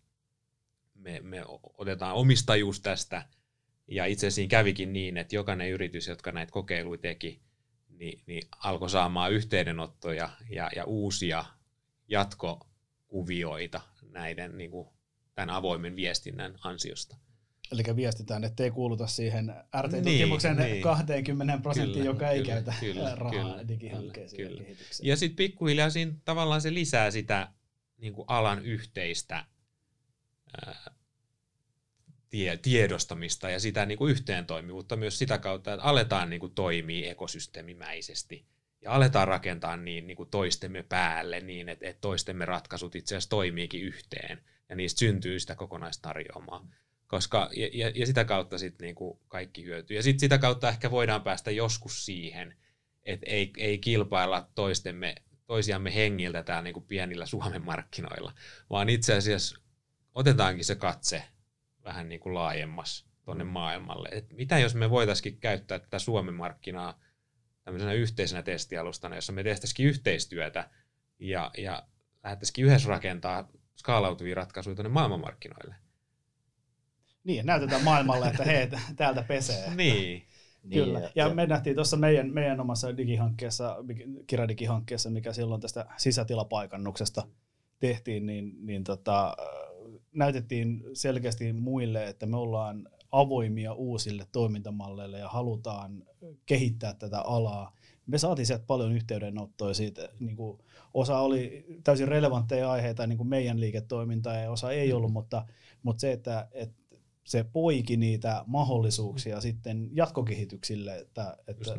[0.96, 1.44] Me, me
[1.78, 3.26] otetaan omistajuus tästä,
[3.88, 7.42] ja itse asiassa kävikin niin, että jokainen yritys, jotka näitä kokeiluja teki,
[7.90, 11.46] niin, niin alkoi saamaan yhteydenottoja ja, ja uusia
[12.08, 14.90] jatkokuvioita näiden niin kuin,
[15.36, 17.18] tämän avoimen viestinnän ansiosta.
[17.72, 21.62] Eli viestitään, että ei kuuluta siihen RT-tutkimuksen niin, 20 niin.
[21.62, 25.08] prosenttiin, joka ei kyllä, käytä kyllä, rahaa kyllä, digihankkeisiin kyllä, ja kehitykseen.
[25.08, 27.48] Ja sitten pikkuhiljaa siinä tavallaan se lisää sitä
[27.98, 29.46] niin kuin alan yhteistä
[30.66, 30.92] ää,
[32.30, 37.12] tie, tiedostamista ja sitä niin kuin yhteentoimivuutta myös sitä kautta, että aletaan niin kuin toimia
[37.12, 38.46] ekosysteemimäisesti
[38.82, 43.30] ja aletaan rakentaa niin, niin kuin toistemme päälle niin, että, että toistemme ratkaisut itse asiassa
[43.30, 46.68] toimiikin yhteen ja niistä syntyy sitä kokonaistarjoamaa.
[47.08, 49.98] Koska, ja, ja, ja sitä kautta sitten niin kuin kaikki hyötyy.
[49.98, 52.56] Ja sitten sitä kautta ehkä voidaan päästä joskus siihen,
[53.04, 55.16] että ei, ei kilpailla toistemme,
[55.46, 58.34] toisiamme hengiltä täällä niin kuin pienillä Suomen markkinoilla,
[58.70, 59.60] vaan itse asiassa
[60.14, 61.24] otetaankin se katse
[61.84, 63.50] vähän niin kuin laajemmas tuonne mm.
[63.50, 64.10] maailmalle.
[64.12, 67.00] Et mitä jos me voitaisiin käyttää tätä Suomen markkinaa
[67.64, 70.70] tämmöisenä yhteisenä testialustana, jossa me tehtäisikin yhteistyötä
[71.20, 71.84] ja, ja
[72.24, 75.76] lähdettäisikin yhdessä rakentaa skaalautuvia ratkaisuja tuonne maailmanmarkkinoille.
[77.28, 79.70] Niin, näytetään maailmalle, että hei, täältä pesee.
[79.76, 80.24] niin.
[80.74, 81.00] Kyllä.
[81.00, 83.76] Niin, ja, ja me nähtiin tuossa meidän, meidän omassa digihankkeessa,
[84.28, 87.28] kiradigihankkeessa, mikä silloin tästä sisätilapaikannuksesta
[87.80, 89.38] tehtiin, niin, niin tota,
[90.12, 96.04] näytettiin selkeästi muille, että me ollaan avoimia uusille toimintamalleille ja halutaan
[96.46, 97.76] kehittää tätä alaa.
[98.06, 100.10] Me saatiin sieltä paljon yhteydenottoja siitä.
[100.20, 100.60] Niin kuin
[100.94, 105.46] osa oli täysin relevantteja aiheita niin kuin meidän liiketoimintaa ja osa ei ollut, mutta,
[105.84, 106.87] mutta se, että, että
[107.28, 111.74] se poiki niitä mahdollisuuksia sitten jatkokehityksille, että, että,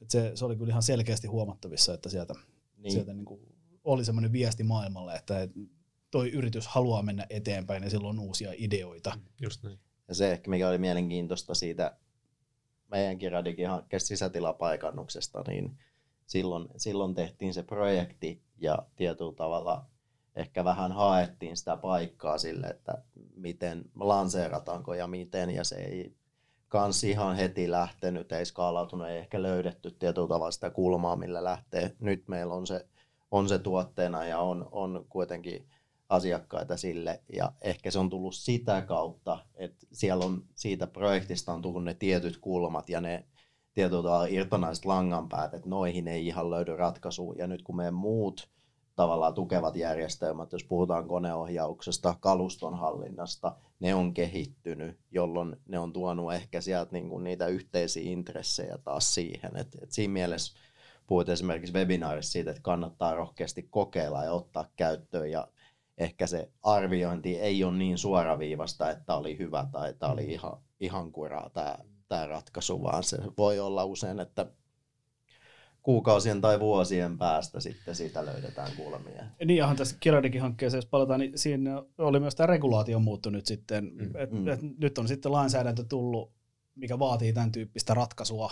[0.00, 2.34] että se, se oli kyllä ihan selkeästi huomattavissa, että sieltä,
[2.76, 2.92] niin.
[2.92, 3.40] sieltä niin kuin
[3.84, 5.48] oli semmoinen viesti maailmalle, että
[6.10, 9.18] toi yritys haluaa mennä eteenpäin ja silloin on uusia ideoita.
[9.40, 9.78] Just näin.
[10.08, 11.96] Ja se ehkä mikä oli mielenkiintoista siitä
[12.90, 15.78] meidänkin Radikin sisätilapaikannuksesta, niin
[16.26, 19.86] silloin, silloin tehtiin se projekti ja tietyllä tavalla
[20.40, 23.02] ehkä vähän haettiin sitä paikkaa sille, että
[23.36, 26.14] miten lanseerataanko ja miten, ja se ei
[26.68, 31.96] kans ihan heti lähtenyt, ei skaalautunut, ei ehkä löydetty tietyllä tavalla sitä kulmaa, millä lähtee.
[32.00, 32.86] Nyt meillä on se,
[33.30, 35.68] on se tuotteena ja on, on kuitenkin
[36.08, 41.62] asiakkaita sille, ja ehkä se on tullut sitä kautta, että siellä on siitä projektista on
[41.62, 43.24] tullut ne tietyt kulmat ja ne
[43.74, 48.48] tietyllä tavalla irtonaiset langanpäät, että noihin ei ihan löydy ratkaisu, ja nyt kun meidän muut
[49.00, 56.32] tavallaan tukevat järjestelmät, jos puhutaan koneohjauksesta, kaluston hallinnasta, ne on kehittynyt, jolloin ne on tuonut
[56.32, 59.56] ehkä sieltä niin kuin niitä yhteisiä intressejä taas siihen.
[59.56, 60.58] Et, et siinä mielessä
[61.06, 65.48] puhut esimerkiksi webinaarissa siitä, että kannattaa rohkeasti kokeilla ja ottaa käyttöön ja
[65.98, 71.12] ehkä se arviointi ei ole niin suoraviivasta, että oli hyvä tai että oli ihan, ihan
[71.12, 71.78] kuraa tämä,
[72.08, 74.46] tämä ratkaisu, vaan se voi olla usein, että
[75.82, 79.24] kuukausien tai vuosien päästä sitten siitä löydetään kulmia.
[79.44, 83.92] Niin, ihan tässä Kiradikin hankkeessa, jos palataan, niin siinä oli myös tämä regulaatio muuttunut sitten.
[83.94, 84.48] Mm, et, mm.
[84.48, 86.32] Et nyt on sitten lainsäädäntö tullut,
[86.74, 88.50] mikä vaatii tämän tyyppistä ratkaisua,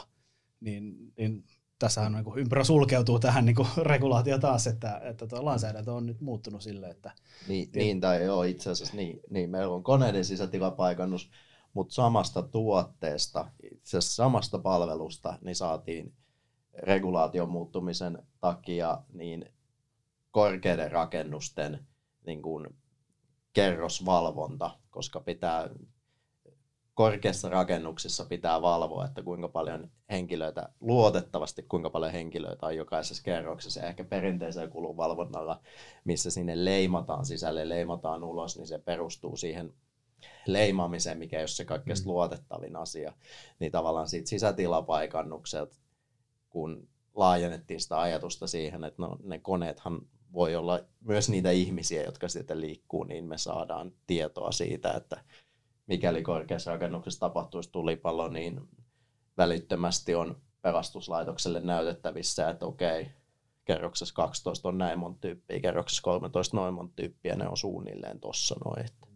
[0.61, 1.45] niin, niin
[1.79, 6.07] tässähän on, niin ympärä sulkeutuu tähän niin kuin regulaatio taas, että, että tuo lainsäädäntö on
[6.07, 7.13] nyt muuttunut silleen, että...
[7.49, 11.31] Niin, niin tai joo, itse asiassa niin, niin, meillä on koneiden sisätilapaikannus,
[11.73, 16.13] mutta samasta tuotteesta, itse asiassa samasta palvelusta, niin saatiin
[16.83, 19.53] regulaation muuttumisen takia niin
[20.31, 21.87] korkeiden rakennusten
[22.27, 22.67] niin kuin
[23.53, 25.69] kerrosvalvonta, koska pitää
[26.95, 33.81] korkeassa rakennuksissa pitää valvoa, että kuinka paljon henkilöitä, luotettavasti kuinka paljon henkilöitä on jokaisessa kerroksessa.
[33.81, 35.61] Ja ehkä perinteisellä kulunvalvonnalla,
[36.05, 39.75] missä sinne leimataan sisälle, leimataan ulos, niin se perustuu siihen
[40.47, 42.07] leimaamiseen, mikä ei ole se kaikkein mm.
[42.11, 43.13] luotettavin asia.
[43.59, 45.77] Niin tavallaan siitä sisätilapaikannukselta,
[46.51, 50.01] kun laajennettiin sitä ajatusta siihen, että no, ne koneethan
[50.33, 55.25] voi olla myös niitä ihmisiä, jotka sitten liikkuu, niin me saadaan tietoa siitä, että
[55.87, 58.61] mikäli korkeassa rakennuksessa tapahtuisi tulipallo, niin
[59.37, 63.11] välittömästi on pelastuslaitokselle näytettävissä, että okei,
[63.65, 68.57] kerroksessa 12 on näin monta tyyppiä, kerroksessa 13 noin monta tyyppiä, ne on suunnilleen tossa
[68.65, 68.87] noin.
[68.87, 69.07] Että,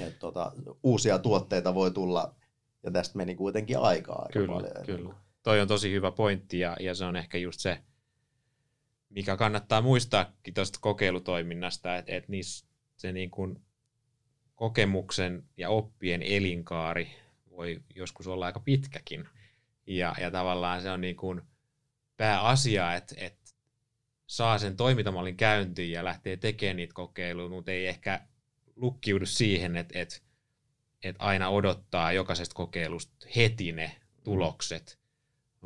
[0.00, 2.34] et tota, uusia tuotteita voi tulla,
[2.82, 4.86] ja tästä meni kuitenkin aikaa aika kyllä, paljon.
[4.86, 5.14] Kyllä,
[5.46, 7.78] toi on tosi hyvä pointti, ja, ja se on ehkä just se,
[9.10, 12.66] mikä kannattaa muistaakin tuosta kokeilutoiminnasta, että, että niissä
[12.96, 13.62] se niin kuin
[14.54, 17.10] kokemuksen ja oppien elinkaari
[17.50, 19.28] voi joskus olla aika pitkäkin.
[19.86, 21.42] Ja, ja tavallaan se on niin kuin
[22.16, 23.50] pääasia, että, että
[24.26, 28.20] saa sen toimintamallin käyntiin ja lähtee tekemään niitä kokeiluja, mutta ei ehkä
[28.76, 30.16] lukkiudu siihen, että, että,
[31.02, 35.05] että aina odottaa jokaisesta kokeilusta heti ne tulokset,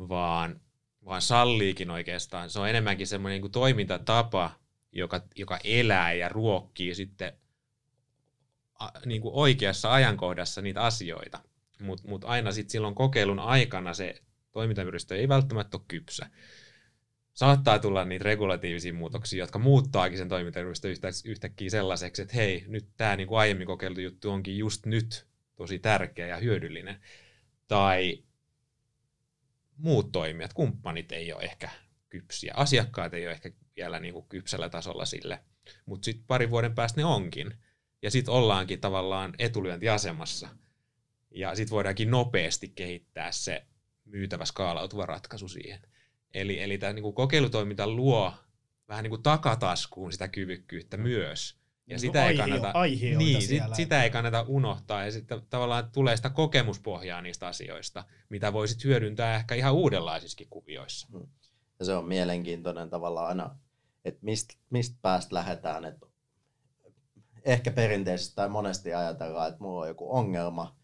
[0.09, 0.61] vaan,
[1.05, 2.49] vaan salliikin oikeastaan.
[2.49, 4.51] Se on enemmänkin semmoinen niin kuin toimintatapa,
[4.91, 7.33] joka, joka elää ja ruokkii sitten
[9.05, 11.39] niin kuin oikeassa ajankohdassa niitä asioita.
[11.79, 14.21] Mutta mut aina sitten silloin kokeilun aikana se
[14.51, 16.29] toimintaympäristö ei välttämättä ole kypsä.
[17.33, 22.87] Saattaa tulla niitä regulatiivisia muutoksia, jotka muuttaakin sen toimintaympäristön yhtä, yhtäkkiä sellaiseksi, että hei, nyt
[22.97, 27.01] tämä niin aiemmin kokeiltu juttu onkin just nyt tosi tärkeä ja hyödyllinen.
[27.67, 28.23] Tai
[29.81, 31.69] muut toimijat, kumppanit ei ole ehkä
[32.09, 35.39] kypsiä, asiakkaat ei ole ehkä vielä niin kuin kypsällä tasolla sille,
[35.85, 37.53] mutta sitten pari vuoden päästä ne onkin.
[38.01, 40.49] Ja sitten ollaankin tavallaan etulyöntiasemassa.
[41.31, 43.65] Ja sitten voidaankin nopeasti kehittää se
[44.05, 45.81] myytävä skaalautuva ratkaisu siihen.
[46.33, 48.33] Eli, eli tämä niin kokeilutoiminta luo
[48.87, 51.60] vähän niin kuin takataskuun sitä kyvykkyyttä myös.
[51.91, 55.05] Ja Niin sitä, ei aihio- kannata, aihioita niin, sit, sitä ei kannata unohtaa.
[55.05, 61.07] Ja sitten tavallaan tulee sitä kokemuspohjaa niistä asioista, mitä voisit hyödyntää ehkä ihan uudenlaisissakin kuvioissa.
[61.79, 63.55] Ja se on mielenkiintoinen tavallaan aina,
[64.05, 65.85] että mistä mist päästä lähdetään.
[65.85, 66.05] Että
[67.45, 70.75] ehkä perinteisesti tai monesti ajatellaan, että mulla on joku ongelma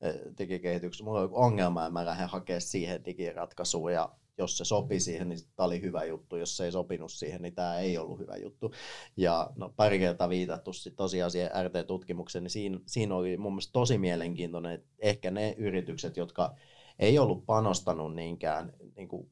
[0.00, 4.64] eh, digikehityksessä, mulla on joku ongelma ja mä lähden hakemaan siihen digiratkaisuun ja jos se
[4.64, 6.36] sopi siihen, niin tämä oli hyvä juttu.
[6.36, 8.72] Jos se ei sopinut siihen, niin tämä ei ollut hyvä juttu.
[9.16, 13.72] Ja no, pari kertaa viitattu sit tosiaan siihen RT-tutkimukseen, niin siinä, siinä oli mun mielestä
[13.72, 16.54] tosi mielenkiintoinen, että ehkä ne yritykset, jotka
[16.98, 19.30] ei ollut panostanut niinkään niin kuin,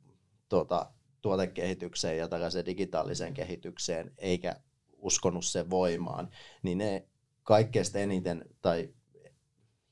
[0.48, 0.92] tuota,
[1.22, 4.56] tuotekehitykseen ja tällaiseen digitaaliseen kehitykseen, eikä
[4.98, 6.28] uskonut sen voimaan,
[6.62, 7.08] niin ne
[7.42, 8.88] kaikkein eniten, tai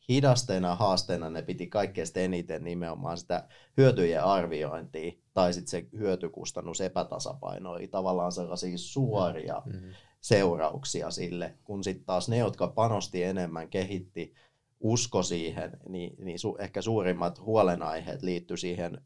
[0.08, 6.80] hidasteena ja haasteena ne piti kaikkein eniten nimenomaan sitä hyötyjen arviointia, tai sitten se hyötykustannus
[6.80, 9.90] epätasapaino, eli tavallaan sellaisia suoria Mm-hmm.
[10.20, 14.34] seurauksia sille, kun sitten taas ne, jotka panosti enemmän, kehitti,
[14.80, 19.00] usko siihen, niin, niin su, ehkä suurimmat huolenaiheet liittyi siihen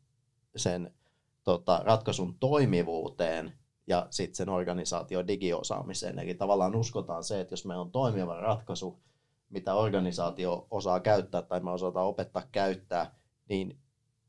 [0.56, 0.94] sen
[1.44, 3.52] tota, ratkaisun toimivuuteen
[3.86, 6.18] ja sitten sen organisaation digiosaamiseen.
[6.18, 9.00] Eli tavallaan uskotaan se, että jos meillä on toimiva ratkaisu,
[9.50, 13.14] mitä organisaatio osaa käyttää tai me osataan opettaa käyttää,
[13.48, 13.78] niin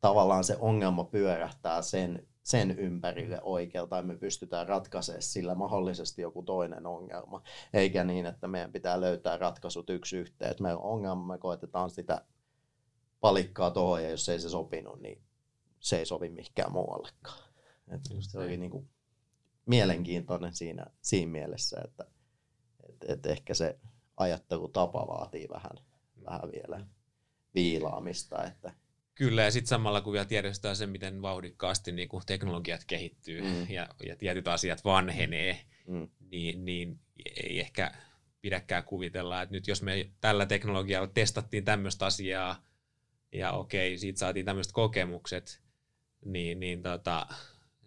[0.01, 6.43] tavallaan se ongelma pyörähtää sen, sen ympärille oikealta ja me pystytään ratkaisemaan sillä mahdollisesti joku
[6.43, 7.41] toinen ongelma.
[7.73, 10.51] Eikä niin, että meidän pitää löytää ratkaisut yksi yhteen.
[10.51, 12.25] Että meillä on ongelma, me koetetaan sitä
[13.19, 15.21] palikkaa tuohon ja jos ei se sopinut, niin
[15.79, 17.49] se ei sovi mihinkään muuallekaan.
[17.87, 18.59] Et se oli näin.
[18.59, 18.87] niinku
[19.65, 22.05] mielenkiintoinen siinä, siinä mielessä, että
[22.89, 23.79] et, et ehkä se
[24.19, 25.71] ajattelutapa vaatii vähän,
[26.25, 26.85] vähän vielä
[27.55, 28.73] viilaamista, että
[29.15, 33.69] Kyllä, ja sitten samalla kun vielä tiedostaa sen, miten vauhdikkaasti niin kuin teknologiat kehittyy Mm.
[33.69, 36.99] ja, ja tietyt asiat vanhenee, mm, niin, niin
[37.43, 37.91] ei ehkä
[38.41, 42.63] pidäkään kuvitella, että nyt jos me tällä teknologialla testattiin tämmöistä asiaa,
[43.31, 45.61] ja okei, siitä saatiin tämmöiset kokemukset,
[46.25, 47.27] niin, niin, tota,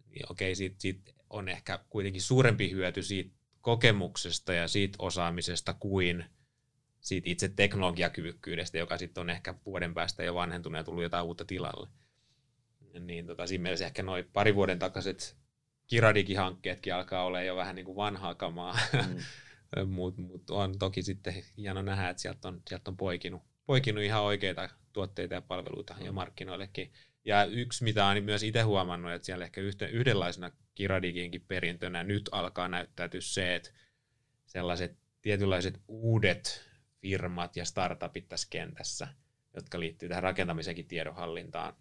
[0.08, 6.24] niin okei, siitä, siitä on ehkä kuitenkin suurempi hyöty siitä kokemuksesta ja siitä osaamisesta kuin
[7.00, 11.44] siitä itse teknologiakyvykkyydestä, joka sitten on ehkä vuoden päästä jo vanhentunut ja tullut jotain uutta
[11.44, 11.88] tilalle.
[13.00, 15.36] Niin tota, siinä mielessä ehkä noin pari vuoden takaiset
[15.86, 21.34] Kiradigi-hankkeetkin alkaa olla jo vähän niin kuin vanhaa kamaa, mm, mutta mut on toki sitten
[21.56, 26.12] hieno nähdä, että sieltä on, sieltä on poikinut, poikinut ihan oikeita tuotteita ja palveluita ja
[26.12, 26.14] Mm.
[26.14, 26.92] markkinoillekin.
[27.24, 32.28] Ja yksi, mitä olen myös itse huomannut, että siellä ehkä yhtä, yhdenlaisena Kiradiginkin perintönä nyt
[32.32, 33.70] alkaa näyttäytyä se, että
[34.46, 36.68] sellaiset tietynlaiset uudet
[37.00, 39.08] firmat ja startupit tässä kentässä,
[39.54, 41.76] jotka liittyy tähän rakentamisenkin tiedonhallintaan,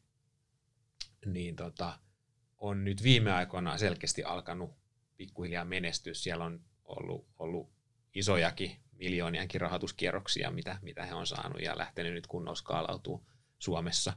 [1.26, 2.00] niin tota,
[2.58, 4.78] on nyt viime aikoina selkeästi alkanut
[5.18, 6.14] pikkuhiljaa menestyä.
[6.14, 7.74] Siellä on ollut, ollut
[8.14, 13.28] isojakin miljooniankin rahoituskierroksia, mitä, mitä he on saanut ja lähtenyt nyt kunnolla skaalautuu
[13.60, 14.14] Suomessa,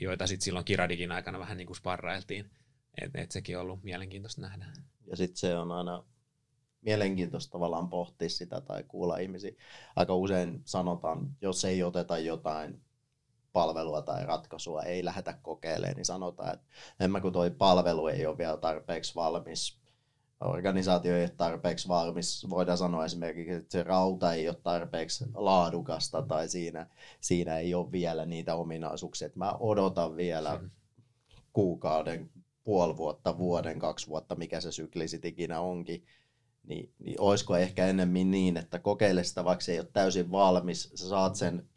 [0.00, 2.50] joita sitten silloin Kiradigin aikana vähän niin kuin sparrailtiin.
[3.02, 4.66] Et, et sekin on ollut mielenkiintoista nähdä.
[5.06, 6.04] Ja sitten se on aina
[6.80, 9.52] mielenkiintoista tavallaan pohtia sitä tai kuulla ihmisiä.
[9.96, 12.80] Aika usein sanotaan, jos ei oteta jotain
[13.52, 16.66] palvelua tai ratkaisua, ei lähdetä kokeilemaan, niin sanotaan, että
[17.00, 19.80] en mä kun toi palvelu ei ole vielä tarpeeksi valmis,
[20.40, 26.22] organisaatio ei ole tarpeeksi valmis, voidaan sanoa esimerkiksi, että se rauta ei ole tarpeeksi laadukasta
[26.22, 26.86] tai siinä,
[27.20, 30.60] siinä ei ole vielä niitä ominaisuuksia, että mä odotan vielä
[31.52, 32.30] kuukauden,
[32.70, 36.04] puoli vuotta, vuoden, kaksi vuotta, mikä se sykli sitten ikinä onkin,
[36.66, 40.92] niin, niin olisiko ehkä enemmän niin, että kokeile sitä, vaikka se ei ole täysin valmis,
[40.94, 41.68] sä saat sen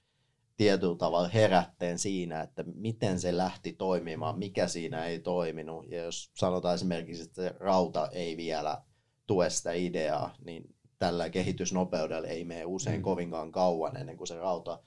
[0.57, 5.91] tietyllä tavalla herätteen siinä, että miten se lähti toimimaan, mikä siinä ei toiminut.
[5.91, 8.81] Ja jos sanotaan esimerkiksi, että se rauta ei vielä
[9.27, 13.03] tue sitä ideaa, niin tällä kehitysnopeudella ei mene usein Mm.
[13.03, 14.79] kovinkaan kauan ennen kuin se rauta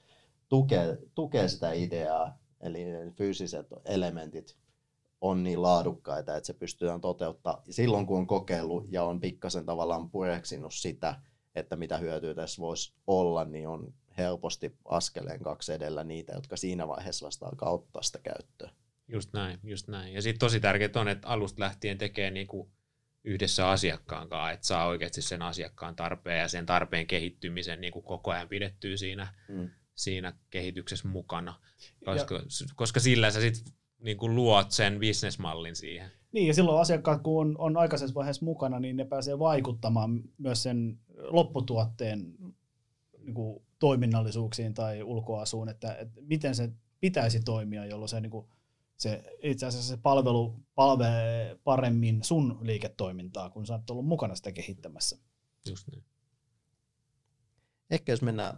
[0.49, 2.37] tukee, tukee sitä ideaa.
[2.61, 2.85] Eli
[3.17, 4.57] fyysiset elementit
[5.21, 10.09] on niin laadukkaita, että se pystytään toteuttaa silloin, kun on kokeillut ja on pikkasen tavallaan
[10.09, 11.15] pureksinut sitä,
[11.55, 16.87] että mitä hyötyä tässä voisi olla, niin on helposti askeleen kaksi edellä niitä, jotka siinä
[16.87, 18.71] vaiheessa vasta alkaa ottaa sitä käyttöön.
[19.07, 20.13] Just näin, just näin.
[20.13, 22.69] Ja sitten tosi tärkeää on, että alusta lähtien tekee niinku
[23.23, 28.31] yhdessä asiakkaan kanssa, että saa oikeasti sen asiakkaan tarpeen ja sen tarpeen kehittymisen niinku koko
[28.31, 29.69] ajan pidettyä siinä, Mm.
[29.95, 31.59] siinä kehityksessä mukana,
[32.05, 32.41] koska, ja,
[32.75, 36.11] koska sillä sä sitten niin kuin luot sen bisnesmallin siihen.
[36.31, 40.63] Niin, ja silloin asiakkaat, kun on, on aikaisessa vaiheessa mukana, niin ne pääsee vaikuttamaan myös
[40.63, 42.33] sen lopputuotteen
[43.19, 48.47] niin kuin, toiminnallisuuksiin tai ulkoasuun, että, että miten se pitäisi toimia, jolloin se, niin kuin,
[48.97, 54.51] se itse asiassa se palvelu palvelee paremmin sun liiketoimintaa, kun sä oot ollut mukana sitä
[54.51, 55.17] kehittämässä.
[55.69, 56.03] Just niin.
[57.89, 58.57] Ehkä jos mennään,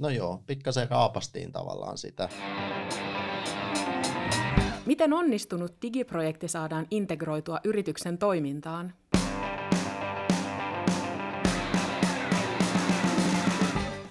[0.00, 2.28] no joo, pikkasen raapastiin tavallaan sitä.
[4.86, 8.94] Miten onnistunut digiprojekti saadaan integroitua yrityksen toimintaan?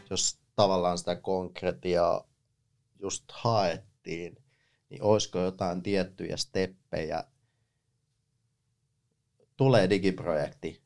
[0.09, 2.27] Jos tavallaan sitä konkretiaa
[2.99, 4.37] just haettiin,
[4.89, 7.23] niin olisiko jotain tiettyjä steppejä,
[9.57, 10.81] tulee digiprojekti,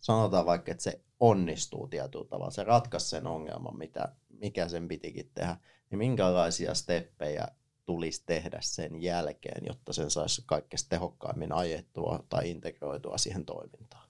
[0.00, 5.30] sanotaan vaikka, että se onnistuu tietyllä tavalla, se ratkaisi sen ongelman, mitä, mikä sen pitikin
[5.34, 5.56] tehdä,
[5.90, 7.48] niin minkälaisia steppejä
[7.86, 14.08] tulisi tehdä sen jälkeen, jotta sen saisi kaikkein tehokkaimmin ajettua tai integroitua siihen toimintaan?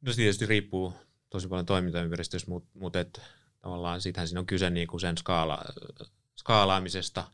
[0.00, 0.94] No se tietysti riippuu
[1.30, 3.20] tosi paljon toimintaympäristöstä, mutta, mutta et,
[3.58, 5.64] tavallaan siitähän siinä on kyse niin kuin sen skaala,
[6.36, 7.24] skaalaamisesta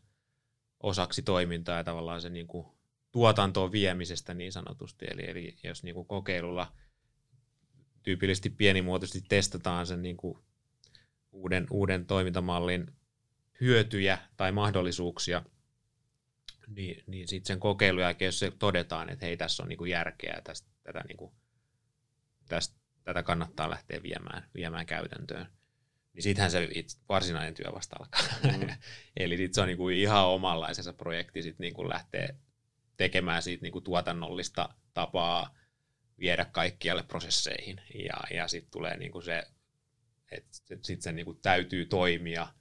[0.80, 2.66] osaksi toimintaa ja tavallaan sen niin kuin
[3.12, 5.06] tuotantoon viemisestä niin sanotusti.
[5.10, 6.72] Eli, eli jos niin kuin kokeilulla
[8.02, 10.38] tyypillisesti pienimuotoisesti testataan sen niin kuin
[11.32, 12.92] uuden, uuden toimintamallin
[13.60, 15.42] hyötyjä tai mahdollisuuksia,
[16.68, 20.40] niin, niin sitten sen kokeilun jälkeen, jos se todetaan, että hei, tässä on niinku järkeä,
[20.44, 21.34] tästä, tätä, niinku,
[22.48, 25.46] tästä, tätä kannattaa lähteä viemään, viemään käytäntöön,
[26.12, 28.22] niin sittenhän se itse, varsinainen työ vasta alkaa.
[28.42, 28.68] Mm.
[29.16, 32.28] Eli sit se on niinku ihan omanlaisensa projekti sit niinku lähteä
[32.96, 35.54] tekemään siitä niinku tuotannollista tapaa
[36.18, 37.80] viedä kaikkialle prosesseihin.
[37.94, 39.42] Ja, ja sitten tulee niinku se,
[40.32, 42.46] että sitten se niinku täytyy toimia–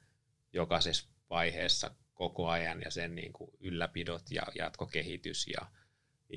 [0.57, 5.67] jokaisessa vaiheessa koko ajan ja sen niin kuin ylläpidot ja jatkokehitys ja,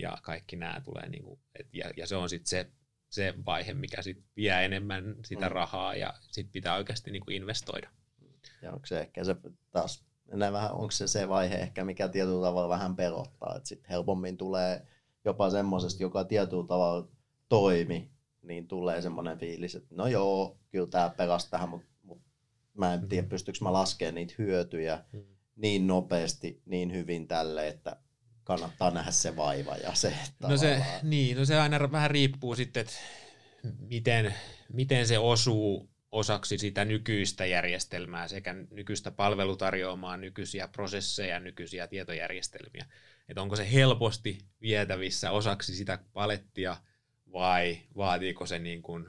[0.01, 2.71] ja kaikki nämä tulee, niin kuin, et, ja, ja se on sitten se,
[3.09, 5.53] se vaihe, mikä sit vie enemmän sitä mm.
[5.53, 7.91] rahaa ja sitten pitää oikeasti niin kuin investoida.
[8.63, 9.37] Ja onko se ehkä se
[9.71, 10.05] taas,
[10.53, 14.87] vähän, onko se se vaihe ehkä, mikä tietyllä tavalla vähän pelottaa, että sitten helpommin tulee
[15.25, 17.09] jopa semmoisesta, joka tietyllä tavalla
[17.49, 18.11] toimi,
[18.43, 21.90] niin tulee semmoinen fiilis, että no joo, kyllä tämä pelasi tähän, mutta
[22.81, 23.29] Mä en tiedä, mm.
[23.29, 25.23] pystyykö mä laskemaan niitä hyötyjä mm.
[25.57, 27.97] niin nopeasti, niin hyvin tälle, että
[28.45, 30.15] kannattaa nähdä se vaiva ja se
[30.49, 32.93] No se, niin, no se aina vähän riippuu sitten, että
[33.79, 34.35] miten,
[34.73, 42.87] miten se osuu osaksi sitä nykyistä järjestelmää sekä nykyistä palvelutarjoamaa, nykyisiä prosesseja, nykyisiä tietojärjestelmiä.
[43.29, 46.77] Että onko se helposti vietävissä osaksi sitä palettia
[47.33, 49.07] vai vaatiiko se niin kuin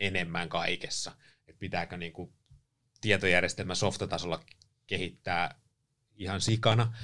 [0.00, 1.12] enemmän kaikessa?
[1.48, 2.32] Että pitääkö niin kuin
[3.00, 4.44] tietojärjestelmä softatasolla
[4.86, 5.60] kehittää
[6.16, 6.94] ihan sikana,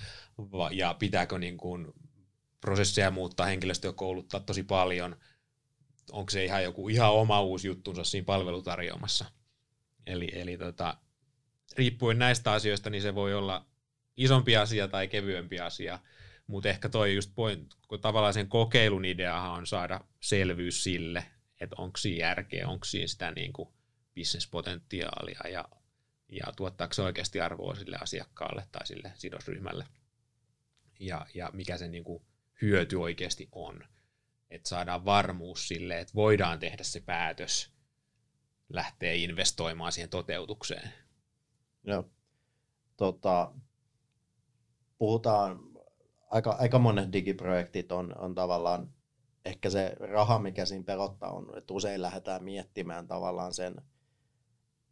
[0.70, 1.86] ja pitääkö niin kuin
[2.60, 5.16] prosesseja muuttaa, henkilöstöä kouluttaa tosi paljon,
[6.12, 9.24] onko se ihan joku ihan oma uusi juttunsa siinä palvelutarjoamassa.
[10.06, 10.97] Eli, eli tota,
[11.77, 13.66] riippuen näistä asioista, niin se voi olla
[14.16, 15.98] isompi asia tai kevyempi asia,
[16.47, 21.27] mutta ehkä toi just point, kun tavallaan sen kokeilun ideahan on saada selvyys sille,
[21.60, 23.68] että onko siinä järkeä, onko siinä sitä niin kuin
[24.14, 25.68] bisnespotentiaalia ja
[26.28, 29.86] ja tuottaako se oikeasti arvoa sille asiakkaalle tai sille sidosryhmälle
[31.01, 32.23] ja, ja mikä se niin kuin
[32.62, 33.85] hyöty oikeasti on.
[34.51, 37.73] Että saadaan varmuus sille, että voidaan tehdä se päätös
[38.69, 40.93] lähteä investoimaan siihen toteutukseen.
[41.85, 42.11] Joo.
[42.97, 43.53] Tota,
[44.98, 45.61] puhutaan,
[46.31, 48.94] aika, aika monet digiprojektit on, on tavallaan,
[49.44, 53.74] ehkä se raha, mikä siinä pelottaa on, että usein lähdetään miettimään tavallaan sen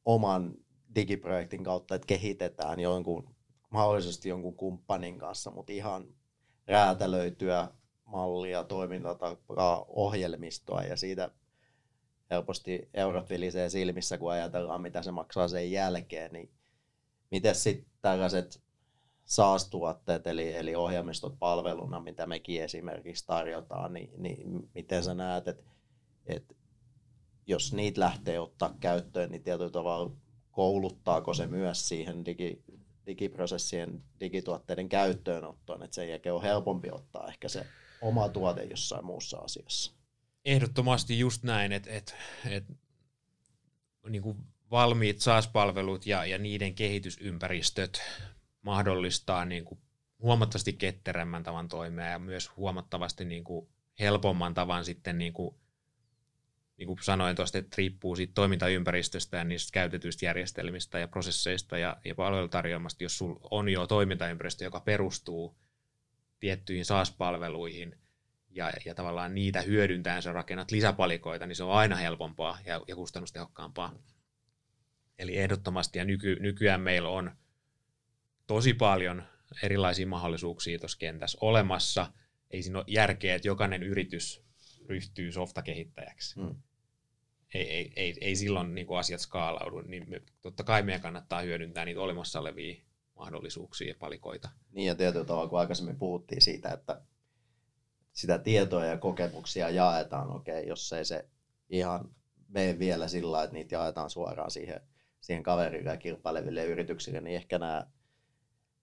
[0.05, 0.55] oman
[0.95, 3.35] digiprojektin kautta, että kehitetään jonkun,
[3.71, 6.15] mahdollisesti jonkun kumppanin kanssa, mutta ihan
[6.67, 7.69] räätälöityä
[8.05, 11.31] mallia, toimintatapaa, ohjelmistoa ja siitä
[12.31, 16.51] helposti eurot vilisee silmissä, kun ajatellaan, mitä se maksaa sen jälkeen, niin
[17.31, 18.63] miten sitten tällaiset
[19.25, 25.71] SaaS-tuotteet, eli, eli ohjelmistot palveluna, mitä mekin esimerkiksi tarjotaan, niin, niin miten sä näet, että,
[26.27, 26.55] että
[27.47, 30.17] jos niitä lähtee ottaa käyttöön, niin tietyllä tavalla
[30.55, 32.63] kouluttaako se myös siihen digi,
[33.07, 37.67] digiprosessien, digituotteiden käyttöönottoon, että sen jälkeen on helpompi ottaa ehkä se
[38.01, 39.93] oma tuote jossain muussa asiassa.
[40.45, 42.15] Ehdottomasti just näin, että, että,
[42.51, 42.73] että
[44.09, 44.37] niin
[44.71, 48.03] valmiit SaaS-palvelut ja, ja niiden kehitysympäristöt
[48.63, 49.81] mahdollistaa niin kuin
[50.23, 53.69] huomattavasti ketterämmän tavan toimia ja myös huomattavasti niin kuin
[54.01, 55.55] helpomman tavan sitten niin kuin
[56.77, 61.97] niin kuin sanoin tuosta, että riippuu siitä toimintaympäristöstä ja niistä käytetyistä järjestelmistä ja prosesseista ja,
[62.05, 65.57] ja palvelutarjoamasta, jos sulla on jo toimintaympäristö, joka perustuu
[66.41, 67.99] tiettyihin SaaS-palveluihin
[68.51, 72.97] ja, ja tavallaan niitä hyödyntäen sä rakennat lisäpalikoita, niin se on aina helpompaa ja, ja
[72.97, 73.95] kustannustehokkaampaa.
[75.19, 77.33] Eli ehdottomasti, ja nyky, nykyään meillä on
[78.47, 79.23] tosi paljon
[79.63, 82.13] erilaisia mahdollisuuksia tuossa kentässä olemassa.
[82.51, 84.45] Ei siinä ole järkeä, että jokainen yritys
[84.89, 86.41] ryhtyy softakehittäjäksi.
[86.41, 86.55] Mm.
[87.55, 91.41] Ei, ei, ei, ei silloin niin kuin asiat skaalaudu, niin me, totta kai meidän kannattaa
[91.41, 92.83] hyödyntää niitä olemassa olevia
[93.17, 94.49] mahdollisuuksia ja palikoita.
[94.73, 97.03] Niin ja tietyllä tavalla, kun aikaisemmin puhuttiin siitä, että
[98.13, 101.29] sitä tietoa ja kokemuksia jaetaan, okei, okay, jos ei se
[101.69, 102.15] ihan
[102.49, 104.81] mene vielä sillä että niitä jaetaan suoraan siihen,
[105.21, 107.87] siihen kaverille ja kilpaileville yrityksille, niin ehkä nämä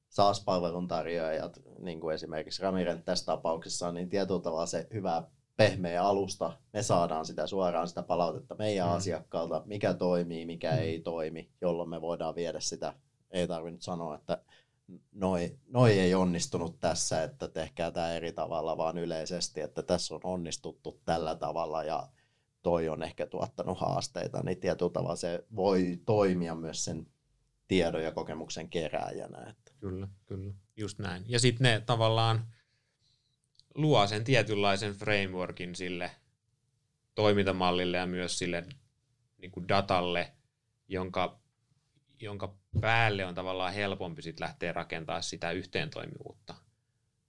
[0.10, 5.24] SaaS-palveluntarjoajat, niin kuin esimerkiksi Ramiren tässä tapauksessa, niin tietyllä tavalla se hyvä
[5.70, 8.94] pehmeä alusta, me saadaan sitä suoraan sitä palautetta meidän mm.
[8.94, 10.78] asiakkaalta, mikä toimii, mikä mm.
[10.78, 12.94] ei toimi, jolloin me voidaan viedä sitä.
[13.32, 14.44] Ei tarvitse nyt sanoa, että
[15.12, 20.22] noi, noi ei onnistunut tässä, että tehkää tämä eri tavalla, vaan yleisesti, että tässä on
[20.24, 22.08] onnistuttu tällä tavalla ja
[22.62, 27.08] toi on ehkä tuottanut haasteita, niin tietyllä tavalla se voi toimia myös sen
[27.68, 29.38] tiedon ja kokemuksen kerääjänä.
[29.50, 29.72] Että.
[29.80, 31.24] Kyllä, kyllä, just näin.
[31.28, 32.46] Ja sitten ne tavallaan
[33.76, 36.12] luo sen tietynlaisen frameworkin sille
[37.16, 38.66] toimintamallille ja myös sille
[39.38, 40.32] niin kuin datalle,
[40.88, 41.40] jonka,
[42.20, 46.56] jonka päälle on tavallaan helpompi sit lähteä rakentamaan sitä yhteentoimivuutta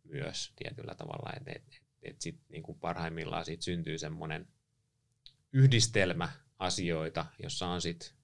[0.04, 4.48] myös tietyllä tavalla, että et, et, et sit niin kuin parhaimmillaan siitä syntyy semmoinen
[5.52, 6.28] yhdistelmä
[6.58, 8.14] asioita, jossa on sit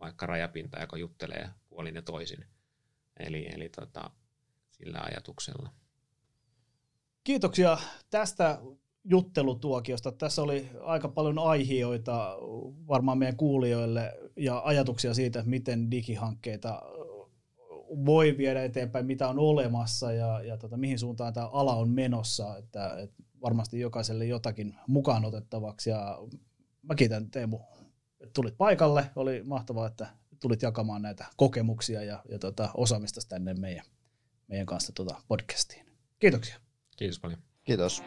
[0.00, 2.46] vaikka rajapinta, joka juttelee puolin ja toisin.
[3.16, 4.10] Eli, eli tota,
[4.70, 5.72] sillä ajatuksella.
[7.26, 7.78] Kiitoksia
[8.10, 8.58] tästä
[9.04, 10.12] juttelutuokiosta.
[10.12, 12.36] Tässä oli aika paljon aiheita
[12.88, 16.82] varmaan meidän kuulijoille ja ajatuksia siitä, miten digihankkeita
[18.06, 22.56] voi viedä eteenpäin, mitä on olemassa ja, ja tota, mihin suuntaan tämä ala on menossa.
[22.56, 25.90] Että, että varmasti jokaiselle jotakin mukaan otettavaksi.
[25.90, 26.18] Ja
[26.82, 27.60] mä kiitän Teemu,
[28.20, 29.10] että tulit paikalle.
[29.16, 30.06] Oli mahtavaa, että
[30.40, 33.84] tulit jakamaan näitä kokemuksia ja, ja tota, osaamista tänne meidän,
[34.48, 35.86] meidän kanssa tota podcastiin.
[36.18, 36.65] Kiitoksia.
[36.96, 37.40] Kiitos paljon.
[37.64, 38.02] Kiitos.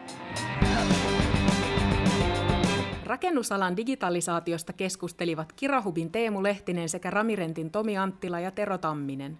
[3.04, 9.38] Rakennusalan digitalisaatiosta keskustelivat Kirahubin Teemu Lehtinen sekä Ramirentin Tomi Anttila ja Tero Tamminen.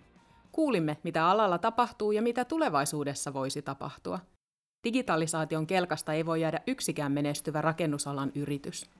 [0.53, 4.21] Kuulimme, mitä alalla tapahtuu ja mitä tulevaisuudessa voisi tapahtua.
[4.85, 8.91] Digitalisaation kelkasta ei voi jäädä yksikään menestyvä rakennusalan yritys.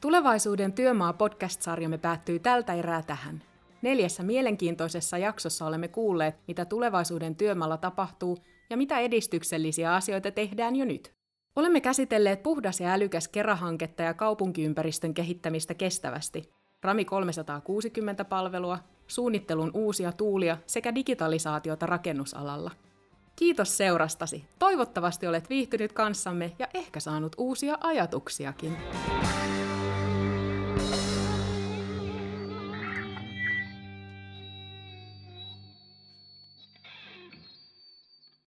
[0.00, 3.42] Tulevaisuuden työmaa podcast-sarjamme päättyy tältä erää tähän.
[3.82, 8.38] Neljässä mielenkiintoisessa jaksossa olemme kuulleet, mitä tulevaisuuden työmaalla tapahtuu
[8.70, 11.14] ja mitä edistyksellisiä asioita tehdään jo nyt.
[11.56, 16.50] Olemme käsitelleet puhdas ja älykäs kerahanketta ja kaupunkiympäristön kehittämistä kestävästi,
[16.82, 22.70] Rami 360-palvelua, suunnittelun uusia tuulia sekä digitalisaatiota rakennusalalla.
[23.36, 24.44] Kiitos seurastasi.
[24.58, 28.76] Toivottavasti olet viihtynyt kanssamme ja ehkä saanut uusia ajatuksiakin.